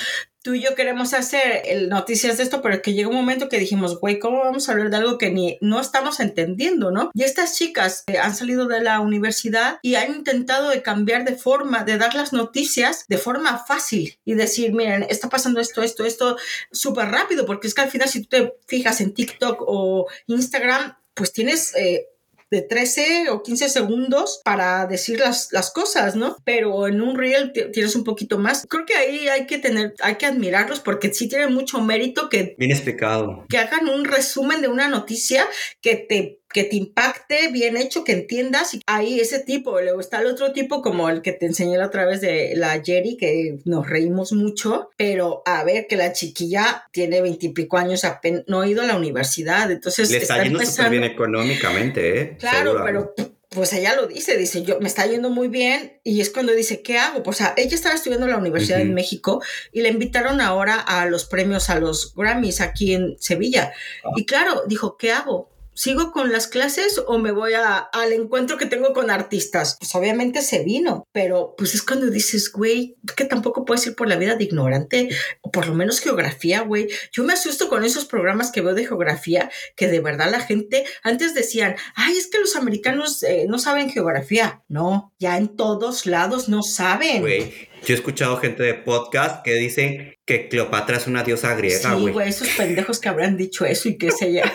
Tú 0.45 0.53
y 0.55 0.61
yo 0.63 0.75
queremos 0.75 1.15
hacer 1.15 1.63
el- 1.65 1.89
noticias 1.89 2.37
de 2.37 2.43
esto, 2.43 2.61
pero 2.61 2.83
que 2.83 2.93
llega 2.93 3.09
un 3.09 3.15
momento 3.17 3.49
que 3.49 3.59
dijimos, 3.59 3.99
güey, 3.99 4.19
¿cómo 4.19 4.41
vamos 4.41 4.69
a 4.69 4.73
hablar 4.73 4.91
de 4.91 4.97
algo 4.99 5.17
que 5.19 5.31
ni 5.31 5.57
no 5.63 5.81
estamos 5.81 6.21
entendiendo, 6.21 6.91
no? 6.91 7.11
Y 7.15 7.23
estas 7.25 7.57
chicas 7.57 8.05
eh, 8.07 8.19
han 8.19 8.37
salido 8.37 8.67
de 8.67 8.83
la 8.83 9.01
universidad 9.01 9.79
y 9.83 9.95
han 9.95 10.15
intentado 10.15 10.69
de 10.69 10.83
cambiar 10.83 11.25
de 11.25 11.35
forma, 11.35 11.83
de 11.85 11.97
dar 11.97 12.15
las 12.15 12.33
noticias 12.35 13.07
de 13.09 13.17
forma 13.19 13.65
fácil 13.67 14.19
y 14.27 14.35
decir, 14.35 14.75
miren, 14.75 15.07
está 15.09 15.31
pasando 15.31 15.61
esto, 15.61 15.83
esto, 15.83 16.05
esto, 16.05 16.37
súper 16.71 17.07
rápido, 17.07 17.47
porque 17.47 17.67
es 17.67 17.75
que 17.75 17.81
al 17.81 17.91
final 17.91 18.09
si 18.11 18.21
tú 18.23 18.29
te 18.29 18.55
fijas 18.67 19.01
en 19.01 19.15
TikTok 19.15 19.65
o 19.67 20.07
Instagram, 20.27 20.95
pues 21.15 21.33
tienes... 21.33 21.75
eh, 21.75 22.07
de 22.55 22.63
13 22.63 23.31
o 23.31 23.43
15 23.43 23.69
segundos 23.69 24.41
para 24.45 24.87
decir 24.87 25.19
las, 25.19 25.53
las 25.53 25.71
cosas, 25.73 26.15
¿no? 26.15 26.37
Pero 26.45 26.87
en 26.87 27.01
un 27.01 27.19
reel 27.19 27.53
tienes 27.73 27.97
un 27.97 28.05
poquito 28.05 28.39
más. 28.39 28.65
Creo 28.69 28.87
que 28.87 28.95
ahí 28.95 29.29
hay 29.29 29.47
que 29.47 29.59
tener, 29.59 29.95
hay 30.01 30.15
que 30.15 30.27
admirarlos 30.27 30.81
porque 30.81 31.13
sí 31.13 31.29
tienen 31.29 31.53
mucho 31.53 31.81
mérito 31.81 32.29
que, 32.29 32.55
Bien 32.59 32.71
explicado. 32.71 33.45
que 33.49 33.59
hagan 33.59 33.89
un 33.89 34.05
resumen 34.05 34.61
de 34.61 34.69
una 34.69 34.89
noticia 34.89 35.47
que 35.81 35.97
te 35.97 36.39
que 36.55 36.63
te 36.65 36.77
impacte, 36.77 37.49
bien 37.49 37.77
hecho, 37.77 38.05
que 38.05 38.13
entiendas. 38.13 38.75
Y 38.75 38.81
ahí 38.87 39.19
ese 39.19 39.41
tipo, 39.41 39.81
luego 39.81 40.01
está 40.01 40.21
el 40.21 40.29
otro 40.29 40.53
tipo 40.53 40.83
como 40.83 41.11
el 41.11 41.21
que 41.21 41.33
te 41.33 41.47
enseñé 41.47 41.77
la 41.77 41.87
otra 41.87 42.07
vez 42.07 42.21
de 42.21 42.53
la 42.55 42.81
Jerry, 42.83 43.17
que 43.17 43.59
nos 43.65 43.91
reímos 43.91 44.33
mucho, 44.33 44.91
pero 44.97 45.43
a 45.47 45.65
ver, 45.65 45.89
que 45.89 45.97
la 45.97 46.13
chiquilla 46.13 46.85
tiene 46.93 47.21
veintipico 47.21 47.77
años, 47.77 48.05
apenas 48.05 48.45
no 48.47 48.61
ha 48.61 48.69
ido 48.69 48.83
a 48.83 48.87
la 48.87 48.97
universidad, 48.97 49.71
entonces 49.73 50.11
Le 50.11 50.19
está, 50.19 50.45
yendo 50.45 50.65
súper 50.65 50.91
bien 50.91 51.05
económicamente, 51.05 52.21
¿eh? 52.21 52.37
Claro, 52.39 52.71
Seguro. 52.71 52.85
pero 52.85 53.15
pues 53.49 53.73
ella 53.73 53.97
lo 53.97 54.07
dice, 54.07 54.37
dice, 54.37 54.63
yo 54.63 54.79
me 54.81 54.87
está 54.87 55.07
yendo 55.07 55.31
muy 55.31 55.49
bien 55.49 56.01
y 56.05 56.21
es 56.21 56.31
cuando 56.31 56.53
dice, 56.53 56.83
¿qué 56.83 56.99
hago? 56.99 57.23
Pues 57.25 57.41
ella 57.41 57.75
estaba 57.75 57.95
estudiando 57.95 58.27
en 58.27 58.33
la 58.33 58.39
Universidad 58.39 58.79
de 58.79 58.85
Ujú. 58.85 58.93
México 58.93 59.43
y 59.73 59.83
le 59.83 59.89
invitaron 59.89 60.41
ahora 60.41 60.77
a 60.81 61.07
los 61.07 61.25
premios, 61.25 61.71
a 61.71 61.81
los 61.81 62.15
Grammys 62.15 62.61
aquí 62.61 62.95
en 62.95 63.17
Sevilla. 63.19 63.73
Ah. 64.05 64.11
Y 64.17 64.25
claro, 64.25 64.63
dijo, 64.67 64.97
¿qué 64.97 65.13
hago? 65.13 65.54
¿Sigo 65.77 66.13
con 66.13 66.31
las 66.31 66.47
clases 66.47 67.01
o 67.07 67.19
me 67.19 67.33
voy 67.33 67.55
a- 67.55 67.79
al 67.79 68.13
encuentro 68.13 68.57
que 68.57 68.67
tengo 68.67 68.93
con 68.93 69.11
artistas? 69.11 69.77
Pues 69.81 69.93
obviamente 69.97 70.41
se 70.43 70.63
vino, 70.63 71.09
pero 71.13 71.55
pues 71.59 71.75
es 71.75 71.83
cuando 71.83 72.11
dices, 72.11 72.53
güey, 72.53 72.97
que 73.17 73.25
tampoco 73.25 73.65
puedes 73.65 73.85
ir 73.87 73.97
por 73.97 74.09
la 74.09 74.15
vida 74.17 74.37
de 74.37 74.45
ignorante, 74.45 75.09
o 75.41 75.51
por 75.51 75.67
lo 75.67 75.75
menos 75.75 75.99
geografía, 76.01 76.61
güey. 76.63 76.89
Yo 77.13 77.25
me 77.25 77.33
asusto 77.33 77.69
con 77.69 77.85
esos 77.85 78.05
programas 78.07 78.53
que 78.53 78.61
veo 78.61 78.75
de 78.75 78.87
geografía, 78.87 79.51
que 79.75 79.89
de 79.89 79.99
verdad 80.01 80.31
la 80.31 80.41
gente 80.41 80.85
antes 81.03 81.35
decían, 81.35 81.75
ay, 81.97 82.17
es 82.17 82.29
que 82.29 82.39
los 82.39 82.55
americanos 82.55 83.23
eh, 83.25 83.47
no 83.49 83.59
saben 83.59 83.91
geografía. 83.91 84.63
No, 84.69 85.13
ya 85.19 85.37
en 85.39 85.57
todos 85.57 86.07
lados 86.07 86.49
no 86.49 86.63
saben. 86.63 87.21
Güey, 87.21 87.53
yo 87.85 87.95
he 87.95 87.99
escuchado 87.99 88.37
gente 88.37 88.63
de 88.63 88.75
podcast 88.75 89.45
que 89.45 89.55
dicen 89.55 90.15
que 90.25 90.49
Cleopatra 90.49 90.97
es 90.99 91.07
una 91.09 91.23
diosa 91.25 91.55
griega, 91.55 91.95
Sí, 91.97 92.11
güey. 92.11 92.29
esos 92.29 92.49
pendejos 92.51 93.01
que 93.01 93.09
habrán 93.09 93.37
dicho 93.37 93.65
eso 93.65 93.89
y 93.89 93.99
que 93.99 94.11
se 94.13 94.33
ya. 94.33 94.51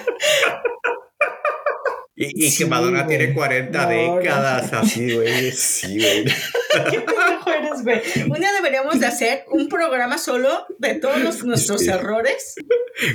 Y 2.20 2.46
y 2.46 2.52
Sí, 2.52 2.58
que 2.64 2.70
Madonna 2.70 3.08
tiene 3.08 3.34
40 3.34 3.72
No, 3.86 3.90
no. 3.90 4.18
décadas 4.18 4.74
así, 4.74 5.16
güey. 5.16 5.52
Sí, 5.54 5.98
güey. 5.98 6.26
¿Qué 7.80 7.92
pendejo 7.92 8.10
eres, 8.10 8.16
güey? 8.28 8.30
Un 8.32 8.40
día 8.40 8.52
deberíamos 8.54 9.00
de 9.00 9.06
hacer 9.06 9.44
un 9.52 9.68
programa 9.70 10.18
solo 10.18 10.66
de 10.78 10.96
todos 10.96 11.20
los- 11.22 11.44
nuestros 11.44 11.82
Sí. 11.82 11.90
errores. 11.90 12.56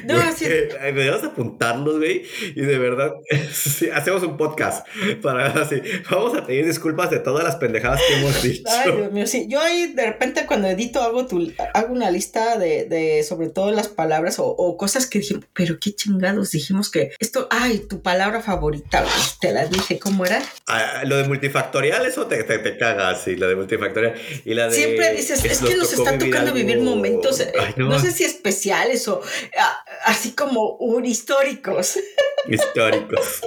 No, 0.06 0.14
Güey, 0.14 0.28
así, 0.28 0.46
eh, 0.46 0.68
deberíamos 0.82 1.22
apuntarlos, 1.24 1.98
güey. 1.98 2.22
Y 2.56 2.62
de 2.62 2.78
verdad, 2.78 3.12
sí, 3.52 3.90
hacemos 3.90 4.22
un 4.22 4.38
podcast 4.38 4.86
para 5.22 5.48
así. 5.48 5.82
Vamos 6.10 6.34
a 6.38 6.46
pedir 6.46 6.64
disculpas 6.64 7.10
de 7.10 7.18
todas 7.18 7.44
las 7.44 7.56
pendejadas 7.56 8.00
que 8.08 8.14
hemos 8.18 8.42
dicho. 8.42 8.62
Ay, 8.66 8.92
Dios 8.92 9.12
mío, 9.12 9.26
sí. 9.26 9.46
Yo 9.46 9.60
ahí 9.60 9.92
de 9.92 10.06
repente 10.06 10.46
cuando 10.46 10.68
edito 10.68 11.02
hago, 11.02 11.26
tu, 11.26 11.52
hago 11.74 11.92
una 11.92 12.10
lista 12.10 12.56
de, 12.56 12.86
de 12.86 13.22
sobre 13.24 13.50
todo 13.50 13.72
las 13.72 13.88
palabras 13.88 14.38
o, 14.38 14.46
o 14.46 14.78
cosas 14.78 15.06
que 15.06 15.18
dije, 15.18 15.36
pero 15.52 15.76
qué 15.78 15.92
chingados 15.94 16.52
dijimos 16.52 16.90
que 16.90 17.12
esto, 17.18 17.46
ay, 17.50 17.80
tu 17.86 18.00
palabra 18.00 18.40
favorita, 18.40 19.02
güey, 19.02 19.12
te 19.38 19.52
la 19.52 19.66
dije, 19.66 19.98
¿cómo 19.98 20.24
era? 20.24 20.42
Ah, 20.66 21.02
lo 21.04 21.18
de 21.18 21.24
multifactorial, 21.24 22.06
eso 22.06 22.26
te, 22.26 22.42
te, 22.44 22.58
te 22.58 22.78
caga, 22.78 23.14
sí, 23.16 23.36
lo 23.36 23.48
de 23.48 23.56
multifactorial. 23.56 24.14
Y 24.46 24.53
la 24.54 24.68
de. 24.68 24.76
Siempre 24.76 25.12
dices, 25.14 25.44
es 25.44 25.58
que 25.60 25.76
nos 25.76 25.92
está 25.92 26.12
tocando 26.18 26.50
algo- 26.50 26.54
vivir 26.54 26.80
momentos, 26.80 27.40
eh, 27.40 27.52
Ay, 27.58 27.74
no. 27.76 27.88
no, 27.90 27.98
sé 27.98 28.10
si 28.12 28.24
especiales 28.24 29.06
o 29.08 29.20
ah, 29.58 29.84
así 30.06 30.32
como 30.32 30.76
un 30.76 31.04
históricos. 31.04 31.98
históricos. 32.48 33.40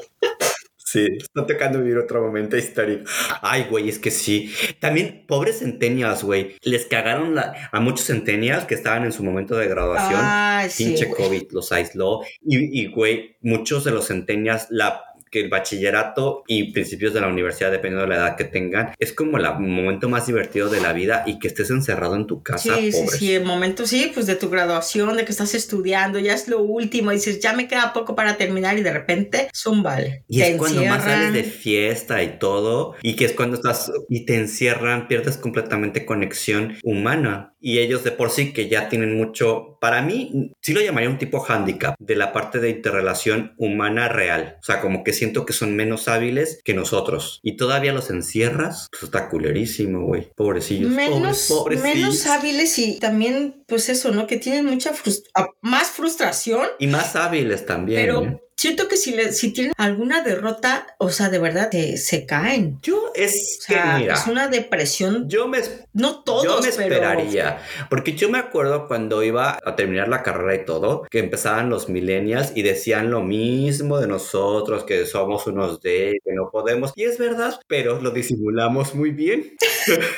Sí, 0.90 1.06
está 1.20 1.46
tocando 1.46 1.80
vivir 1.80 1.98
otro 1.98 2.22
momento 2.22 2.56
histórico. 2.56 3.10
Ay, 3.42 3.66
güey, 3.70 3.90
es 3.90 4.00
que 4.00 4.10
sí. 4.10 4.54
También, 4.80 5.26
pobres 5.28 5.60
centenias, 5.60 6.24
güey. 6.24 6.56
Les 6.62 6.86
cagaron 6.86 7.36
la- 7.36 7.70
a 7.74 7.80
muchos 7.82 8.06
centenias 8.06 8.64
que 8.66 8.76
estaban 8.76 9.04
en 9.04 9.12
su 9.12 9.22
momento 9.22 9.56
de 9.58 9.68
graduación. 9.68 10.22
Ay, 10.24 10.70
sí. 10.70 10.86
Pinche. 10.86 11.10
COVID 11.10 11.52
los 11.52 11.74
aisló. 11.74 12.22
Y, 12.42 12.82
y, 12.82 12.88
güey, 12.88 13.36
muchos 13.42 13.84
de 13.84 13.92
los 13.92 14.08
centenias, 14.08 14.68
la 14.70 15.04
que 15.32 15.42
el 15.42 15.50
bachillerato 15.50 16.44
y 16.48 16.72
principios 16.72 17.14
de 17.14 17.22
la 17.22 17.28
universidad, 17.28 17.72
dependiendo 17.72 18.04
de 18.04 18.16
la 18.16 18.24
edad 18.24 18.36
que 18.36 18.46
tengan, 18.46 18.94
es 19.00 19.14
como 19.14 19.38
el 19.38 19.46
momento 19.60 20.10
más 20.10 20.28
divertido 20.28 20.70
de 20.70 20.82
la 20.82 20.94
vida 20.94 21.24
y 21.26 21.40
que 21.40 21.48
estés 21.48 21.70
encerrado 21.70 22.16
en 22.16 22.28
tu 22.28 22.44
casa, 22.44 22.78
Sí, 22.78 22.92
sí, 22.92 23.08
sí, 23.08 23.34
el 23.34 23.46
momento, 23.46 23.86
sí, 23.86 24.12
pues 24.14 24.26
de 24.28 24.36
tu 24.36 24.50
graduación, 24.50 25.16
de 25.18 25.26
que 25.26 25.32
estás 25.32 25.54
estudiando, 25.54 26.20
ya 26.20 26.34
es 26.34 26.48
lo 26.48 26.62
último, 26.62 27.12
dices, 27.12 27.40
ya 27.40 27.54
me 27.54 27.68
queda 27.68 27.94
poco 27.94 28.16
para 28.16 28.38
terminar 28.38 28.78
y 28.78 28.84
de 28.84 28.92
repente, 28.92 29.50
vale. 29.82 30.24
Y 30.28 30.42
es 30.42 30.58
cuando 30.58 30.84
más 30.86 31.04
sales 31.04 31.34
de 31.34 31.44
fiesta 31.44 32.24
y 32.24 32.40
todo, 32.40 32.96
y 33.02 33.16
que 33.16 33.26
es 33.26 33.34
cuando 33.34 33.56
estás 33.56 33.92
y 34.10 34.26
te 34.26 34.36
encierran, 34.36 35.08
pierdes 35.08 35.38
completamente 35.38 36.06
conexión 36.06 36.78
humana. 36.84 37.54
Y 37.60 37.80
ellos 37.80 38.04
de 38.04 38.12
por 38.12 38.30
sí 38.30 38.54
que 38.54 38.70
ya 38.70 38.90
tienen 38.90 39.18
mucho, 39.18 39.77
para 39.80 40.02
mí, 40.02 40.52
sí 40.62 40.74
lo 40.74 40.82
llamaría 40.82 41.10
un 41.10 41.18
tipo 41.18 41.44
handicap 41.48 41.96
de 42.00 42.16
la 42.16 42.34
parte 42.34 42.60
de 42.60 42.70
interrelación 42.70 43.54
humana 43.58 44.08
real. 44.10 44.58
O 44.62 44.64
sea, 44.64 44.82
como 44.82 45.04
que 45.04 45.14
siento 45.14 45.46
que 45.46 45.54
son 45.54 45.76
menos 45.76 46.08
hábiles 46.08 46.60
que 46.64 46.74
nosotros. 46.74 47.40
Y 47.44 47.58
todavía 47.58 47.94
los 47.94 48.10
encierras, 48.10 48.88
pues 48.92 49.04
está 49.04 49.30
culerísimo, 49.30 50.06
güey. 50.06 50.30
Pobrecillos. 50.36 50.92
menos, 50.92 51.46
pobres, 51.48 51.48
pobrecillos. 51.48 51.96
menos 51.96 52.28
hábiles 52.28 52.80
y 52.80 53.00
también, 53.00 53.64
pues 53.68 53.90
eso, 53.90 54.12
¿no? 54.12 54.28
Que 54.28 54.38
tienen 54.38 54.66
mucha 54.66 54.94
frus- 54.94 55.24
ah, 55.36 55.48
más 55.62 55.88
frustración, 55.90 56.66
Y 56.80 56.88
más 56.88 57.16
hábiles 57.16 57.66
también. 57.66 58.02
pero 58.06 58.24
¿eh? 58.24 58.42
Siento 58.58 58.88
que 58.88 58.98
si, 58.98 59.12
le, 59.16 59.32
si 59.32 59.54
tienen 59.54 59.74
alguna 59.78 60.24
derrota, 60.24 60.88
o 60.98 61.10
sea, 61.10 61.30
de 61.30 61.40
verdad, 61.40 61.70
te- 61.70 61.98
se 61.98 62.26
caen. 62.26 62.80
Yo 62.82 63.12
es 63.16 63.60
O 63.60 63.64
sea, 63.64 63.94
que, 63.94 64.00
mira, 64.00 64.14
es 64.16 64.28
una 64.28 64.48
depresión, 64.48 65.30
yo 65.30 65.48
me 65.48 65.60
no 65.94 66.24
todos, 66.24 66.44
yo 66.44 66.60
me 66.62 66.72
pero... 66.72 66.96
esperaría, 66.96 67.60
porque 67.90 68.14
yo 68.16 68.30
me 68.30 68.40
acuerdo 68.40 68.88
cuando 68.88 69.24
iba 69.24 69.60
a 69.64 69.76
terminar 69.76 70.08
la 70.08 70.24
carrera 70.24 70.56
y 70.56 70.66
todo, 70.66 71.04
que 71.10 71.20
empezaban 71.20 71.70
los 71.70 71.88
millennials 71.90 72.52
y 72.56 72.64
decían 72.64 73.12
lo 73.12 73.22
mismo 73.22 74.00
de 74.00 74.08
nosotros, 74.08 74.84
que 74.84 75.06
somos 75.06 75.46
unos 75.48 75.82
de, 75.82 76.20
que 76.24 76.34
no 76.34 76.50
podemos, 76.52 76.94
y 76.96 77.04
es 77.04 77.18
verdad, 77.18 77.60
pero 77.68 78.02
lo 78.02 78.12
disimulamos 78.12 78.96
muy 78.96 79.12
bien. 79.12 79.54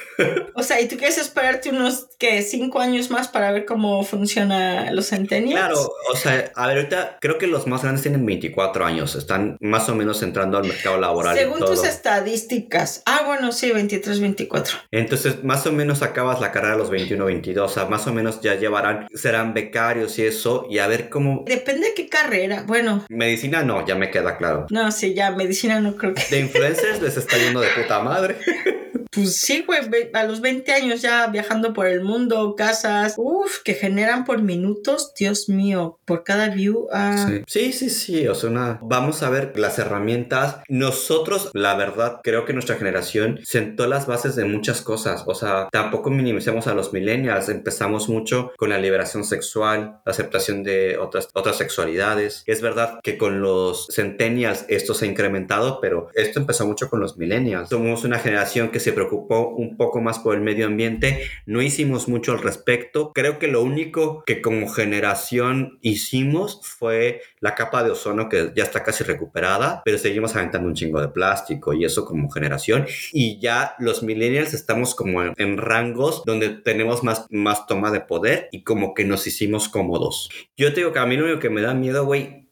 O 0.54 0.64
sea, 0.64 0.82
¿y 0.82 0.90
tú 0.90 0.98
quieres 0.98 1.18
esperarte 1.18 1.70
unos, 1.70 2.08
que 2.20 2.42
cinco 2.42 2.80
años 2.82 3.10
más 3.10 3.30
para 3.30 3.52
ver 3.54 3.64
cómo 3.66 4.04
funciona 4.04 4.92
los 4.92 5.08
centennials? 5.10 5.62
Claro, 5.62 5.90
o 6.12 6.16
sea, 6.18 6.52
a 6.56 6.68
ver, 6.68 6.78
ahorita 6.78 7.18
creo 7.22 7.38
que 7.38 7.48
los 7.48 7.66
más 7.68 7.84
grandes 7.84 8.02
tienen 8.02 8.26
24 8.30 8.86
años, 8.86 9.16
están 9.16 9.58
más 9.60 9.90
o 9.90 9.96
menos 9.96 10.22
entrando 10.22 10.58
al 10.58 10.66
mercado 10.66 11.00
laboral 11.00 11.36
Según 11.36 11.60
todo. 11.60 11.72
tus 11.72 11.84
estadísticas. 11.84 13.02
Ah, 13.06 13.24
bueno, 13.26 13.52
sí, 13.52 13.72
23, 13.72 14.20
24. 14.20 14.78
Entonces, 14.92 15.44
más 15.44 15.66
o 15.66 15.72
menos 15.72 16.02
acabas 16.04 16.40
la 16.40 16.52
carrera 16.52 16.76
a 16.76 16.78
los 16.78 16.90
21, 16.90 17.26
22, 17.26 17.72
o 17.72 17.74
sea, 17.74 17.86
más 17.86 18.06
o 18.08 18.14
menos 18.14 18.42
ya 18.42 18.56
llevarán, 18.56 19.08
serán 19.14 19.54
becarios 19.54 20.18
y 20.20 20.26
eso, 20.26 20.68
y 20.70 20.80
a 20.80 20.88
ver 20.88 21.10
cómo... 21.10 21.44
Depende 21.48 21.88
de 21.88 21.94
qué 21.94 22.08
carrera. 22.08 22.64
Bueno, 22.68 23.04
Medicina 23.10 23.64
no, 23.64 23.86
ya 23.86 23.96
me 23.96 24.12
queda 24.12 24.38
claro. 24.38 24.68
no, 24.70 24.92
sí, 24.92 25.14
ya 25.14 25.32
medicina 25.32 25.80
no 25.80 25.96
creo 25.96 26.14
que. 26.14 26.24
De 26.30 26.40
influencers 26.40 27.02
les 27.02 27.18
está 27.18 27.38
yendo 27.38 27.62
de 27.62 27.70
puta 27.70 28.00
madre. 28.00 28.38
Pues 29.12 29.38
sí, 29.38 29.64
güey, 29.66 29.80
a 30.14 30.24
los 30.24 30.40
20 30.42 30.72
años 30.72 31.02
ya 31.02 31.28
viajando 31.28 31.74
por 31.74 31.88
el 31.88 32.02
mundo, 32.02 32.56
casas, 32.56 33.16
uff, 33.18 33.60
que 33.64 33.74
generan 33.74 34.24
por 34.26 34.42
minutos, 34.42 35.14
Dios 35.18 35.50
mío, 35.50 36.00
por 36.06 36.24
cada 36.24 36.50
view. 36.50 36.88
ah, 36.94 37.28
Sí, 37.48 37.72
sí, 37.74 37.90
sí, 37.90 38.28
o 38.28 38.36
sea, 38.36 38.50
una- 38.50 38.80
vamos 38.82 39.24
a 39.24 39.30
ver 39.30 39.54
las 39.58 39.80
herramientas. 39.80 40.58
Nosotros, 40.68 41.50
la 41.54 41.76
verdad, 41.76 42.20
creo 42.24 42.46
que 42.46 42.54
nuestra 42.54 42.76
generación 42.76 43.40
sentó 43.44 43.88
las 43.88 44.06
bases 44.08 44.36
de 44.36 44.46
muchas 44.46 44.82
cosas. 44.82 45.24
O 45.26 45.34
sea, 45.36 45.70
tampoco 45.72 46.10
minimicemos 46.10 46.68
a 46.68 46.74
los 46.76 46.94
millennials. 46.94 47.50
Empezamos 47.50 48.10
mucho 48.10 48.52
con 48.58 48.70
la 48.70 48.78
liberación 48.78 49.24
sexual, 49.24 50.00
la 50.06 50.12
aceptación 50.12 50.64
de 50.64 50.98
otras, 50.98 51.30
otras 51.34 51.58
sexualidades. 51.58 52.44
Es 52.46 52.62
verdad 52.62 53.00
que 53.04 53.18
con 53.18 53.42
los 53.42 53.88
centennials 53.92 54.66
esto 54.68 54.94
se 54.94 55.06
ha 55.06 55.08
incrementado, 55.08 55.80
pero 55.82 56.10
esto 56.16 56.40
empezó 56.40 56.66
mucho 56.68 56.90
con 56.90 57.00
los 57.00 57.18
millennials. 57.18 57.70
Somos 57.70 58.04
una 58.04 58.20
generación 58.20 58.70
que 58.72 58.80
se 58.80 58.94
preocupó 59.00 59.56
un 59.56 59.78
poco 59.78 60.02
más 60.02 60.20
por 60.20 60.36
el 60.36 60.42
medio 60.42 60.66
ambiente. 60.66 61.24
No 61.46 61.62
hicimos 61.62 62.10
mucho 62.10 62.34
al 62.34 62.42
respecto. 62.42 63.14
Creo 63.14 63.40
que 63.40 63.48
lo 63.48 63.64
único 63.64 64.24
que 64.26 64.42
como 64.42 64.68
generación 64.68 65.80
hicimos 65.82 66.60
fue 66.64 67.22
la 67.40 67.56
capa 67.56 67.82
de 67.84 67.92
ozono 67.92 68.28
que 68.28 68.52
ya 68.56 68.64
está 68.64 68.84
casi 68.84 69.06
recuperada, 69.06 69.82
pero 69.86 69.98
seguimos 69.98 70.36
aventando 70.36 70.68
un 70.68 70.76
chingo 70.76 71.00
de 71.00 71.08
plástico 71.08 71.74
y 71.74 71.86
eso 71.86 72.04
como 72.04 72.30
generación. 72.30 72.86
Y 73.14 73.40
ya 73.40 73.76
los 73.80 74.04
millennials 74.04 74.54
estamos 74.54 74.96
como 74.96 75.24
en, 75.24 75.34
en 75.38 75.58
rangos 75.58 76.24
donde 76.26 76.50
tenemos 76.50 77.02
más, 77.02 77.26
más 77.30 77.68
toma 77.68 77.92
de 77.92 78.02
poder 78.02 78.50
y 78.52 78.64
como 78.64 78.94
que 78.94 79.06
nos 79.06 79.26
hicimos 79.28 79.70
cómodos. 79.70 80.30
Yo 80.58 80.74
te 80.74 80.82
digo 80.82 80.92
que 80.92 81.00
a 81.00 81.06
mí 81.06 81.16
lo 81.16 81.24
único 81.24 81.40
que 81.40 81.50
me 81.50 81.62
da 81.62 81.74
miedo, 81.74 82.06
güey, 82.06 82.50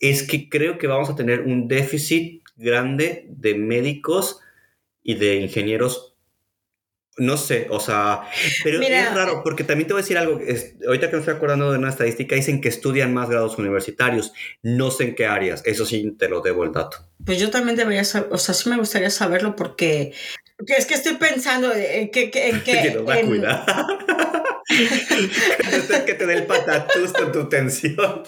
es 0.00 0.26
que 0.26 0.48
creo 0.48 0.78
que 0.78 0.86
vamos 0.86 1.10
a 1.10 1.14
tener 1.14 1.40
un 1.42 1.68
déficit 1.68 2.42
grande 2.56 3.26
de 3.28 3.54
médicos 3.54 4.40
y 5.02 5.14
de 5.14 5.36
ingenieros. 5.36 6.06
No 7.16 7.36
sé, 7.36 7.66
o 7.70 7.80
sea, 7.80 8.22
pero 8.64 8.78
Mira, 8.78 9.00
es 9.08 9.14
raro, 9.14 9.42
porque 9.44 9.62
también 9.64 9.86
te 9.86 9.92
voy 9.92 10.00
a 10.00 10.04
decir 10.04 10.16
algo, 10.16 10.38
es- 10.38 10.76
ahorita 10.86 11.08
que 11.10 11.16
me 11.16 11.18
estoy 11.20 11.34
acordando 11.34 11.70
de 11.70 11.76
una 11.78 11.90
estadística, 11.90 12.34
dicen 12.34 12.60
que 12.62 12.68
estudian 12.70 13.12
más 13.12 13.28
grados 13.28 13.58
universitarios, 13.58 14.32
no 14.62 14.90
sé 14.90 15.04
en 15.04 15.14
qué 15.16 15.26
áreas, 15.26 15.60
eso 15.66 15.84
sí 15.84 16.14
te 16.18 16.28
lo 16.30 16.40
debo 16.40 16.64
el 16.64 16.72
dato. 16.72 16.98
Pues 17.26 17.38
yo 17.38 17.50
también 17.50 17.76
debería 17.76 18.04
saber, 18.04 18.28
o 18.32 18.38
sea, 18.38 18.54
sí 18.54 18.70
me 18.70 18.78
gustaría 18.78 19.10
saberlo 19.10 19.54
porque 19.54 20.14
que 20.66 20.74
es 20.74 20.86
que 20.86 20.94
estoy 20.94 21.16
pensando 21.16 21.74
en 21.74 22.10
que, 22.12 22.30
que- 22.30 22.48
en 22.50 22.62
que 22.62 22.80
que 22.80 22.90
nos 22.92 23.06
va 23.08 23.14
a 23.14 23.20
en- 23.20 23.26
cuidar. 23.26 23.66
que 26.06 26.14
te 26.14 26.26
dé 26.26 26.34
el 26.34 26.46
patatús 26.46 27.12
con 27.12 27.32
tu 27.32 27.48
tensión. 27.48 28.22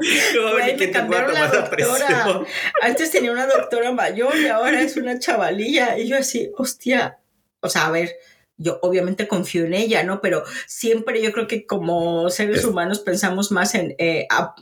¿Cómo 0.36 0.52
Güey, 0.52 0.66
ven 0.66 0.78
me 0.78 0.90
cambiaron 0.90 1.34
la 1.34 1.48
doctora. 1.48 2.42
Antes 2.82 3.10
tenía 3.10 3.32
una 3.32 3.46
doctora 3.46 3.92
mayor 3.92 4.36
y 4.36 4.46
ahora 4.46 4.80
es 4.82 4.96
una 4.96 5.18
chavalilla. 5.18 5.98
Y 5.98 6.08
yo 6.08 6.16
así, 6.16 6.50
hostia. 6.56 7.18
O 7.60 7.68
sea, 7.68 7.86
a 7.86 7.90
ver, 7.90 8.10
yo 8.56 8.78
obviamente 8.82 9.26
confío 9.28 9.64
en 9.64 9.74
ella, 9.74 10.02
¿no? 10.02 10.20
Pero 10.20 10.44
siempre 10.66 11.22
yo 11.22 11.32
creo 11.32 11.46
que 11.46 11.66
como 11.66 12.28
seres 12.30 12.58
Es- 12.58 12.64
humanos 12.64 13.00
pensamos 13.00 13.50
más 13.52 13.74
en, 13.74 13.94
eh, 13.98 14.26
a- 14.30 14.54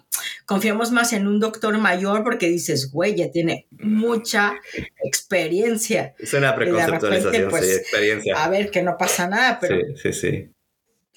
confiamos 0.46 0.90
más 0.92 1.12
en 1.12 1.26
un 1.26 1.40
doctor 1.40 1.76
mayor 1.78 2.22
porque 2.24 2.48
dices, 2.48 2.90
güey, 2.92 3.14
ya 3.16 3.30
tiene 3.30 3.66
mucha 3.70 4.54
experiencia. 5.04 6.14
Es 6.18 6.32
una 6.34 6.54
preconceptualización, 6.54 7.32
repente, 7.32 7.50
pues, 7.50 7.66
sí, 7.66 7.72
experiencia. 7.76 8.44
A 8.44 8.48
ver, 8.48 8.70
que 8.70 8.82
no 8.82 8.96
pasa 8.96 9.28
nada, 9.28 9.58
pero 9.60 9.76
Sí, 9.76 10.12
sí, 10.12 10.12
sí. 10.12 10.50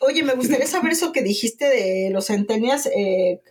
Oye, 0.02 0.24
me 0.24 0.34
gustaría 0.34 0.68
saber 0.68 0.92
eso 0.92 1.12
que 1.12 1.24
dijiste 1.24 1.66
de 1.66 2.10
los 2.12 2.26
centenias. 2.26 2.88
Eh, 2.88 3.42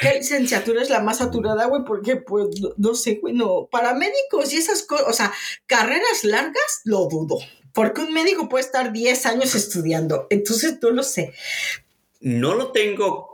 ¿Qué 0.00 0.14
licenciatura 0.14 0.82
es 0.82 0.90
la 0.90 1.00
más 1.00 1.18
saturada, 1.18 1.66
güey? 1.66 1.82
Porque, 1.84 2.16
pues, 2.16 2.60
no, 2.60 2.70
no 2.76 2.94
sé, 2.94 3.16
güey, 3.16 3.34
no. 3.34 3.68
Para 3.70 3.94
médicos 3.94 4.52
y 4.52 4.56
esas 4.56 4.82
cosas, 4.82 5.06
o 5.08 5.12
sea, 5.12 5.32
carreras 5.66 6.24
largas, 6.24 6.80
lo 6.84 7.06
dudo. 7.06 7.38
Porque 7.72 8.00
un 8.00 8.12
médico 8.12 8.48
puede 8.48 8.64
estar 8.64 8.92
10 8.92 9.26
años 9.26 9.54
estudiando. 9.54 10.26
Entonces, 10.30 10.78
no 10.82 10.90
lo 10.90 11.02
sé. 11.02 11.32
No 12.20 12.54
lo 12.54 12.72
tengo 12.72 13.27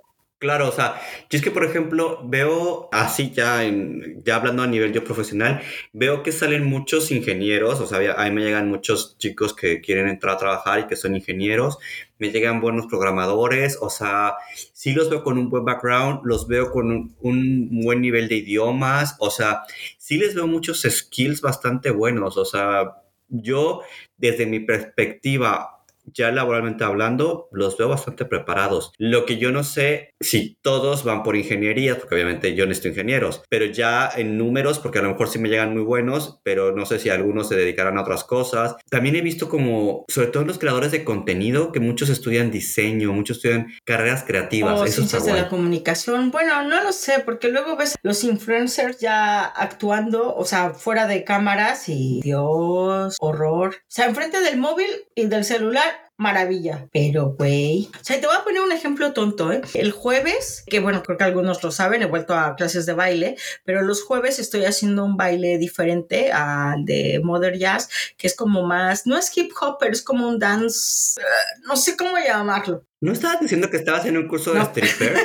claro, 0.45 0.68
o 0.68 0.72
sea, 0.72 1.01
yo 1.30 1.38
es 1.38 1.42
que, 1.42 1.51
por 1.51 1.64
ejemplo, 1.64 2.20
veo 2.22 2.90
así 2.92 3.30
ya, 3.30 3.64
en, 3.64 4.22
ya 4.26 4.36
hablando 4.36 4.62
a 4.62 4.66
nivel 4.66 4.92
yo 4.92 5.03
profesional, 5.03 5.62
veo 5.95 6.22
que 6.22 6.32
salen 6.32 6.66
muchos 6.66 7.11
ingenieros, 7.11 7.80
o 7.80 7.86
sea, 7.86 8.14
a 8.14 8.24
mí 8.24 8.30
me 8.30 8.42
llegan 8.42 8.68
muchos 8.68 9.16
chicos 9.16 9.55
que 9.55 9.80
quieren 9.80 10.07
entrar 10.07 10.34
a 10.34 10.38
trabajar 10.38 10.80
y 10.80 10.86
que 10.86 10.97
son 10.97 11.16
ingenieros, 11.16 11.78
me 12.18 12.30
llegan 12.30 12.61
buenos 12.61 12.86
programadores, 12.88 13.78
o 13.80 13.88
sea, 13.88 14.34
sí 14.74 14.92
los 14.92 15.09
veo 15.09 15.24
con 15.24 15.38
un 15.38 15.49
buen 15.49 15.64
background, 15.64 16.20
los 16.24 16.47
veo 16.47 16.70
con 16.70 16.90
un, 16.90 17.16
un 17.20 17.80
buen 17.82 18.03
nivel 18.03 18.28
de 18.28 18.36
idiomas, 18.36 19.16
o 19.20 19.30
sea, 19.30 19.62
sí 19.97 20.18
les 20.18 20.34
veo 20.34 20.47
muchos 20.47 20.82
skills 20.82 21.40
bastante 21.40 21.90
buenos, 21.90 22.36
o 22.36 22.45
sea, 22.45 22.97
yo 23.30 23.80
desde 24.18 24.45
mi 24.45 24.61
perspectiva 24.61 25.73
ya 26.07 26.30
laboralmente 26.30 26.84
hablando, 26.84 27.48
los 27.52 27.76
veo 27.76 27.88
bastante 27.88 28.24
preparados. 28.24 28.92
Lo 28.98 29.26
que 29.26 29.38
yo 29.38 29.52
no 29.52 29.64
sé 29.64 30.14
si 30.20 30.57
todos 30.62 31.05
van 31.05 31.22
por 31.22 31.36
ingeniería, 31.36 31.98
porque 31.98 32.14
obviamente 32.14 32.55
yo 32.55 32.66
necesito 32.66 32.88
ingenieros, 32.88 33.42
pero 33.48 33.66
ya 33.66 34.11
en 34.14 34.38
números, 34.38 34.78
porque 34.78 34.98
a 34.98 35.02
lo 35.02 35.11
mejor 35.11 35.28
sí 35.28 35.38
me 35.38 35.48
llegan 35.48 35.72
muy 35.72 35.82
buenos, 35.82 36.40
pero 36.42 36.74
no 36.74 36.86
sé 36.86 36.98
si 36.98 37.11
algunos 37.11 37.48
se 37.48 37.57
dedicarán 37.57 37.98
a 37.98 38.02
otras 38.02 38.24
cosas. 38.24 38.76
También 38.90 39.16
he 39.16 39.20
visto 39.20 39.48
como, 39.48 40.05
sobre 40.09 40.28
todo 40.28 40.44
los 40.44 40.59
creadores 40.59 40.92
de 40.92 41.05
contenido, 41.05 41.72
que 41.72 41.80
muchos 41.80 42.09
estudian 42.09 42.50
diseño, 42.50 43.12
muchos 43.12 43.38
estudian 43.38 43.72
carreras 43.84 44.24
creativas. 44.26 44.80
O 44.80 44.84
Eso 44.84 45.02
está 45.02 45.18
ciencias 45.18 45.24
de 45.24 45.30
guay. 45.32 45.42
la 45.42 45.48
comunicación. 45.48 46.30
Bueno, 46.30 46.62
no 46.62 46.82
lo 46.82 46.92
sé, 46.92 47.20
porque 47.24 47.48
luego 47.48 47.76
ves 47.76 47.96
los 48.02 48.24
influencers 48.24 48.98
ya 48.98 49.44
actuando, 49.44 50.34
o 50.34 50.44
sea, 50.44 50.70
fuera 50.70 51.07
de 51.07 51.24
cámaras 51.24 51.88
y 51.88 52.20
Dios, 52.22 53.16
horror. 53.20 53.74
O 53.74 53.84
sea, 53.88 54.07
enfrente 54.07 54.40
del 54.40 54.59
móvil 54.59 54.88
y 55.14 55.26
del 55.26 55.44
celular, 55.44 55.84
maravilla. 56.16 56.88
Pero, 56.92 57.34
güey. 57.36 57.90
O 58.00 58.04
sea, 58.04 58.20
te 58.20 58.26
voy 58.26 58.36
a 58.36 58.44
poner 58.44 58.62
un 58.62 58.72
ejemplo 58.72 59.12
tonto, 59.12 59.52
¿eh? 59.52 59.62
El 59.74 59.92
jueves, 59.92 60.64
que 60.66 60.80
bueno, 60.80 61.02
creo 61.02 61.18
que 61.18 61.24
algunos 61.24 61.62
lo 61.62 61.70
saben, 61.70 62.02
he 62.02 62.06
vuelto 62.06 62.34
a 62.34 62.54
clases 62.56 62.86
de 62.86 62.92
baile, 62.94 63.36
pero 63.64 63.82
los 63.82 64.02
jueves 64.02 64.38
estoy 64.38 64.64
haciendo 64.64 65.04
un 65.04 65.16
baile 65.16 65.58
diferente 65.58 66.32
al 66.32 66.84
de 66.84 67.20
Mother 67.22 67.58
Jazz, 67.58 67.88
que 68.16 68.26
es 68.26 68.36
como 68.36 68.62
más, 68.64 69.06
no 69.06 69.16
es 69.18 69.36
hip 69.36 69.52
hop, 69.60 69.76
pero 69.80 69.92
es 69.92 70.02
como 70.02 70.28
un 70.28 70.38
dance, 70.38 71.20
eh, 71.20 71.24
no 71.66 71.76
sé 71.76 71.96
cómo 71.96 72.16
llamarlo. 72.18 72.84
¿No 73.00 73.12
estabas 73.12 73.40
diciendo 73.40 73.68
que 73.70 73.76
estabas 73.76 74.06
en 74.06 74.16
un 74.16 74.28
curso 74.28 74.54
de 74.54 74.60
stripper? 74.60 75.18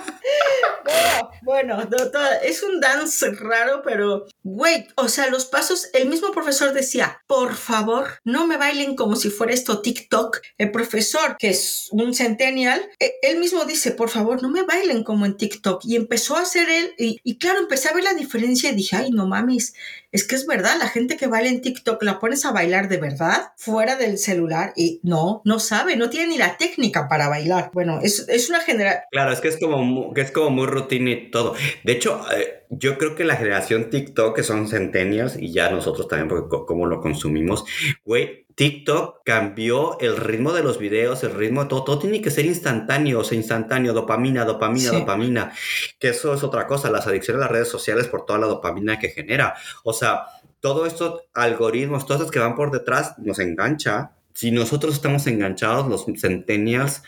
No, 0.89 1.29
bueno, 1.49 1.77
no, 1.89 2.11
to- 2.11 2.19
es 2.43 2.61
un 2.61 2.79
dance 2.79 3.31
raro, 3.31 3.81
pero, 3.83 4.25
güey, 4.43 4.85
o 4.95 5.07
sea, 5.07 5.29
los 5.29 5.45
pasos, 5.45 5.87
el 5.93 6.07
mismo 6.07 6.31
profesor 6.31 6.73
decía, 6.73 7.21
por 7.25 7.55
favor, 7.55 8.05
no 8.23 8.45
me 8.45 8.57
bailen 8.57 8.95
como 8.95 9.15
si 9.15 9.31
fuera 9.31 9.51
esto 9.53 9.81
TikTok. 9.81 10.37
El 10.59 10.69
profesor, 10.69 11.37
que 11.39 11.49
es 11.49 11.87
un 11.91 12.13
centennial, 12.13 12.79
e- 12.99 13.13
él 13.23 13.39
mismo 13.39 13.65
dice, 13.65 13.89
por 13.91 14.09
favor, 14.09 14.43
no 14.43 14.49
me 14.49 14.61
bailen 14.61 15.03
como 15.03 15.25
en 15.25 15.37
TikTok. 15.37 15.81
Y 15.85 15.95
empezó 15.95 16.35
a 16.37 16.41
hacer 16.41 16.69
él, 16.69 16.93
y, 16.99 17.19
y 17.23 17.39
claro, 17.39 17.59
empecé 17.59 17.89
a 17.89 17.93
ver 17.93 18.03
la 18.03 18.13
diferencia 18.13 18.69
y 18.69 18.75
dije, 18.75 18.95
ay, 18.95 19.09
no 19.11 19.25
mames, 19.25 19.73
es 20.11 20.23
que 20.27 20.35
es 20.35 20.45
verdad, 20.45 20.75
la 20.79 20.87
gente 20.87 21.17
que 21.17 21.27
baila 21.27 21.49
en 21.49 21.61
TikTok 21.61 22.01
la 22.03 22.19
pones 22.19 22.45
a 22.45 22.51
bailar 22.51 22.89
de 22.89 22.97
verdad 22.97 23.53
fuera 23.57 23.95
del 23.95 24.17
celular 24.17 24.73
y 24.75 24.99
no, 25.03 25.41
no 25.45 25.59
sabe, 25.59 25.95
no 25.95 26.09
tiene 26.09 26.27
ni 26.27 26.37
la 26.37 26.57
técnica 26.57 27.07
para 27.07 27.27
bailar. 27.29 27.69
Bueno, 27.73 27.99
es, 28.03 28.27
es 28.27 28.49
una 28.49 28.59
generación. 28.61 29.03
Claro, 29.11 29.31
es 29.33 29.39
que 29.39 29.47
es 29.49 29.57
como, 29.59 30.13
que 30.13 30.21
es 30.21 30.31
como 30.31 30.49
muy 30.49 30.65
rutina 30.67 31.11
y 31.11 31.29
todo. 31.31 31.38
De 31.83 31.91
hecho, 31.93 32.21
eh, 32.35 32.65
yo 32.69 32.97
creo 32.97 33.15
que 33.15 33.23
la 33.23 33.35
generación 33.35 33.89
TikTok, 33.89 34.35
que 34.35 34.43
son 34.43 34.67
centenias, 34.67 35.37
y 35.37 35.51
ya 35.51 35.69
nosotros 35.69 36.07
también, 36.07 36.27
porque 36.27 36.49
co- 36.49 36.65
como 36.65 36.85
lo 36.85 37.01
consumimos, 37.01 37.65
güey, 38.05 38.45
TikTok 38.55 39.21
cambió 39.23 39.97
el 39.99 40.17
ritmo 40.17 40.51
de 40.51 40.63
los 40.63 40.79
videos, 40.79 41.23
el 41.23 41.31
ritmo 41.33 41.63
de 41.63 41.69
todo. 41.69 41.83
Todo 41.85 41.99
tiene 41.99 42.21
que 42.21 42.29
ser 42.29 42.45
instantáneo, 42.45 43.19
o 43.19 43.23
sea, 43.23 43.37
instantáneo, 43.37 43.93
dopamina, 43.93 44.43
dopamina, 44.43 44.89
Sí. 44.89 44.95
dopamina. 44.99 45.53
Que 45.97 46.09
eso 46.09 46.33
es 46.33 46.43
otra 46.43 46.67
cosa, 46.67 46.91
las 46.91 47.07
adicciones 47.07 47.39
a 47.41 47.45
las 47.45 47.51
redes 47.51 47.69
sociales 47.69 48.07
por 48.07 48.25
toda 48.25 48.37
la 48.39 48.47
dopamina 48.47 48.99
que 48.99 49.09
genera. 49.09 49.55
O 49.83 49.93
sea, 49.93 50.23
todo 50.59 50.85
estos 50.85 51.21
algoritmos, 51.33 52.05
todas 52.05 52.21
las 52.21 52.31
que 52.31 52.39
van 52.39 52.55
por 52.55 52.69
detrás, 52.71 53.17
nos 53.17 53.39
engancha. 53.39 54.11
Si 54.33 54.51
nosotros 54.51 54.93
estamos 54.93 55.25
enganchados, 55.27 55.87
los 55.87 56.05
centennials, 56.19 57.01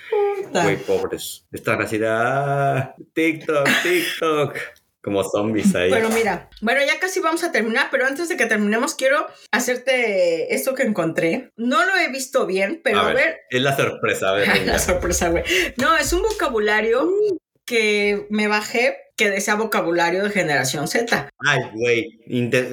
Güey, 0.52 0.78
pobres. 0.78 1.46
Están 1.52 1.82
así 1.82 1.98
de 1.98 2.08
ah, 2.10 2.96
TikTok, 3.14 3.68
TikTok. 3.84 4.56
Como 5.04 5.24
zombies 5.24 5.74
ahí. 5.74 5.90
Pero 5.90 6.10
mira, 6.10 6.48
bueno, 6.62 6.82
ya 6.86 7.00
casi 7.00 7.20
vamos 7.20 7.44
a 7.44 7.52
terminar, 7.52 7.88
pero 7.90 8.06
antes 8.06 8.30
de 8.30 8.38
que 8.38 8.46
terminemos, 8.46 8.94
quiero 8.94 9.26
hacerte 9.52 10.54
esto 10.54 10.76
que 10.76 10.84
encontré. 10.84 11.52
No 11.58 11.84
lo 11.84 11.96
he 11.96 12.10
visto 12.10 12.46
bien, 12.46 12.82
pero 12.84 13.00
a, 13.00 13.12
ver, 13.12 13.40
Es 13.50 13.64
la 13.64 13.76
sorpresa, 13.76 14.30
a 14.30 14.34
ver. 14.34 14.48
la 14.68 14.78
sorpresa, 14.78 15.30
güey. 15.30 15.44
No, 15.78 15.98
es 15.98 16.14
un 16.14 16.22
vocabulario 16.22 17.10
que 17.66 18.28
me 18.30 18.48
bajé 18.48 18.98
que 19.22 19.30
decía 19.30 19.54
vocabulario 19.54 20.24
de 20.24 20.32
generación 20.32 20.88
Z. 20.88 21.30
Ay, 21.46 21.60
güey. 21.76 22.20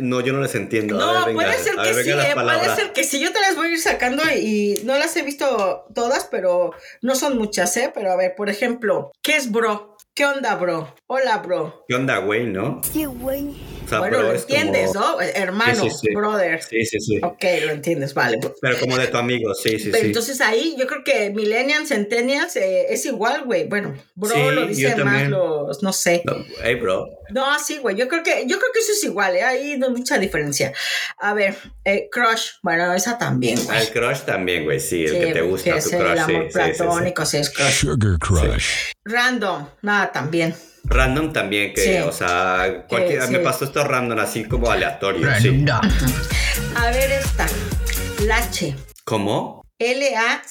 No, 0.01 0.21
yo 0.23 0.33
no 0.33 0.41
les 0.41 0.55
entiendo. 0.55 0.97
No, 0.97 1.27
ver, 1.27 1.35
venga, 1.35 1.45
puede 1.45 1.59
ser 1.59 1.77
que 1.77 1.93
ver, 1.93 2.05
sí, 2.05 2.11
eh, 2.11 2.35
puede 2.35 2.75
ser 2.75 2.93
que 2.95 3.05
sí. 3.05 3.21
Yo 3.21 3.33
te 3.33 3.41
las 3.41 3.55
voy 3.55 3.69
a 3.69 3.73
ir 3.73 3.81
sacando 3.81 4.23
y 4.33 4.81
no 4.85 4.97
las 4.97 5.15
he 5.17 5.23
visto 5.23 5.85
todas, 5.95 6.25
pero 6.31 6.73
no 7.03 7.15
son 7.17 7.37
muchas, 7.37 7.77
¿eh? 7.77 7.93
Pero 7.95 8.13
a 8.13 8.17
ver, 8.17 8.35
por 8.35 8.49
ejemplo, 8.49 9.13
¿qué 9.21 9.37
es 9.37 9.53
bro? 9.53 9.88
¿Qué 10.19 10.27
onda, 10.27 10.57
bro? 10.57 10.93
Hola, 11.07 11.39
bro. 11.39 11.85
¿Qué 11.87 11.95
onda, 11.95 12.19
güey, 12.19 12.45
no? 12.49 12.81
Sí, 12.83 13.05
güey. 13.05 13.51
O 13.85 13.89
sea, 13.89 14.01
bueno, 14.01 14.19
bro 14.19 14.27
lo 14.27 14.33
es 14.35 14.41
entiendes, 14.43 14.93
como... 14.93 15.13
¿no? 15.13 15.21
Hermano, 15.21 15.85
Sí, 15.85 15.91
sí, 15.91 15.97
sí. 16.01 16.09
brother. 16.13 16.61
Sí, 16.61 16.85
sí, 16.87 16.99
sí. 16.99 17.21
Ok, 17.23 17.45
lo 17.65 17.71
entiendes, 17.71 18.15
vale. 18.15 18.41
Pero 18.61 18.81
como 18.81 18.99
de 18.99 19.07
tu 19.07 19.17
amigo, 19.17 19.55
sí, 19.55 19.79
sí, 19.79 19.91
Pero 19.93 20.01
sí. 20.01 20.07
entonces 20.07 20.41
ahí 20.41 20.75
yo 20.77 20.89
creo 20.89 21.05
que 21.05 21.31
Millennials, 21.31 21.91
Centennials 21.91 22.57
eh, 22.57 22.87
es 22.93 23.07
igual, 23.07 23.45
güey. 23.45 23.69
Bueno, 23.69 23.95
bro 24.17 24.35
Sí, 24.35 24.41
lo 24.57 24.67
dicen 24.67 25.05
más 25.05 25.29
los, 25.29 25.85
no 25.85 25.93
sé. 25.93 26.23
No, 26.25 26.35
hey, 26.65 26.75
bro. 26.75 27.07
No, 27.31 27.59
sí, 27.59 27.79
güey. 27.79 27.97
Yo 27.97 28.09
creo 28.09 28.23
que, 28.23 28.45
yo 28.47 28.59
creo 28.59 28.71
que 28.73 28.81
eso 28.81 28.93
es 28.93 29.05
igual, 29.05 29.37
¿eh? 29.37 29.43
Ahí 29.43 29.77
no 29.79 29.87
hay 29.87 29.93
mucha 29.93 30.19
diferencia. 30.19 30.73
A 31.19 31.35
ver, 31.35 31.57
eh, 31.85 32.09
crush, 32.11 32.53
bueno, 32.63 32.93
esa 32.95 33.19
también, 33.19 33.63
güey. 33.65 33.79
El 33.81 33.91
crush 33.91 34.21
también, 34.21 34.65
güey, 34.65 34.81
sí. 34.81 35.05
El 35.05 35.11
Sí, 35.11 35.19
que 35.21 35.33
te 35.33 35.41
gusta, 35.43 35.77
es 35.77 35.91
tu 35.91 35.97
el 35.97 36.03
crush, 36.03 36.15
sí, 36.15 36.21
amor 36.21 36.29
sí, 36.29 36.51
sí, 36.53 36.61
sí. 36.73 36.77
platónico, 36.83 37.27
sí, 37.27 37.37
es 37.39 37.51
crush. 37.51 37.71
Sugar 37.73 38.19
Crush. 38.19 38.67
Random, 39.05 39.69
nada, 39.83 40.11
también. 40.13 40.55
Random 40.85 41.33
también, 41.33 41.75
que, 41.75 41.81
Sí. 41.83 41.97
o 41.99 42.13
sea, 42.13 42.87
cualquier- 42.89 43.19
Eh, 43.23 43.27
sí. 43.27 43.33
me 43.33 43.41
pasó 43.41 43.65
esto 43.67 43.85
random, 43.85 44.19
así 44.21 44.45
como 44.45 44.71
aleatorio. 44.71 45.29
Sí. 45.41 45.65
A 46.77 46.91
ver 46.91 47.11
esta. 47.13 47.47
Lache. 48.25 48.75
¿Cómo? 49.05 49.63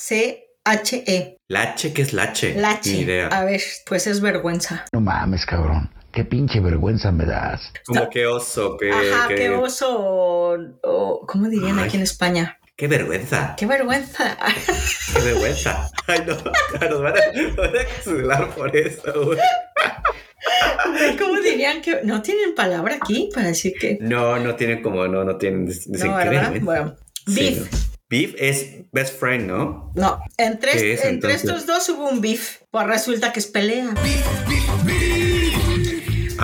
L-A-C-H-E. 0.07 1.37
Lache, 1.49 1.93
¿qué 1.93 2.01
es 2.01 2.13
lache? 2.13 2.55
Lache. 2.55 2.91
Ni 2.91 2.99
idea. 3.01 3.27
A 3.27 3.43
ver, 3.45 3.61
pues 3.85 4.07
es 4.07 4.21
vergüenza. 4.21 4.85
No 4.93 5.01
mames, 5.01 5.45
cabrón. 5.45 5.89
Qué 6.17 6.25
pinche 6.25 6.59
vergüenza 6.59 7.11
me 7.11 7.25
das. 7.25 7.61
Como 7.85 8.09
que 8.09 8.25
oso, 8.25 8.75
que. 8.75 8.89
Ajá, 8.91 9.27
qué 9.27 9.51
oso. 9.51 9.95
o- 9.99 10.57
o- 10.81 11.27
¿Cómo 11.27 11.47
dirían 11.47 11.77
Ay. 11.77 11.85
aquí 11.85 11.97
en 11.97 12.01
España? 12.01 12.57
Qué 12.75 12.87
vergüenza. 12.87 13.53
Qué 13.55 13.67
vergüenza. 13.67 14.35
Qué 15.13 15.19
vergüenza. 15.21 15.91
Ay, 16.07 16.23
no. 16.25 16.33
Nos 16.33 17.01
van 17.03 17.13
a, 17.17 17.39
nos 17.39 17.55
van 17.55 17.69
a 17.69 17.85
cancelar 17.85 18.49
por 18.55 18.75
eso. 18.75 19.13
¿Cómo 21.19 21.39
dirían 21.39 21.83
que 21.83 21.99
no 22.03 22.23
tienen 22.23 22.55
palabra 22.55 22.95
aquí 22.95 23.29
para 23.31 23.49
decir 23.49 23.73
que 23.79 23.99
No, 24.01 24.39
no 24.39 24.55
tienen 24.55 24.81
como, 24.81 25.07
no, 25.07 25.23
no 25.23 25.37
tienen. 25.37 25.67
Dicen, 25.67 25.91
no, 26.09 26.17
qué 26.17 26.29
¿verdad? 26.29 26.53
Bueno, 26.61 26.95
Sí, 27.27 27.35
beef. 27.35 27.71
¿no? 27.71 27.77
Beef 28.09 28.33
es 28.39 28.67
best 28.91 29.19
friend, 29.19 29.47
¿no? 29.47 29.91
No, 29.93 30.19
entre, 30.37 30.71
¿Qué 30.71 30.93
es, 30.93 31.03
entre 31.05 31.33
estos 31.33 31.67
dos 31.67 31.87
hubo 31.89 32.09
un 32.09 32.21
beef. 32.21 32.61
Pues 32.71 32.87
resulta 32.87 33.31
que 33.33 33.39
es 33.39 33.45
pelea. 33.45 33.89
Ah. 33.95 34.47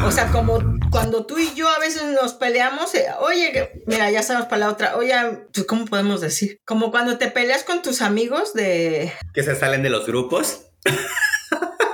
O 0.06 0.12
sea, 0.12 0.28
como 0.32 0.60
cuando 0.91 1.26
tú 1.26 1.38
y 1.38 1.54
yo 1.54 1.68
a 1.70 1.80
veces 1.80 2.04
nos 2.22 2.34
peleamos, 2.34 2.94
eh, 2.96 3.06
oye, 3.20 3.84
mira, 3.86 4.10
ya 4.12 4.24
sabemos 4.24 4.48
para 4.48 4.60
la 4.60 4.70
otra, 4.70 4.98
oye, 4.98 5.14
pues, 5.54 5.66
¿cómo 5.68 5.86
podemos 5.86 6.22
decir? 6.22 6.60
Como 6.66 6.91
cuando 6.91 7.18
te 7.18 7.30
peleas 7.30 7.64
con 7.64 7.82
tus 7.82 8.02
amigos 8.02 8.54
de, 8.54 9.12
Que 9.34 9.44
se 9.44 9.56
salen 9.56 9.84
de 9.84 9.89
los 9.89 10.06
grupos. 10.06 10.62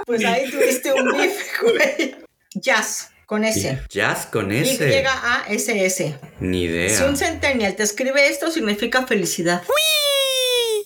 pues 0.05 0.23
ahí 0.25 0.49
tuviste 0.51 0.93
un 0.93 1.11
beef, 1.11 1.61
güey. 1.61 2.15
Jazz, 2.55 3.11
con 3.25 3.43
ese. 3.43 3.81
Jazz 3.89 4.25
con 4.25 4.51
Y 4.51 4.59
ese. 4.59 4.89
llega 4.89 5.11
a 5.13 5.45
SS. 5.49 6.15
Ni 6.39 6.63
idea. 6.63 6.89
Si 6.97 7.03
un 7.03 7.15
centennial 7.17 7.75
te 7.75 7.83
escribe 7.83 8.27
esto, 8.27 8.49
significa 8.51 9.05
felicidad. 9.05 9.61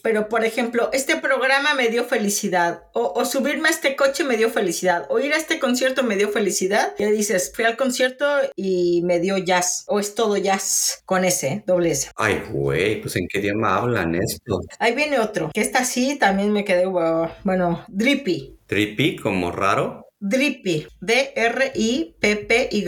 Pero, 0.04 0.28
por 0.28 0.44
ejemplo, 0.44 0.90
este 0.92 1.16
programa 1.16 1.74
me 1.76 1.88
dio 1.88 2.04
felicidad. 2.04 2.84
O, 2.94 3.14
o 3.16 3.24
subirme 3.24 3.70
a 3.70 3.72
este 3.72 3.96
coche 3.96 4.26
me 4.26 4.36
dio 4.36 4.50
felicidad. 4.50 5.06
O 5.10 5.20
ir 5.20 5.32
a 5.32 5.38
este 5.38 5.60
concierto 5.60 6.04
me 6.04 6.18
dio 6.18 6.28
felicidad. 6.30 6.94
Y 7.00 7.06
dices, 7.06 7.54
fui 7.56 7.64
al 7.64 7.78
concierto 7.78 8.26
y 8.58 9.02
me 9.04 9.22
dio 9.22 9.38
jazz. 9.38 9.86
O 9.88 10.02
es 10.02 10.14
todo 10.14 10.36
jazz. 10.36 11.02
Con 11.06 11.24
ese, 11.24 11.64
doble 11.66 11.92
S. 11.92 12.12
Ay, 12.18 12.44
güey, 12.52 13.00
pues 13.00 13.16
en 13.16 13.28
qué 13.30 13.40
idioma 13.40 13.78
hablan 13.78 14.16
esto. 14.16 14.60
Ahí 14.78 14.94
viene 14.94 15.20
otro. 15.20 15.52
Que 15.54 15.62
esta 15.62 15.86
sí 15.86 16.18
también 16.20 16.52
me 16.52 16.66
quedé, 16.66 16.86
wow, 16.86 17.30
bueno, 17.46 17.86
drippy. 17.88 18.58
Trippy, 18.68 19.16
como 19.16 19.52
raro. 19.52 20.10
Drippy. 20.20 20.86
D-R-I-P-P-Y. 21.00 22.82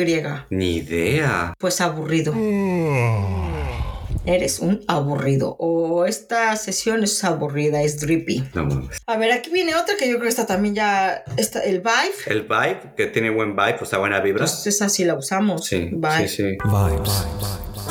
Ni 0.49 0.75
idea. 0.75 1.53
Pues 1.57 1.79
aburrido. 1.79 2.33
Eres 4.25 4.59
un 4.59 4.83
aburrido. 4.87 5.55
O 5.59 6.05
esta 6.05 6.55
sesión 6.55 7.03
es 7.03 7.23
aburrida, 7.23 7.81
es 7.81 7.99
drippy. 7.99 8.43
No 8.53 8.65
mames. 8.65 8.97
A 9.05 9.17
ver, 9.17 9.31
aquí 9.31 9.49
viene 9.51 9.75
otra 9.75 9.95
que 9.97 10.05
yo 10.07 10.13
creo 10.15 10.23
que 10.23 10.29
esta 10.29 10.45
también 10.47 10.75
ya. 10.75 11.23
Está, 11.37 11.59
el 11.63 11.79
vibe. 11.81 12.15
El 12.27 12.41
vibe, 12.43 12.93
que 12.97 13.07
tiene 13.07 13.29
buen 13.29 13.55
vibe, 13.55 13.77
o 13.81 13.85
sea, 13.85 13.99
buena 13.99 14.19
vibra. 14.21 14.39
Pues 14.45 14.65
esa 14.67 14.89
sí 14.89 15.05
la 15.05 15.15
usamos. 15.15 15.65
Sí, 15.65 15.89
Vibe. 15.91 16.27
sí, 16.27 16.35
sí. 16.37 16.57
Vibes. 16.63 17.25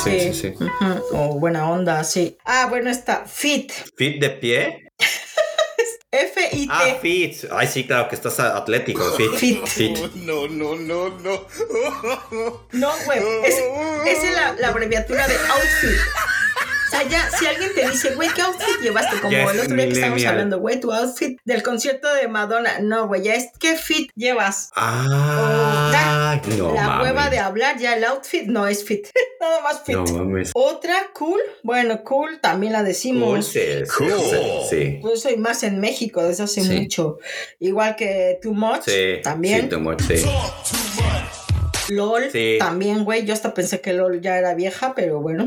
Sí, 0.03 0.21
sí, 0.21 0.35
sí. 0.35 0.49
Ujú, 0.59 1.17
O 1.17 1.39
buena 1.39 1.71
onda, 1.71 2.03
sí. 2.03 2.37
Ah, 2.45 2.67
bueno, 2.69 2.91
está 2.91 3.25
fit. 3.27 3.71
¿Fit 3.97 4.21
de 4.21 4.31
pie? 4.31 4.91
F-I-T. 6.11 6.69
Ah, 6.71 6.97
fit. 7.01 7.35
Ay, 7.51 7.67
sí, 7.67 7.85
claro, 7.87 8.09
que 8.09 8.15
estás 8.15 8.39
atlético. 8.41 9.03
Fit. 9.13 9.33
Fit. 9.37 9.67
Fit. 9.67 9.99
No, 12.73 12.93
güey. 13.05 13.19
Es, 13.45 13.55
esa 14.07 14.27
es 14.29 14.35
la, 14.35 14.53
la 14.61 14.69
abreviatura 14.69 15.27
de 15.27 15.35
outfit. 15.35 16.01
Ya, 17.11 17.31
si 17.39 17.47
alguien 17.47 17.75
te 17.75 17.89
dice, 17.91 18.15
güey, 18.15 18.29
¿qué 18.35 18.43
outfit 18.43 18.81
llevaste? 18.83 19.21
Como 19.21 19.37
el 19.51 19.61
otro 19.61 19.75
día 19.75 19.87
que 19.87 19.93
estábamos 19.93 20.25
hablando, 20.25 20.59
güey, 20.59 20.81
tu 20.81 20.93
outfit 20.93 21.39
del 21.45 21.63
concierto 21.63 22.13
de 22.15 22.29
Madonna. 22.29 22.79
No, 22.81 23.07
güey, 23.07 23.23
ya 23.23 23.35
es, 23.35 23.49
¿qué 23.59 23.77
fit 23.77 24.11
llevas? 24.15 24.71
Ah, 24.75 26.41
no 26.59 26.75
la 26.75 26.87
mames. 26.87 27.03
hueva 27.05 27.31
de 27.31 27.39
hablar, 27.39 27.79
ya 27.79 27.97
el 27.97 28.05
outfit 28.05 28.45
no 28.47 28.67
es 28.67 28.85
fit. 28.85 29.07
Nada 29.41 29.61
más 29.61 29.83
fit. 29.85 29.95
No 29.97 30.05
mames. 30.05 30.51
Otra 30.55 30.95
cool, 31.15 31.41
bueno, 31.63 32.03
cool 32.05 32.41
también 32.41 32.73
la 32.73 32.83
decimos. 32.83 33.29
Cool, 33.29 33.43
sí, 33.43 33.61
sí, 33.85 34.05
sí, 34.31 34.41
sí. 34.71 35.01
Yo 35.03 35.17
soy 35.17 35.37
más 35.37 35.63
en 35.63 35.81
México 35.81 36.23
desde 36.23 36.45
hace 36.45 36.63
Sí. 36.63 36.81
mucho. 36.81 37.19
Igual 37.61 37.97
que 37.97 38.39
Too 38.43 38.53
Much, 38.55 38.83
Sí, 38.87 39.21
también. 39.23 39.63
Sí, 39.63 39.69
too 39.69 39.81
much, 39.81 40.01
sí. 40.03 40.25
LOL, 41.89 42.31
Sí. 42.31 42.57
también, 42.59 43.05
güey. 43.05 43.25
Yo 43.27 43.35
hasta 43.35 43.53
pensé 43.53 43.81
que 43.81 43.93
LOL 43.93 44.21
ya 44.21 44.39
era 44.39 44.55
vieja, 44.55 44.95
pero 44.95 45.21
bueno. 45.21 45.47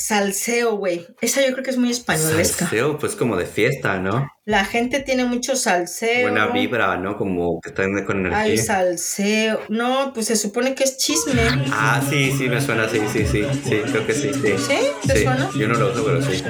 Salseo, 0.00 0.76
güey. 0.76 1.08
Esa 1.20 1.40
yo 1.44 1.50
creo 1.52 1.64
que 1.64 1.70
es 1.70 1.76
muy 1.76 1.90
españolesca. 1.90 2.66
Salseo, 2.66 2.98
pues 2.98 3.16
como 3.16 3.36
de 3.36 3.46
fiesta, 3.46 3.98
¿no? 3.98 4.30
La 4.44 4.64
gente 4.64 5.00
tiene 5.00 5.24
mucho 5.24 5.56
salseo. 5.56 6.22
Buena 6.22 6.46
vibra, 6.46 6.96
¿no? 6.96 7.16
Como 7.16 7.60
que 7.60 7.70
están 7.70 8.04
con 8.06 8.24
Hay 8.32 8.52
energía. 8.52 8.62
salseo. 8.64 9.60
No, 9.68 10.12
pues 10.14 10.26
se 10.26 10.36
supone 10.36 10.76
que 10.76 10.84
es 10.84 10.98
chisme. 10.98 11.42
Ah, 11.72 12.00
sí, 12.08 12.32
sí, 12.38 12.48
me 12.48 12.60
suena, 12.60 12.88
sí, 12.88 13.00
sí, 13.12 13.26
sí, 13.26 13.44
sí, 13.64 13.80
creo 13.90 14.06
que 14.06 14.14
sí, 14.14 14.30
sí. 14.32 14.54
¿Sí? 14.56 14.78
¿Te 15.04 15.22
suena? 15.24 15.50
Yo 15.58 15.66
no 15.66 15.74
lo 15.74 15.90
uso, 15.90 16.04
pero 16.04 16.22
sí. 16.22 16.44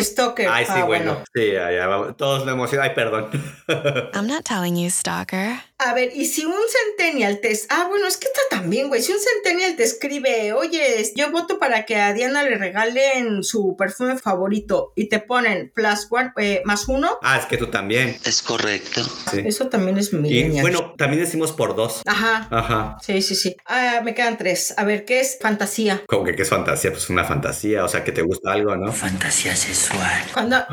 Stalker. 0.00 0.48
Ay, 0.48 0.64
sí, 0.64 0.72
Ah, 0.74 0.84
bueno. 0.84 1.24
Sí, 1.34 1.52
ya, 1.52 1.72
ya, 1.72 1.86
vamos. 1.86 2.16
todos 2.16 2.44
lo 2.46 2.52
hemos 2.52 2.72
Ay, 2.74 2.90
perdón. 2.94 3.30
I'm 4.14 4.26
not 4.28 4.44
telling 4.44 4.76
you, 4.76 4.90
stalker. 4.90 5.56
A 5.80 5.94
ver, 5.94 6.10
y 6.12 6.24
si 6.26 6.44
un 6.44 6.54
centennial 6.96 7.38
te... 7.40 7.56
Ah, 7.68 7.86
bueno, 7.88 8.08
es 8.08 8.16
que 8.16 8.26
está 8.26 8.40
también, 8.50 8.88
güey. 8.88 9.00
Si 9.00 9.12
un 9.12 9.18
centennial 9.20 9.76
te 9.76 9.84
escribe, 9.84 10.52
oye, 10.52 11.08
yo 11.14 11.30
voto 11.30 11.60
para 11.60 11.86
que 11.86 11.94
a 11.96 12.12
Diana 12.12 12.42
le 12.42 12.56
regalen 12.58 13.44
su 13.44 13.76
perfume 13.78 14.18
favorito 14.18 14.92
y 14.96 15.08
te 15.08 15.20
ponen 15.20 15.70
plus 15.72 16.08
one, 16.10 16.32
eh, 16.38 16.62
más 16.64 16.88
uno, 16.88 17.18
Ah, 17.22 17.38
es 17.38 17.46
que 17.46 17.56
tú 17.58 17.68
también. 17.68 18.16
Es 18.24 18.42
correcto. 18.42 19.02
Sí. 19.30 19.42
eso 19.46 19.68
también 19.68 19.98
es 19.98 20.12
Y 20.12 20.16
millennial. 20.16 20.62
bueno, 20.62 20.94
también 20.98 21.22
decimos 21.22 21.52
por 21.52 21.76
dos. 21.76 22.02
Ajá. 22.06 22.48
Ajá. 22.50 22.96
Sí, 23.00 23.22
sí, 23.22 23.36
sí. 23.36 23.56
Ah, 23.64 24.00
me 24.04 24.14
quedan 24.16 24.36
tres. 24.36 24.74
A 24.78 24.84
ver, 24.84 25.04
¿qué 25.04 25.20
es 25.20 25.38
fantasía? 25.40 26.02
Como 26.08 26.24
que 26.24 26.34
qué 26.34 26.42
es 26.42 26.48
fantasía, 26.48 26.90
pues 26.90 27.08
una 27.08 27.24
fantasía, 27.24 27.84
o 27.84 27.88
sea, 27.88 28.02
que 28.02 28.10
te 28.10 28.22
gusta 28.22 28.52
algo, 28.52 28.74
¿no? 28.76 28.92
Fantasía 28.92 29.54
sexual. 29.54 30.24
Cuando... 30.34 30.56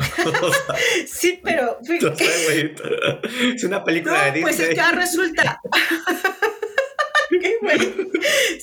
Sí, 1.06 1.40
pero... 1.42 1.78
no 1.80 2.16
sé, 2.16 2.44
güey. 2.44 2.74
Es 3.56 3.64
una 3.64 3.84
película 3.84 4.30
de 4.32 4.40
No, 4.40 4.42
pues 4.42 4.54
es 4.54 4.58
Disney. 4.68 4.74
que 4.74 4.80
ahora 4.80 4.95
resulta. 4.96 5.60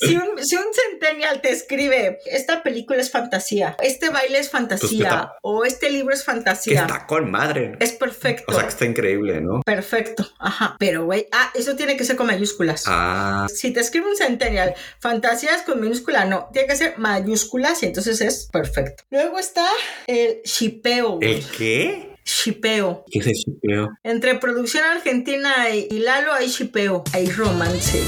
Si 0.01 0.15
un, 0.15 0.43
si 0.43 0.55
un 0.55 0.65
centennial 0.73 1.41
te 1.41 1.51
escribe, 1.51 2.19
esta 2.25 2.63
película 2.63 2.99
es 2.99 3.11
fantasía, 3.11 3.75
este 3.81 4.09
baile 4.09 4.39
es 4.39 4.49
fantasía, 4.49 4.89
Pues 4.89 5.01
está- 5.01 5.33
o 5.41 5.65
este 5.65 5.89
libro 5.89 6.13
es 6.13 6.21
Que 6.21 6.25
fantasía, 6.25 6.81
está 6.81 7.05
con 7.05 7.29
madre. 7.29 7.73
es 7.79 7.91
perfecto. 7.91 8.45
O 8.47 8.53
sea, 8.53 8.63
que 8.63 8.69
está 8.69 8.85
increíble, 8.85 9.41
¿no? 9.41 9.61
Perfecto, 9.65 10.25
ajá. 10.39 10.75
Pero, 10.79 11.05
güey, 11.05 11.27
ah, 11.31 11.51
eso 11.55 11.75
tiene 11.75 11.95
que 11.97 12.03
ser 12.03 12.15
con 12.15 12.27
mayúsculas. 12.27 12.83
Ah, 12.87 13.47
Si 13.53 13.71
te 13.71 13.79
escribe 13.81 14.07
un 14.07 14.15
centennial, 14.17 14.73
fantasías 14.99 15.61
con 15.63 15.79
minúscula, 15.79 16.25
no, 16.25 16.49
tiene 16.51 16.67
que 16.67 16.75
ser 16.75 16.97
mayúsculas 16.97 17.83
y 17.83 17.87
entonces 17.87 18.21
es 18.21 18.47
perfecto. 18.51 19.03
Luego 19.11 19.39
está 19.39 19.67
el 20.07 20.41
shipeo. 20.43 21.19
¿el 21.21 21.45
qué? 21.57 22.12
Shipeo. 22.33 23.05
¿Qué 23.09 23.19
es 23.19 23.27
el 23.27 23.33
shipeo? 23.33 23.89
Entre 24.03 24.35
producción 24.35 24.83
argentina 24.83 25.69
y, 25.69 25.99
Lalo 25.99 26.33
hay 26.33 26.47
shipeo, 26.47 27.03
hay 27.13 27.27
romance. 27.27 28.01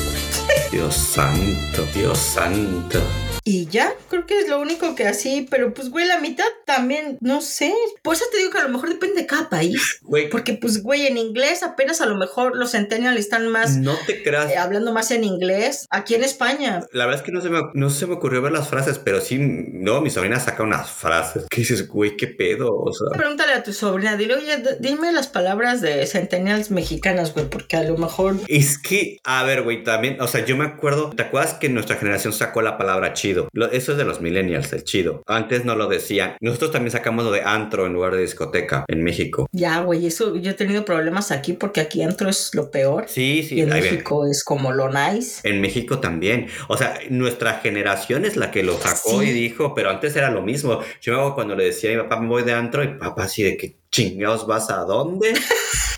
Dios 0.71 0.95
santo, 0.95 1.85
Dios 1.93 2.17
santo. 2.17 2.99
Y 3.47 3.67
ya, 3.67 3.93
creo 4.09 4.25
que 4.25 4.39
es 4.39 4.49
lo 4.49 4.59
único 4.59 4.95
que 4.95 5.05
así, 5.07 5.45
pero 5.51 5.71
pues, 5.71 5.89
güey, 5.91 6.07
la 6.07 6.19
mitad 6.19 6.45
también, 6.65 7.19
no 7.21 7.41
sé. 7.41 7.71
Por 8.01 8.15
eso 8.15 8.25
te 8.31 8.39
digo 8.39 8.49
que 8.49 8.57
a 8.57 8.63
lo 8.63 8.69
mejor 8.69 8.89
depende 8.89 9.21
de 9.21 9.27
cada 9.27 9.49
país. 9.49 9.99
Güey, 10.01 10.29
Porque, 10.29 10.53
pues, 10.53 10.81
güey, 10.83 11.07
en 11.07 11.17
inglés 11.17 11.61
apenas 11.63 11.99
a 12.01 12.05
lo 12.05 12.15
mejor 12.15 12.55
los 12.55 12.71
centennials 12.71 13.19
están 13.19 13.47
más, 13.49 13.77
no 13.77 13.95
te 14.07 14.23
creas. 14.23 14.51
eh, 14.51 14.57
hablando 14.57 14.93
más 14.93 15.11
en 15.11 15.23
inglés. 15.23 15.85
Aquí 15.89 16.15
en 16.15 16.23
España, 16.23 16.81
La 16.91 17.05
verdad 17.05 17.21
es 17.21 17.25
que 17.25 17.31
no 17.31 17.41
se, 17.41 17.49
me, 17.49 17.59
no 17.73 17.89
se 17.89 18.07
me 18.07 18.13
ocurrió 18.13 18.41
ver 18.41 18.51
las 18.51 18.67
frases, 18.69 18.97
pero 18.99 19.21
sí, 19.21 19.37
no, 19.39 20.01
mi 20.01 20.09
sobrina 20.09 20.39
saca 20.39 20.63
unas 20.63 20.89
frases. 20.91 21.45
¿Qué 21.49 21.61
dices, 21.61 21.87
güey? 21.87 22.17
¿Qué 22.17 22.27
pedo? 22.27 22.75
O 22.75 22.91
sea, 22.93 23.07
pregúntale 23.17 23.53
a 23.53 23.63
tu 23.63 23.73
sobrina, 23.73 24.15
dile, 24.17 24.35
oye, 24.35 24.63
dime 24.79 25.11
las 25.11 25.27
palabras 25.27 25.81
de 25.81 26.05
centennials 26.07 26.71
mexicanas, 26.71 27.33
güey, 27.33 27.47
porque 27.49 27.77
a 27.77 27.83
lo 27.83 27.97
mejor... 27.97 28.37
es 28.47 28.77
que, 28.77 29.17
a 29.23 29.43
ver, 29.43 29.63
güey, 29.63 29.83
también, 29.83 30.19
o 30.21 30.27
sea, 30.27 30.45
yo 30.45 30.55
me 30.57 30.65
acuerdo, 30.65 31.11
¿te 31.11 31.23
acuerdas 31.23 31.55
que 31.55 31.69
nuestra 31.69 31.95
generación 31.97 32.33
sacó 32.33 32.61
la 32.61 32.77
palabra 32.77 33.13
chido? 33.13 33.34
Chido. 33.35 33.49
Lo- 33.53 33.71
eso 33.71 33.91
es 33.91 33.97
de 33.97 34.05
los 34.05 34.21
millennials, 34.21 34.71
el 34.73 34.83
chido. 34.83 35.21
Antes 35.27 35.65
no 35.65 35.75
lo 35.75 35.87
decían. 35.87 36.35
Nosotros 36.41 36.71
también 36.71 36.91
sacamos 36.91 37.25
lo 37.25 37.31
de 37.31 37.41
antro 37.41 37.85
en 37.85 37.93
lugar 37.93 38.15
de 38.15 38.21
discoteca 38.21 38.85
en 38.87 39.03
México. 39.03 39.47
Ya, 39.51 39.81
güey, 39.81 40.05
eso 40.07 40.35
yo 40.35 40.51
he 40.51 40.53
tenido 40.53 40.85
problemas 40.85 41.31
aquí 41.31 41.53
porque 41.53 41.81
aquí 41.81 42.01
entro 42.01 42.29
es 42.29 42.51
lo 42.53 42.71
peor. 42.71 43.05
Sí, 43.07 43.39
y 43.39 43.43
sí, 43.43 43.61
en 43.61 43.71
ahí 43.73 43.81
ven. 43.81 43.91
México 43.91 44.25
es 44.27 44.43
como 44.43 44.71
lo 44.71 44.89
nice. 44.89 45.47
En 45.47 45.61
México 45.61 45.99
también. 45.99 46.47
O 46.67 46.77
sea, 46.77 46.99
nuestra 47.09 47.55
generación 47.59 48.25
es 48.25 48.35
la 48.37 48.51
que 48.51 48.63
lo 48.63 48.77
sacó 48.77 49.21
Sí. 49.21 49.27
y 49.29 49.31
dijo, 49.33 49.73
pero 49.75 49.89
antes 49.89 50.15
era 50.15 50.29
lo 50.31 50.41
mismo. 50.41 50.79
Yo 51.01 51.13
me 51.13 51.17
acuerdo 51.19 51.35
cuando 51.35 51.55
le 51.55 51.65
decía 51.65 51.91
a 51.91 51.93
mi 51.95 52.01
papá, 52.03 52.19
me 52.19 52.27
voy 52.27 52.43
de 52.43 52.53
antro, 52.53 52.83
y 52.83 52.87
papá 52.97 53.23
así 53.25 53.43
de 53.43 53.57
que 53.57 53.77
chingados 53.91 54.47
vas 54.47 54.69
a 54.69 54.77
dónde? 54.85 55.33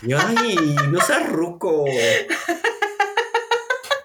Y 0.00 0.10
yo, 0.10 0.18
ay, 0.24 0.76
no 0.92 1.00
seas 1.00 1.28
ruco. 1.28 1.84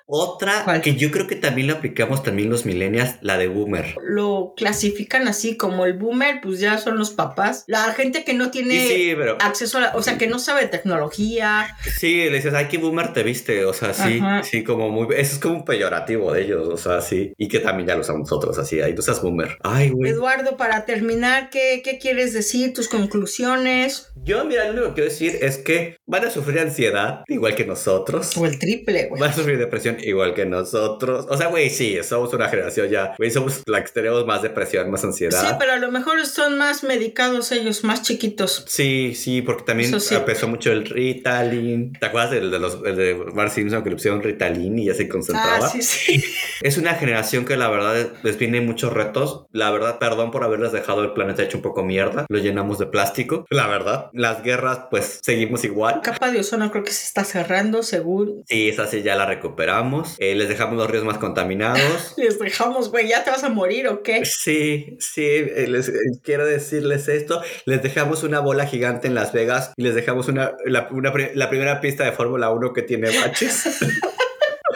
Otra 0.05 0.63
¿Cuál? 0.63 0.81
que 0.81 0.95
yo 0.95 1.11
creo 1.11 1.27
que 1.27 1.35
también 1.35 1.67
lo 1.67 1.73
aplicamos 1.73 2.23
también 2.23 2.49
los 2.49 2.65
millennials, 2.65 3.15
la 3.21 3.37
de 3.37 3.47
boomer. 3.47 3.95
Lo 4.01 4.53
clasifican 4.55 5.27
así 5.27 5.55
como 5.55 5.85
el 5.85 5.93
boomer, 5.93 6.39
pues 6.41 6.59
ya 6.59 6.77
son 6.77 6.97
los 6.97 7.11
papás. 7.11 7.63
La 7.67 7.83
gente 7.93 8.23
que 8.23 8.33
no 8.33 8.51
tiene 8.51 8.75
Y 8.75 8.87
sí, 8.87 9.13
pero 9.17 9.37
acceso 9.39 9.77
a 9.77 9.81
la, 9.81 9.95
o 9.95 10.01
sea, 10.03 10.17
que 10.17 10.27
no 10.27 10.39
sabe 10.39 10.67
tecnología. 10.67 11.75
sí, 11.99 12.25
le 12.25 12.35
dices, 12.37 12.53
ay, 12.53 12.67
qué 12.69 12.77
boomer 12.77 13.13
te 13.13 13.23
viste. 13.23 13.65
O 13.65 13.73
sea, 13.73 13.93
sí, 13.93 14.19
Ajá. 14.21 14.43
sí, 14.43 14.63
como 14.63 14.89
muy. 14.89 15.07
Eso 15.15 15.35
es 15.35 15.39
como 15.39 15.55
un 15.55 15.65
peyorativo 15.65 16.31
de 16.33 16.43
ellos. 16.43 16.67
O 16.67 16.77
sea, 16.77 17.01
sí. 17.01 17.33
Y 17.37 17.47
que 17.47 17.59
también 17.59 17.87
ya 17.87 17.95
lo 17.95 18.01
usamos 18.01 18.21
nosotros, 18.21 18.57
así. 18.57 18.81
Ay, 18.81 18.93
no 18.93 19.01
seas 19.01 19.21
boomer. 19.21 19.57
Ay, 19.63 19.89
güey. 19.89 20.11
Eduardo, 20.11 20.57
para 20.57 20.85
terminar, 20.85 21.49
¿qué, 21.49 21.81
qué 21.83 21.97
quieres 21.97 22.33
decir? 22.33 22.73
Tus 22.73 22.87
conclusiones. 22.87 24.11
Yo, 24.23 24.45
mira, 24.45 24.65
lo 24.65 24.71
único 24.73 24.87
que 24.89 24.93
quiero 24.93 25.09
decir 25.09 25.37
es 25.41 25.57
que 25.57 25.97
van 26.05 26.25
a 26.25 26.29
sufrir 26.29 26.59
ansiedad, 26.59 27.23
igual 27.27 27.55
que 27.55 27.65
nosotros. 27.65 28.35
O 28.37 28.45
el 28.45 28.59
triple, 28.59 29.07
güey. 29.07 29.19
Van 29.19 29.31
a 29.31 29.33
sufrir 29.33 29.57
depresión 29.57 29.97
igual 30.05 30.33
que 30.33 30.45
nosotros. 30.45 31.25
O 31.29 31.37
sea, 31.37 31.47
güey, 31.47 31.69
sí, 31.69 31.97
somos 32.03 32.33
una 32.33 32.49
generación 32.49 32.89
ya. 32.89 33.15
Güey, 33.17 33.31
somos 33.31 33.61
la 33.65 33.83
que 33.83 33.91
tenemos 33.91 34.25
más 34.25 34.41
depresión, 34.41 34.89
más 34.91 35.03
ansiedad. 35.03 35.41
Sí, 35.41 35.55
pero 35.59 35.73
a 35.73 35.77
lo 35.77 35.91
mejor 35.91 36.25
son 36.25 36.57
más 36.57 36.83
medicados 36.83 37.51
ellos, 37.51 37.83
más 37.83 38.01
chiquitos. 38.01 38.63
Sí, 38.67 39.13
sí, 39.15 39.41
porque 39.41 39.63
también 39.63 39.99
sí. 39.99 40.15
empezó 40.15 40.47
mucho 40.47 40.71
el 40.71 40.85
Ritalin. 40.85 41.93
¿Te 41.93 42.05
acuerdas 42.05 42.31
del 42.31 42.51
de, 42.51 42.59
los, 42.59 42.79
el 42.85 42.95
de 42.95 43.13
Bart 43.13 43.51
Simpson 43.51 43.83
que 43.83 43.89
le 43.89 43.95
pusieron 43.95 44.21
Ritalin 44.21 44.77
y 44.79 44.85
ya 44.85 44.93
se 44.93 45.07
concentraba? 45.07 45.65
Ah, 45.65 45.69
sí, 45.69 45.81
sí. 45.81 46.23
Es 46.61 46.77
una 46.77 46.95
generación 46.95 47.45
que 47.45 47.57
la 47.57 47.69
verdad 47.69 48.13
les 48.23 48.37
viene 48.37 48.61
muchos 48.61 48.93
retos. 48.93 49.45
La 49.51 49.69
verdad, 49.71 49.99
perdón 49.99 50.31
por 50.31 50.43
haberles 50.43 50.71
dejado 50.71 51.03
el 51.03 51.13
planeta 51.13 51.43
hecho 51.43 51.57
un 51.57 51.63
poco 51.63 51.83
mierda. 51.83 52.25
Lo 52.29 52.37
llenamos 52.37 52.79
de 52.79 52.85
plástico. 52.85 53.45
La 53.49 53.67
verdad, 53.67 54.09
las 54.13 54.43
guerras, 54.43 54.87
pues 54.89 55.19
seguimos 55.21 55.63
igual. 55.63 56.01
Capa 56.01 56.31
de 56.31 56.39
ozono 56.39 56.71
creo 56.71 56.83
que 56.83 56.91
se 56.91 57.05
está 57.05 57.23
cerrando, 57.23 57.83
según. 57.83 58.43
Sí, 58.47 58.69
esa 58.69 58.87
sí 58.87 59.01
ya 59.01 59.15
la 59.15 59.25
recuperamos. 59.25 59.82
Eh, 60.19 60.35
les 60.35 60.49
dejamos 60.49 60.77
los 60.77 60.89
ríos 60.89 61.03
más 61.03 61.17
contaminados. 61.17 62.13
Les 62.17 62.39
dejamos, 62.39 62.89
güey, 62.89 63.07
¿ya 63.07 63.23
te 63.23 63.31
vas 63.31 63.43
a 63.43 63.49
morir 63.49 63.87
o 63.87 64.01
qué? 64.03 64.23
Sí, 64.25 64.97
sí, 64.99 65.25
eh, 65.25 65.65
les, 65.67 65.89
eh, 65.89 65.93
quiero 66.23 66.45
decirles 66.45 67.07
esto. 67.07 67.41
Les 67.65 67.81
dejamos 67.83 68.23
una 68.23 68.39
bola 68.39 68.65
gigante 68.65 69.07
en 69.07 69.15
Las 69.15 69.33
Vegas 69.33 69.73
y 69.75 69.83
les 69.83 69.95
dejamos 69.95 70.27
una, 70.27 70.53
la, 70.65 70.87
una 70.91 71.13
la 71.33 71.49
primera 71.49 71.81
pista 71.81 72.03
de 72.03 72.11
Fórmula 72.11 72.49
1 72.51 72.73
que 72.73 72.81
tiene 72.81 73.09
baches. 73.19 73.79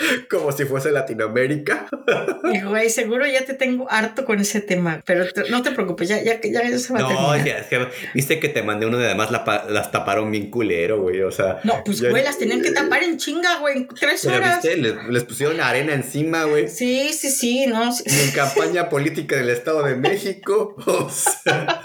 Como 0.30 0.52
si 0.52 0.66
fuese 0.66 0.92
Latinoamérica. 0.92 1.88
Y 2.54 2.62
güey, 2.62 2.90
seguro 2.90 3.26
ya 3.26 3.46
te 3.46 3.54
tengo 3.54 3.88
harto 3.90 4.26
con 4.26 4.40
ese 4.40 4.62
tema, 4.62 5.02
pero 5.06 5.28
te- 5.32 5.50
no 5.50 5.62
te 5.62 5.72
preocupes, 5.72 6.08
ya, 6.10 6.22
ya, 6.24 6.40
ya, 6.42 6.70
ya 6.70 6.80
se 6.80 6.94
va 6.94 7.00
a 7.00 7.02
No, 7.04 7.08
terminar. 7.10 7.46
ya, 7.46 7.58
es 7.60 7.68
que 7.68 7.88
viste 8.14 8.40
que 8.40 8.50
te 8.50 8.64
mandé 8.64 8.86
uno 8.86 8.98
de 8.98 9.06
además 9.06 9.32
la 9.32 9.66
las 9.70 9.92
taparon 9.92 10.32
bien 10.32 10.50
culero, 10.50 11.02
güey. 11.02 11.22
O 11.22 11.32
sea. 11.32 11.60
No, 11.64 11.82
pues 11.86 12.00
ya- 12.00 12.10
güey, 12.10 12.24
las 12.24 12.38
tenían 12.38 12.62
que 12.62 12.72
tapar 12.72 13.04
en 13.04 13.18
chinga, 13.18 13.60
güey, 13.60 13.78
en 13.78 13.88
tres 13.88 14.26
horas. 14.26 14.62
viste, 14.62 14.78
les, 14.78 14.94
les 15.10 15.24
pusieron 15.24 15.60
arena 15.62 15.94
encima, 15.94 16.44
güey. 16.44 16.68
Sí, 16.68 17.12
sí, 17.14 17.30
sí, 17.30 17.68
no. 17.68 17.92
sí. 17.92 18.04
Y 18.06 18.28
en 18.28 18.32
campaña 18.32 18.90
política 18.90 19.36
del 19.36 19.50
Estado 19.50 19.84
de 19.84 19.96
México. 19.96 20.76
O 20.88 21.10
sea, 21.10 21.82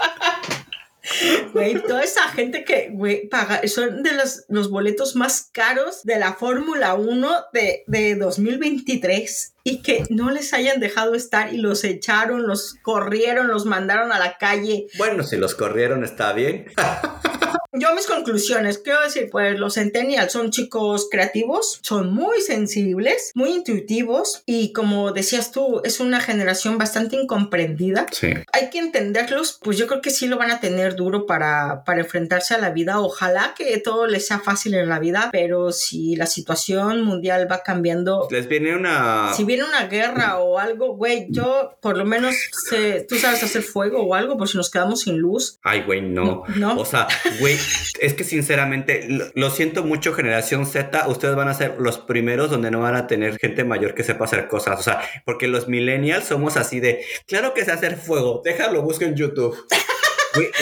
Güey, 1.53 1.81
toda 1.81 2.03
esa 2.03 2.23
gente 2.29 2.63
que, 2.63 2.89
güey, 2.91 3.27
paga, 3.27 3.61
son 3.67 4.03
de 4.03 4.13
los, 4.13 4.45
los 4.49 4.69
boletos 4.69 5.15
más 5.15 5.49
caros 5.51 6.03
de 6.03 6.17
la 6.17 6.33
Fórmula 6.33 6.95
1 6.95 7.29
de, 7.53 7.83
de 7.87 8.15
2023 8.15 9.53
y 9.63 9.81
que 9.81 10.03
no 10.09 10.31
les 10.31 10.53
hayan 10.53 10.79
dejado 10.79 11.15
estar 11.15 11.53
y 11.53 11.57
los 11.57 11.83
echaron, 11.83 12.47
los 12.47 12.75
corrieron, 12.81 13.47
los 13.47 13.65
mandaron 13.65 14.11
a 14.11 14.19
la 14.19 14.37
calle. 14.37 14.87
bueno, 14.97 15.23
si 15.23 15.37
los 15.37 15.55
corrieron 15.55 16.03
está 16.03 16.33
bien. 16.33 16.65
Yo 17.73 17.93
mis 17.95 18.05
conclusiones, 18.05 18.77
quiero 18.77 19.01
decir, 19.01 19.29
pues 19.31 19.57
los 19.57 19.73
centennials 19.73 20.31
son 20.31 20.51
chicos 20.51 21.07
creativos, 21.09 21.79
son 21.81 22.13
muy 22.13 22.39
sensibles, 22.41 23.31
muy 23.33 23.49
intuitivos 23.49 24.43
y 24.45 24.73
como 24.73 25.11
decías 25.11 25.51
tú, 25.51 25.81
es 25.83 25.99
una 25.99 26.19
generación 26.21 26.77
bastante 26.77 27.15
incomprendida. 27.15 28.05
Sí. 28.11 28.29
Hay 28.51 28.69
que 28.69 28.77
entenderlos, 28.79 29.59
pues 29.61 29.77
yo 29.77 29.87
creo 29.87 30.01
que 30.01 30.11
sí 30.11 30.27
lo 30.27 30.37
van 30.37 30.51
a 30.51 30.59
tener 30.59 30.95
duro 30.95 31.25
para, 31.25 31.83
para 31.83 32.01
enfrentarse 32.01 32.53
a 32.53 32.59
la 32.59 32.69
vida. 32.69 32.99
Ojalá 32.99 33.53
que 33.57 33.77
todo 33.79 34.05
les 34.07 34.27
sea 34.27 34.39
fácil 34.39 34.75
en 34.75 34.87
la 34.87 34.99
vida, 34.99 35.29
pero 35.31 35.71
si 35.71 36.15
la 36.15 36.27
situación 36.27 37.01
mundial 37.03 37.51
va 37.51 37.63
cambiando, 37.63 38.27
Les 38.29 38.47
viene 38.47 38.75
una. 38.75 39.33
si 39.35 39.43
viene 39.43 39.63
una 39.63 39.87
guerra 39.87 40.37
o 40.37 40.59
algo, 40.59 40.95
güey, 40.95 41.27
yo 41.29 41.75
por 41.81 41.97
lo 41.97 42.05
menos 42.05 42.35
sé, 42.69 43.05
tú 43.09 43.17
sabes 43.17 43.41
hacer 43.43 43.63
fuego 43.63 44.03
o 44.03 44.13
algo, 44.13 44.37
por 44.37 44.47
si 44.47 44.57
nos 44.57 44.69
quedamos 44.69 45.01
sin 45.01 45.17
luz. 45.17 45.57
Ay, 45.63 45.81
güey, 45.81 46.01
no. 46.01 46.43
No. 46.55 46.77
O 46.79 46.85
sea, 46.85 47.07
güey, 47.39 47.57
es 47.99 48.13
que 48.13 48.23
sinceramente, 48.23 49.05
lo, 49.07 49.25
lo 49.35 49.49
siento 49.49 49.83
mucho, 49.83 50.13
generación 50.13 50.65
Z, 50.65 51.07
ustedes 51.07 51.35
van 51.35 51.47
a 51.47 51.53
ser 51.53 51.75
los 51.79 51.97
primeros 51.97 52.49
donde 52.49 52.71
no 52.71 52.81
van 52.81 52.95
a 52.95 53.07
tener 53.07 53.37
gente 53.37 53.63
mayor 53.63 53.93
que 53.93 54.03
sepa 54.03 54.25
hacer 54.25 54.47
cosas. 54.47 54.79
O 54.79 54.83
sea, 54.83 55.01
porque 55.25 55.47
los 55.47 55.67
millennials 55.67 56.25
somos 56.25 56.57
así 56.57 56.79
de, 56.79 57.03
claro 57.27 57.53
que 57.53 57.65
sé 57.65 57.71
hacer 57.71 57.97
fuego, 57.97 58.41
déjalo, 58.43 58.81
busco 58.81 59.05
en 59.05 59.15
YouTube. 59.15 59.55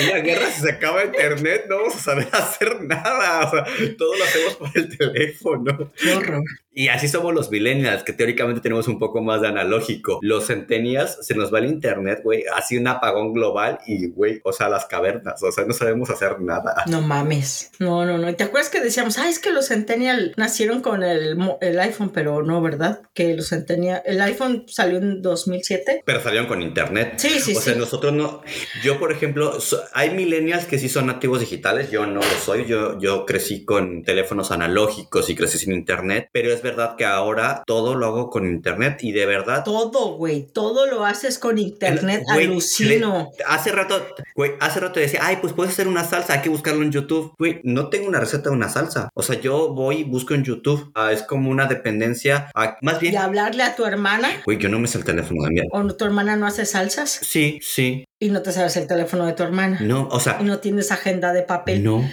Una 0.04 0.18
guerra, 0.18 0.48
si 0.52 0.62
se 0.62 0.72
acaba 0.72 1.06
internet, 1.06 1.66
no 1.70 1.78
vamos 1.78 1.96
a 1.96 2.00
saber 2.00 2.28
hacer 2.34 2.84
nada. 2.84 3.48
O 3.48 3.52
sea, 3.52 3.66
todo 3.98 4.16
lo 4.18 4.24
hacemos 4.24 4.56
por 4.56 4.70
el 4.76 4.98
teléfono. 4.98 5.92
Qué 5.96 6.14
horror. 6.14 6.44
Y 6.74 6.88
así 6.88 7.08
somos 7.08 7.34
los 7.34 7.52
millennials, 7.52 8.04
que 8.04 8.14
teóricamente 8.14 8.62
tenemos 8.62 8.88
un 8.88 8.98
poco 9.00 9.22
más 9.22 9.42
de 9.42 9.48
analógico. 9.48 10.20
Los 10.22 10.48
centennials, 10.48 11.18
se 11.22 11.36
nos 11.36 11.54
va 11.54 11.60
el 11.60 11.66
internet, 11.66 12.22
güey, 12.24 12.46
así 12.56 12.78
un 12.78 12.88
apagón 12.88 13.34
global 13.34 13.80
y, 13.86 14.08
güey, 14.10 14.40
o 14.44 14.54
sea, 14.54 14.70
las 14.70 14.86
cavernas, 14.86 15.42
o 15.44 15.52
sea, 15.52 15.66
no 15.66 15.74
sabemos 15.74 16.10
hacer 16.10 16.40
nada. 16.40 16.84
No 16.88 17.02
mames. 17.02 17.72
No, 17.80 18.06
no, 18.06 18.18
no. 18.18 18.34
¿Te 18.36 18.44
acuerdas 18.46 18.70
que 18.70 18.80
decíamos, 18.80 19.18
ay, 19.18 19.30
es 19.32 19.40
que 19.40 19.52
los 19.52 19.68
Centennial 19.68 20.34
nacieron 20.38 20.82
con 20.82 21.04
el, 21.04 21.38
el 21.62 21.80
iPhone, 21.80 22.12
pero 22.12 22.42
no, 22.44 22.62
¿verdad? 22.62 23.02
Que 23.14 23.36
los 23.36 23.50
Centennial, 23.50 24.02
el 24.06 24.22
iPhone 24.22 24.66
salió 24.68 24.98
en 24.98 25.22
2007. 25.22 26.04
Pero 26.06 26.22
salieron 26.22 26.48
con 26.48 26.62
internet. 26.62 27.14
Sí, 27.18 27.40
sí, 27.40 27.56
o 27.56 27.60
sea, 27.62 27.74
sí. 27.74 27.80
nosotros 27.80 28.14
no. 28.14 28.42
Yo, 28.84 29.00
por 29.00 29.12
ejemplo, 29.12 29.60
so- 29.60 29.82
hay 29.94 30.12
millennials 30.12 30.66
que 30.66 30.80
sí 30.80 30.90
son 30.90 31.08
nativos 31.08 31.40
digitales. 31.40 31.92
Yo 31.92 32.06
no 32.06 32.22
lo 32.22 32.40
soy. 32.44 32.66
Yo, 32.66 33.00
yo 33.00 33.26
crecí 33.26 33.66
con 33.66 34.04
teléfonos 34.04 34.52
analógicos 34.52 35.30
y 35.30 35.36
crecí 35.36 35.58
sin 35.58 35.74
internet. 35.74 36.30
Pero 36.32 36.52
es 36.54 36.61
verdad 36.62 36.96
que 36.96 37.06
ahora 37.06 37.64
todo 37.66 37.96
lo 37.96 38.06
hago 38.08 38.30
con 38.30 38.46
internet 38.46 39.00
y 39.02 39.12
de 39.12 39.26
verdad. 39.26 39.64
Todo, 39.64 40.16
güey. 40.18 40.48
Todo 40.52 40.86
lo 40.88 41.06
haces 41.06 41.38
con 41.40 41.58
internet. 41.58 42.24
Alucino. 42.30 43.30
le- 43.38 43.44
hace 43.46 43.72
rato, 43.72 44.06
güey, 44.36 44.52
hace 44.60 44.80
rato 44.80 45.00
decía, 45.00 45.20
ay, 45.24 45.38
pues 45.42 45.54
puedes 45.54 45.74
hacer 45.74 45.88
una 45.88 46.04
salsa, 46.04 46.34
hay 46.34 46.42
que 46.42 46.50
buscarlo 46.50 46.84
en 46.84 46.92
YouTube. 46.92 47.34
Güey, 47.38 47.60
no 47.64 47.90
tengo 47.90 48.08
una 48.08 48.20
receta 48.20 48.50
de 48.50 48.56
una 48.56 48.70
salsa. 48.70 49.10
O 49.14 49.24
sea, 49.24 49.40
yo 49.40 49.74
voy 49.74 49.98
y 49.98 50.04
busco 50.04 50.34
en 50.34 50.44
YouTube. 50.44 50.92
Ah, 50.96 51.12
es 51.12 51.24
como 51.24 51.50
una 51.50 51.66
dependencia. 51.68 52.50
Ah, 52.56 52.78
más 52.82 53.00
bien, 53.00 53.14
Y 53.14 53.18
hablarle 53.18 53.64
a 53.64 53.76
tu 53.76 53.86
hermana. 53.86 54.30
güey, 54.46 54.58
yo 54.58 54.70
no 54.70 54.80
me 54.80 54.88
sé 54.88 54.98
el 54.98 55.04
teléfono 55.06 55.44
de 55.44 55.50
mi. 55.52 55.62
O 55.72 55.88
tu 55.96 56.06
hermana 56.06 56.36
no 56.36 56.46
hace 56.48 56.66
salsas 56.66 57.10
Sí, 57.10 57.60
sí. 57.62 58.06
y 58.20 58.30
no 58.30 58.42
te 58.42 58.52
sabes 58.52 58.76
el 58.78 58.88
teléfono 58.88 59.26
de 59.26 59.34
tu 59.34 59.44
hermana. 59.44 59.80
No, 59.82 60.08
o 60.12 60.20
sea, 60.20 60.38
Y 60.40 60.44
no 60.44 60.60
tienes 60.60 60.92
agenda 60.92 61.34
de 61.34 61.42
papel. 61.44 61.84
No. 61.84 62.04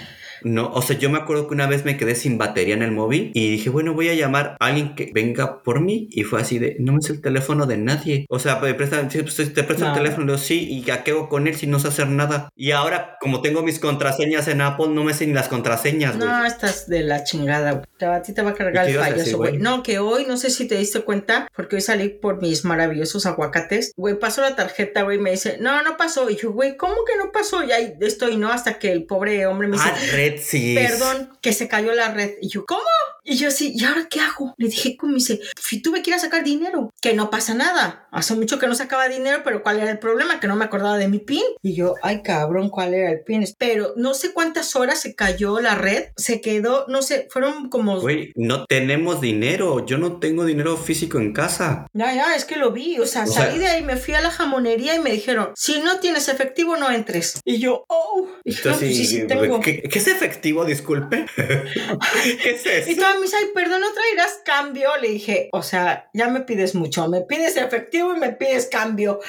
No, 0.42 0.70
o 0.72 0.82
sea, 0.82 0.96
yo 0.98 1.10
me 1.10 1.18
acuerdo 1.18 1.48
que 1.48 1.54
una 1.54 1.66
vez 1.66 1.84
me 1.84 1.96
quedé 1.96 2.14
sin 2.14 2.38
batería 2.38 2.74
en 2.74 2.82
el 2.82 2.92
móvil 2.92 3.30
y 3.34 3.50
dije, 3.50 3.70
bueno, 3.70 3.94
voy 3.94 4.08
a 4.08 4.14
llamar 4.14 4.56
a 4.60 4.66
alguien 4.66 4.94
que 4.94 5.10
venga 5.14 5.62
por 5.62 5.80
mí. 5.80 6.08
Y 6.10 6.24
fue 6.24 6.40
así 6.40 6.58
de, 6.58 6.76
no 6.78 6.92
me 6.92 7.00
sé 7.02 7.12
el 7.12 7.20
teléfono 7.20 7.66
de 7.66 7.76
nadie. 7.78 8.26
O 8.28 8.38
sea, 8.38 8.60
prestan, 8.60 9.08
pues, 9.08 9.36
te 9.36 9.62
presto 9.64 9.84
No. 9.84 9.90
el 9.92 9.96
teléfono. 9.96 10.26
Le 10.26 10.32
digo, 10.32 10.38
sí, 10.44 10.68
¿y 10.70 10.82
ya 10.82 11.04
qué 11.04 11.12
hago 11.12 11.28
con 11.28 11.46
él 11.46 11.54
si 11.56 11.66
no 11.66 11.78
sé 11.78 11.88
hacer 11.88 12.08
nada? 12.08 12.50
Y 12.56 12.70
ahora, 12.72 13.16
como 13.20 13.40
tengo 13.42 13.62
mis 13.62 13.78
contraseñas 13.78 14.48
en 14.48 14.60
Apple, 14.60 14.88
no 14.88 15.04
me 15.04 15.14
sé 15.14 15.26
ni 15.26 15.32
las 15.32 15.48
contraseñas, 15.48 16.16
güey. 16.16 16.28
No, 16.28 16.44
estás 16.44 16.88
de 16.88 17.02
la 17.02 17.24
chingada, 17.24 17.72
güey. 17.72 17.84
Te- 17.98 18.06
A 18.06 18.22
ti 18.22 18.32
te 18.32 18.42
va 18.42 18.50
a 18.50 18.52
¿Y 18.52 18.56
cargar 18.56 18.88
el 18.88 18.96
payaso, 18.96 19.36
güey. 19.38 19.58
No, 19.58 19.82
que 19.82 19.98
hoy, 19.98 20.24
no 20.26 20.36
sé 20.36 20.50
si 20.50 20.66
te 20.66 20.76
diste 20.76 21.00
cuenta, 21.00 21.48
porque 21.54 21.76
hoy 21.76 21.82
salí 21.82 22.08
por 22.08 22.40
mis 22.42 22.64
maravillosos 22.64 23.26
aguacates. 23.26 23.92
Güey, 23.96 24.18
pasó 24.18 24.40
la 24.42 24.56
tarjeta, 24.56 25.02
güey, 25.02 25.18
me 25.18 25.30
dice, 25.32 25.58
no, 25.60 25.82
no 25.82 25.96
pasó. 25.96 26.30
Y 26.30 26.36
yo, 26.36 26.52
güey, 26.52 26.76
¿cómo 26.76 26.94
que 27.06 27.16
no 27.16 27.32
pasó? 27.32 27.62
Y 27.64 27.72
ahí 27.72 27.94
estoy, 28.00 28.36
¿no? 28.36 28.50
Hasta 28.52 28.78
que 28.78 28.92
el 28.92 29.04
pobre 29.04 29.46
hombre 29.46 29.68
me 29.68 29.76
dice, 29.76 29.88
Ah, 29.92 29.96
red, 30.30 30.40
sí. 30.42 30.74
Perdón, 30.74 31.30
que 31.40 31.52
se 31.52 31.68
cayó 31.68 31.92
la 31.94 32.12
red. 32.12 32.32
Y 32.40 32.48
yo, 32.48 32.64
¿cómo? 32.66 32.80
Y 33.24 33.36
yo 33.36 33.50
sí, 33.50 33.72
¿y 33.76 33.84
ahora 33.84 34.06
qué 34.08 34.20
hago? 34.20 34.54
Le 34.56 34.68
dije, 34.68 34.96
¿cómo? 34.96 35.12
Me 35.12 35.18
dice, 35.18 35.38
si 35.60 35.82
tuve 35.82 36.02
que 36.02 36.10
ir 36.10 36.16
a 36.16 36.18
sacar 36.18 36.42
dinero, 36.44 36.90
que 37.00 37.12
no 37.12 37.28
pasa 37.30 37.52
nada. 37.54 38.08
Hace 38.10 38.34
mucho 38.34 38.58
que 38.58 38.66
no 38.66 38.74
sacaba 38.74 39.08
dinero, 39.08 39.42
pero 39.44 39.62
¿cuál 39.62 39.80
era 39.80 39.90
el 39.90 39.98
problema? 39.98 40.40
Que 40.40 40.46
no 40.46 40.56
me 40.56 40.64
acordaba 40.64 40.96
de 40.96 41.08
mi 41.08 41.18
PIN. 41.18 41.42
Y 41.62 41.74
yo, 41.74 41.94
ay 42.02 42.22
cabrón, 42.22 42.70
¿cuál 42.70 42.94
era 42.94 43.10
el 43.10 43.20
PIN? 43.20 43.44
Pero 43.58 43.92
no 43.96 44.14
sé 44.14 44.32
cuántas 44.32 44.74
horas 44.76 45.00
se 45.00 45.14
cayó 45.14 45.60
la 45.60 45.74
red, 45.74 46.04
se 46.16 46.40
quedó, 46.40 46.86
no 46.88 47.02
sé, 47.02 47.28
fueron 47.30 47.68
como... 47.68 48.00
Güey, 48.00 48.32
no 48.34 48.64
tenemos 48.64 49.20
dinero. 49.20 49.84
Yo 49.84 49.98
no 49.98 50.18
tengo 50.18 50.44
dinero 50.46 50.76
físico 50.76 51.18
en 51.18 51.32
casa. 51.34 51.86
Ya, 51.92 52.14
ya, 52.14 52.34
es 52.34 52.44
que 52.46 52.56
lo 52.56 52.72
vi. 52.72 52.98
O 52.98 53.06
sea, 53.06 53.24
O 53.24 53.26
salí 53.26 53.58
sea- 53.58 53.68
de 53.68 53.74
ahí, 53.76 53.82
me 53.82 53.96
fui 53.96 54.14
a 54.14 54.20
la 54.22 54.30
jamonería 54.30 54.94
y 54.94 55.00
me 55.00 55.10
dijeron, 55.10 55.50
si 55.54 55.80
no 55.80 55.98
tienes 56.00 56.28
efectivo, 56.28 56.76
no 56.78 56.90
entres. 56.90 57.40
Y 57.44 57.58
yo, 57.58 57.84
oh. 57.88 58.26
Dije, 58.44 58.62
no, 58.64 58.70
Entonces, 58.70 58.88
pues 58.96 58.96
sí, 58.96 59.06
sí 59.06 59.26
tengo. 59.26 59.60
¿qué, 59.60 59.82
qué 59.82 59.98
es 59.98 60.06
efectivo? 60.18 60.64
Disculpe. 60.64 61.24
¿Qué 61.36 62.50
es 62.50 62.66
Y 62.66 62.92
eso? 62.92 63.00
toda 63.00 63.14
me 63.16 63.22
dice, 63.22 63.36
ay, 63.36 63.46
perdón, 63.54 63.80
¿no 63.80 63.88
traerás 63.92 64.40
cambio? 64.44 64.90
Le 65.00 65.08
dije, 65.08 65.48
o 65.52 65.62
sea, 65.62 66.08
ya 66.12 66.28
me 66.28 66.40
pides 66.40 66.74
mucho. 66.74 67.08
Me 67.08 67.22
pides 67.22 67.56
efectivo 67.56 68.14
y 68.14 68.18
me 68.18 68.32
pides 68.32 68.66
cambio. 68.70 69.20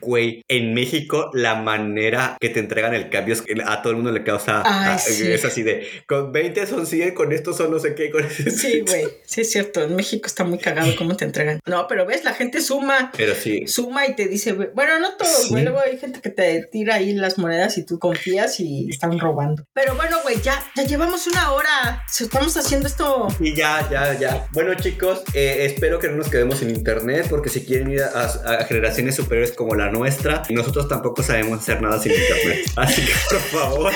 Güey, 0.00 0.44
en 0.46 0.72
México 0.72 1.30
la 1.32 1.56
manera 1.56 2.36
que 2.40 2.48
te 2.48 2.60
entregan 2.60 2.94
el 2.94 3.10
cambio 3.10 3.34
es 3.34 3.42
que 3.42 3.54
a 3.64 3.82
todo 3.82 3.90
el 3.90 3.96
mundo 3.96 4.12
le 4.12 4.22
causa... 4.22 4.62
Ay, 4.64 4.94
a- 4.94 4.98
sí. 4.98 5.26
Es 5.32 5.44
así 5.44 5.64
de, 5.64 5.84
con 6.06 6.30
20 6.30 6.64
son 6.68 6.86
100, 6.86 7.12
con 7.12 7.32
esto 7.32 7.52
son 7.52 7.72
no 7.72 7.80
sé 7.80 7.96
qué. 7.96 8.12
Con 8.12 8.22
Sí, 8.30 8.82
güey. 8.86 9.04
Sí, 9.24 9.40
es 9.40 9.50
cierto. 9.50 9.82
En 9.82 9.96
México 9.96 10.26
está 10.28 10.44
muy 10.44 10.58
cagado 10.58 10.94
cómo 10.96 11.16
te 11.16 11.24
entregan. 11.24 11.58
No, 11.66 11.88
pero 11.88 12.06
ves, 12.06 12.22
la 12.22 12.34
gente 12.34 12.60
suma. 12.60 13.10
Pero 13.16 13.34
sí. 13.34 13.66
Suma 13.66 14.06
y 14.06 14.14
te 14.14 14.28
dice, 14.28 14.52
bueno, 14.52 15.00
no 15.00 15.14
todos, 15.16 15.42
Sí. 15.44 15.48
güey. 15.48 15.64
Luego 15.64 15.80
hay 15.80 15.98
gente 15.98 16.20
que 16.20 16.30
te 16.30 16.62
tira 16.70 16.96
ahí 16.96 17.12
las 17.12 17.36
monedas 17.36 17.76
y 17.78 17.84
tú 17.84 17.98
confías 17.98 18.60
y 18.60 18.88
están 18.88 19.18
robando. 19.18 19.64
Pero 19.72 19.96
bueno, 19.96 20.05
güey, 20.22 20.40
ya, 20.42 20.62
ya 20.74 20.84
llevamos 20.84 21.26
una 21.26 21.52
hora. 21.52 22.04
Estamos 22.18 22.56
haciendo 22.56 22.86
esto. 22.88 23.28
Y 23.40 23.54
ya, 23.54 23.88
ya, 23.90 24.18
ya. 24.18 24.46
Bueno, 24.52 24.74
chicos, 24.74 25.22
eh, 25.34 25.66
espero 25.66 25.98
que 25.98 26.08
no 26.08 26.16
nos 26.16 26.28
quedemos 26.28 26.58
sin 26.58 26.70
internet, 26.70 27.26
porque 27.28 27.48
si 27.48 27.64
quieren 27.64 27.90
ir 27.90 28.02
a, 28.02 28.24
a 28.24 28.64
generaciones 28.64 29.14
superiores 29.16 29.52
como 29.52 29.74
la 29.74 29.90
nuestra, 29.90 30.42
nosotros 30.50 30.88
tampoco 30.88 31.22
sabemos 31.22 31.60
hacer 31.60 31.80
nada 31.80 32.00
sin 32.00 32.12
internet. 32.12 32.70
Así 32.76 33.04
que, 33.04 33.12
por 33.30 33.40
favor, 33.40 33.92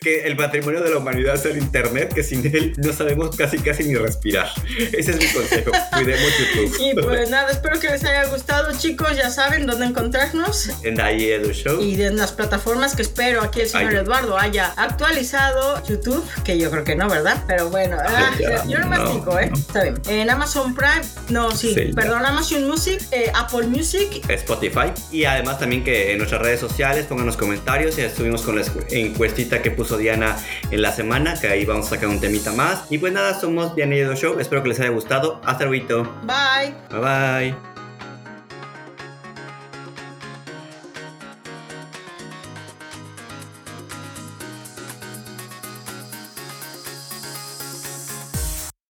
que 0.00 0.24
el 0.24 0.36
patrimonio 0.36 0.82
de 0.82 0.90
la 0.90 0.98
humanidad 0.98 1.36
sea 1.36 1.50
el 1.50 1.58
internet, 1.58 2.12
que 2.12 2.22
sin 2.22 2.44
él 2.46 2.74
no 2.76 2.92
sabemos 2.92 3.36
casi, 3.36 3.58
casi 3.58 3.84
ni 3.84 3.94
respirar. 3.94 4.48
Ese 4.92 5.12
es 5.12 5.16
mi 5.18 5.26
consejo. 5.26 5.70
Cuidemos 5.92 6.30
YouTube. 6.38 6.76
Y 6.80 6.94
pues 6.94 7.30
nada, 7.30 7.50
espero 7.50 7.78
que 7.80 7.88
les 7.88 8.04
haya 8.04 8.26
gustado, 8.26 8.76
chicos. 8.76 9.16
Ya 9.16 9.30
saben 9.30 9.66
dónde 9.66 9.86
encontrarnos. 9.86 10.70
En 10.82 10.94
Dai 10.94 11.24
Edu 11.24 11.52
Show. 11.52 11.80
Y 11.80 12.00
en 12.02 12.16
las 12.16 12.32
plataformas 12.32 12.94
que 12.94 13.02
espero 13.02 13.42
aquí 13.42 13.60
el 13.60 13.68
señor 13.68 13.92
Ay. 13.92 13.96
Eduardo 13.98 14.38
haya 14.38 14.72
actualizado 14.76 15.47
YouTube, 15.86 16.24
que 16.44 16.58
yo 16.58 16.70
creo 16.70 16.84
que 16.84 16.96
no, 16.96 17.08
¿verdad? 17.08 17.42
Pero 17.46 17.70
bueno, 17.70 17.96
ah, 18.00 18.30
ya, 18.38 18.64
yo 18.66 18.78
no 18.78 18.84
no, 18.86 18.90
mastico, 18.90 19.38
¿eh? 19.38 19.50
no. 19.50 19.56
Está 19.56 19.82
bien. 19.82 19.96
En 20.08 20.30
Amazon 20.30 20.74
Prime, 20.74 21.02
no, 21.28 21.50
sí, 21.50 21.74
Sí, 21.74 21.88
ya. 21.88 21.94
perdón, 21.94 22.24
Amazon 22.24 22.66
Music, 22.68 23.00
eh, 23.12 23.30
Apple 23.34 23.66
Music. 23.66 24.22
Spotify 24.28 24.92
y 25.10 25.24
además 25.24 25.58
también 25.58 25.84
que 25.84 26.12
en 26.12 26.18
nuestras 26.18 26.42
redes 26.42 26.60
sociales 26.60 27.06
pongan 27.06 27.26
los 27.26 27.36
comentarios 27.36 27.96
ya 27.96 28.04
estuvimos 28.06 28.42
con 28.42 28.56
la 28.56 28.64
encuestita 28.90 29.62
que 29.62 29.70
puso 29.70 29.96
Diana 29.96 30.36
en 30.70 30.82
la 30.82 30.92
semana 30.92 31.38
que 31.40 31.48
ahí 31.48 31.64
vamos 31.64 31.86
a 31.86 31.90
sacar 31.90 32.08
un 32.08 32.20
temita 32.20 32.52
más 32.52 32.84
y 32.90 32.98
pues 32.98 33.12
nada 33.12 33.38
somos 33.38 33.74
Diana 33.74 33.96
y 33.96 34.00
Edu 34.00 34.14
Show 34.14 34.38
espero 34.38 34.62
que 34.62 34.70
les 34.70 34.80
haya 34.80 34.90
gustado 34.90 35.40
hasta 35.44 35.64
luego 35.64 35.78
Bye. 36.24 36.74
bye 36.90 37.00
bye 37.00 37.67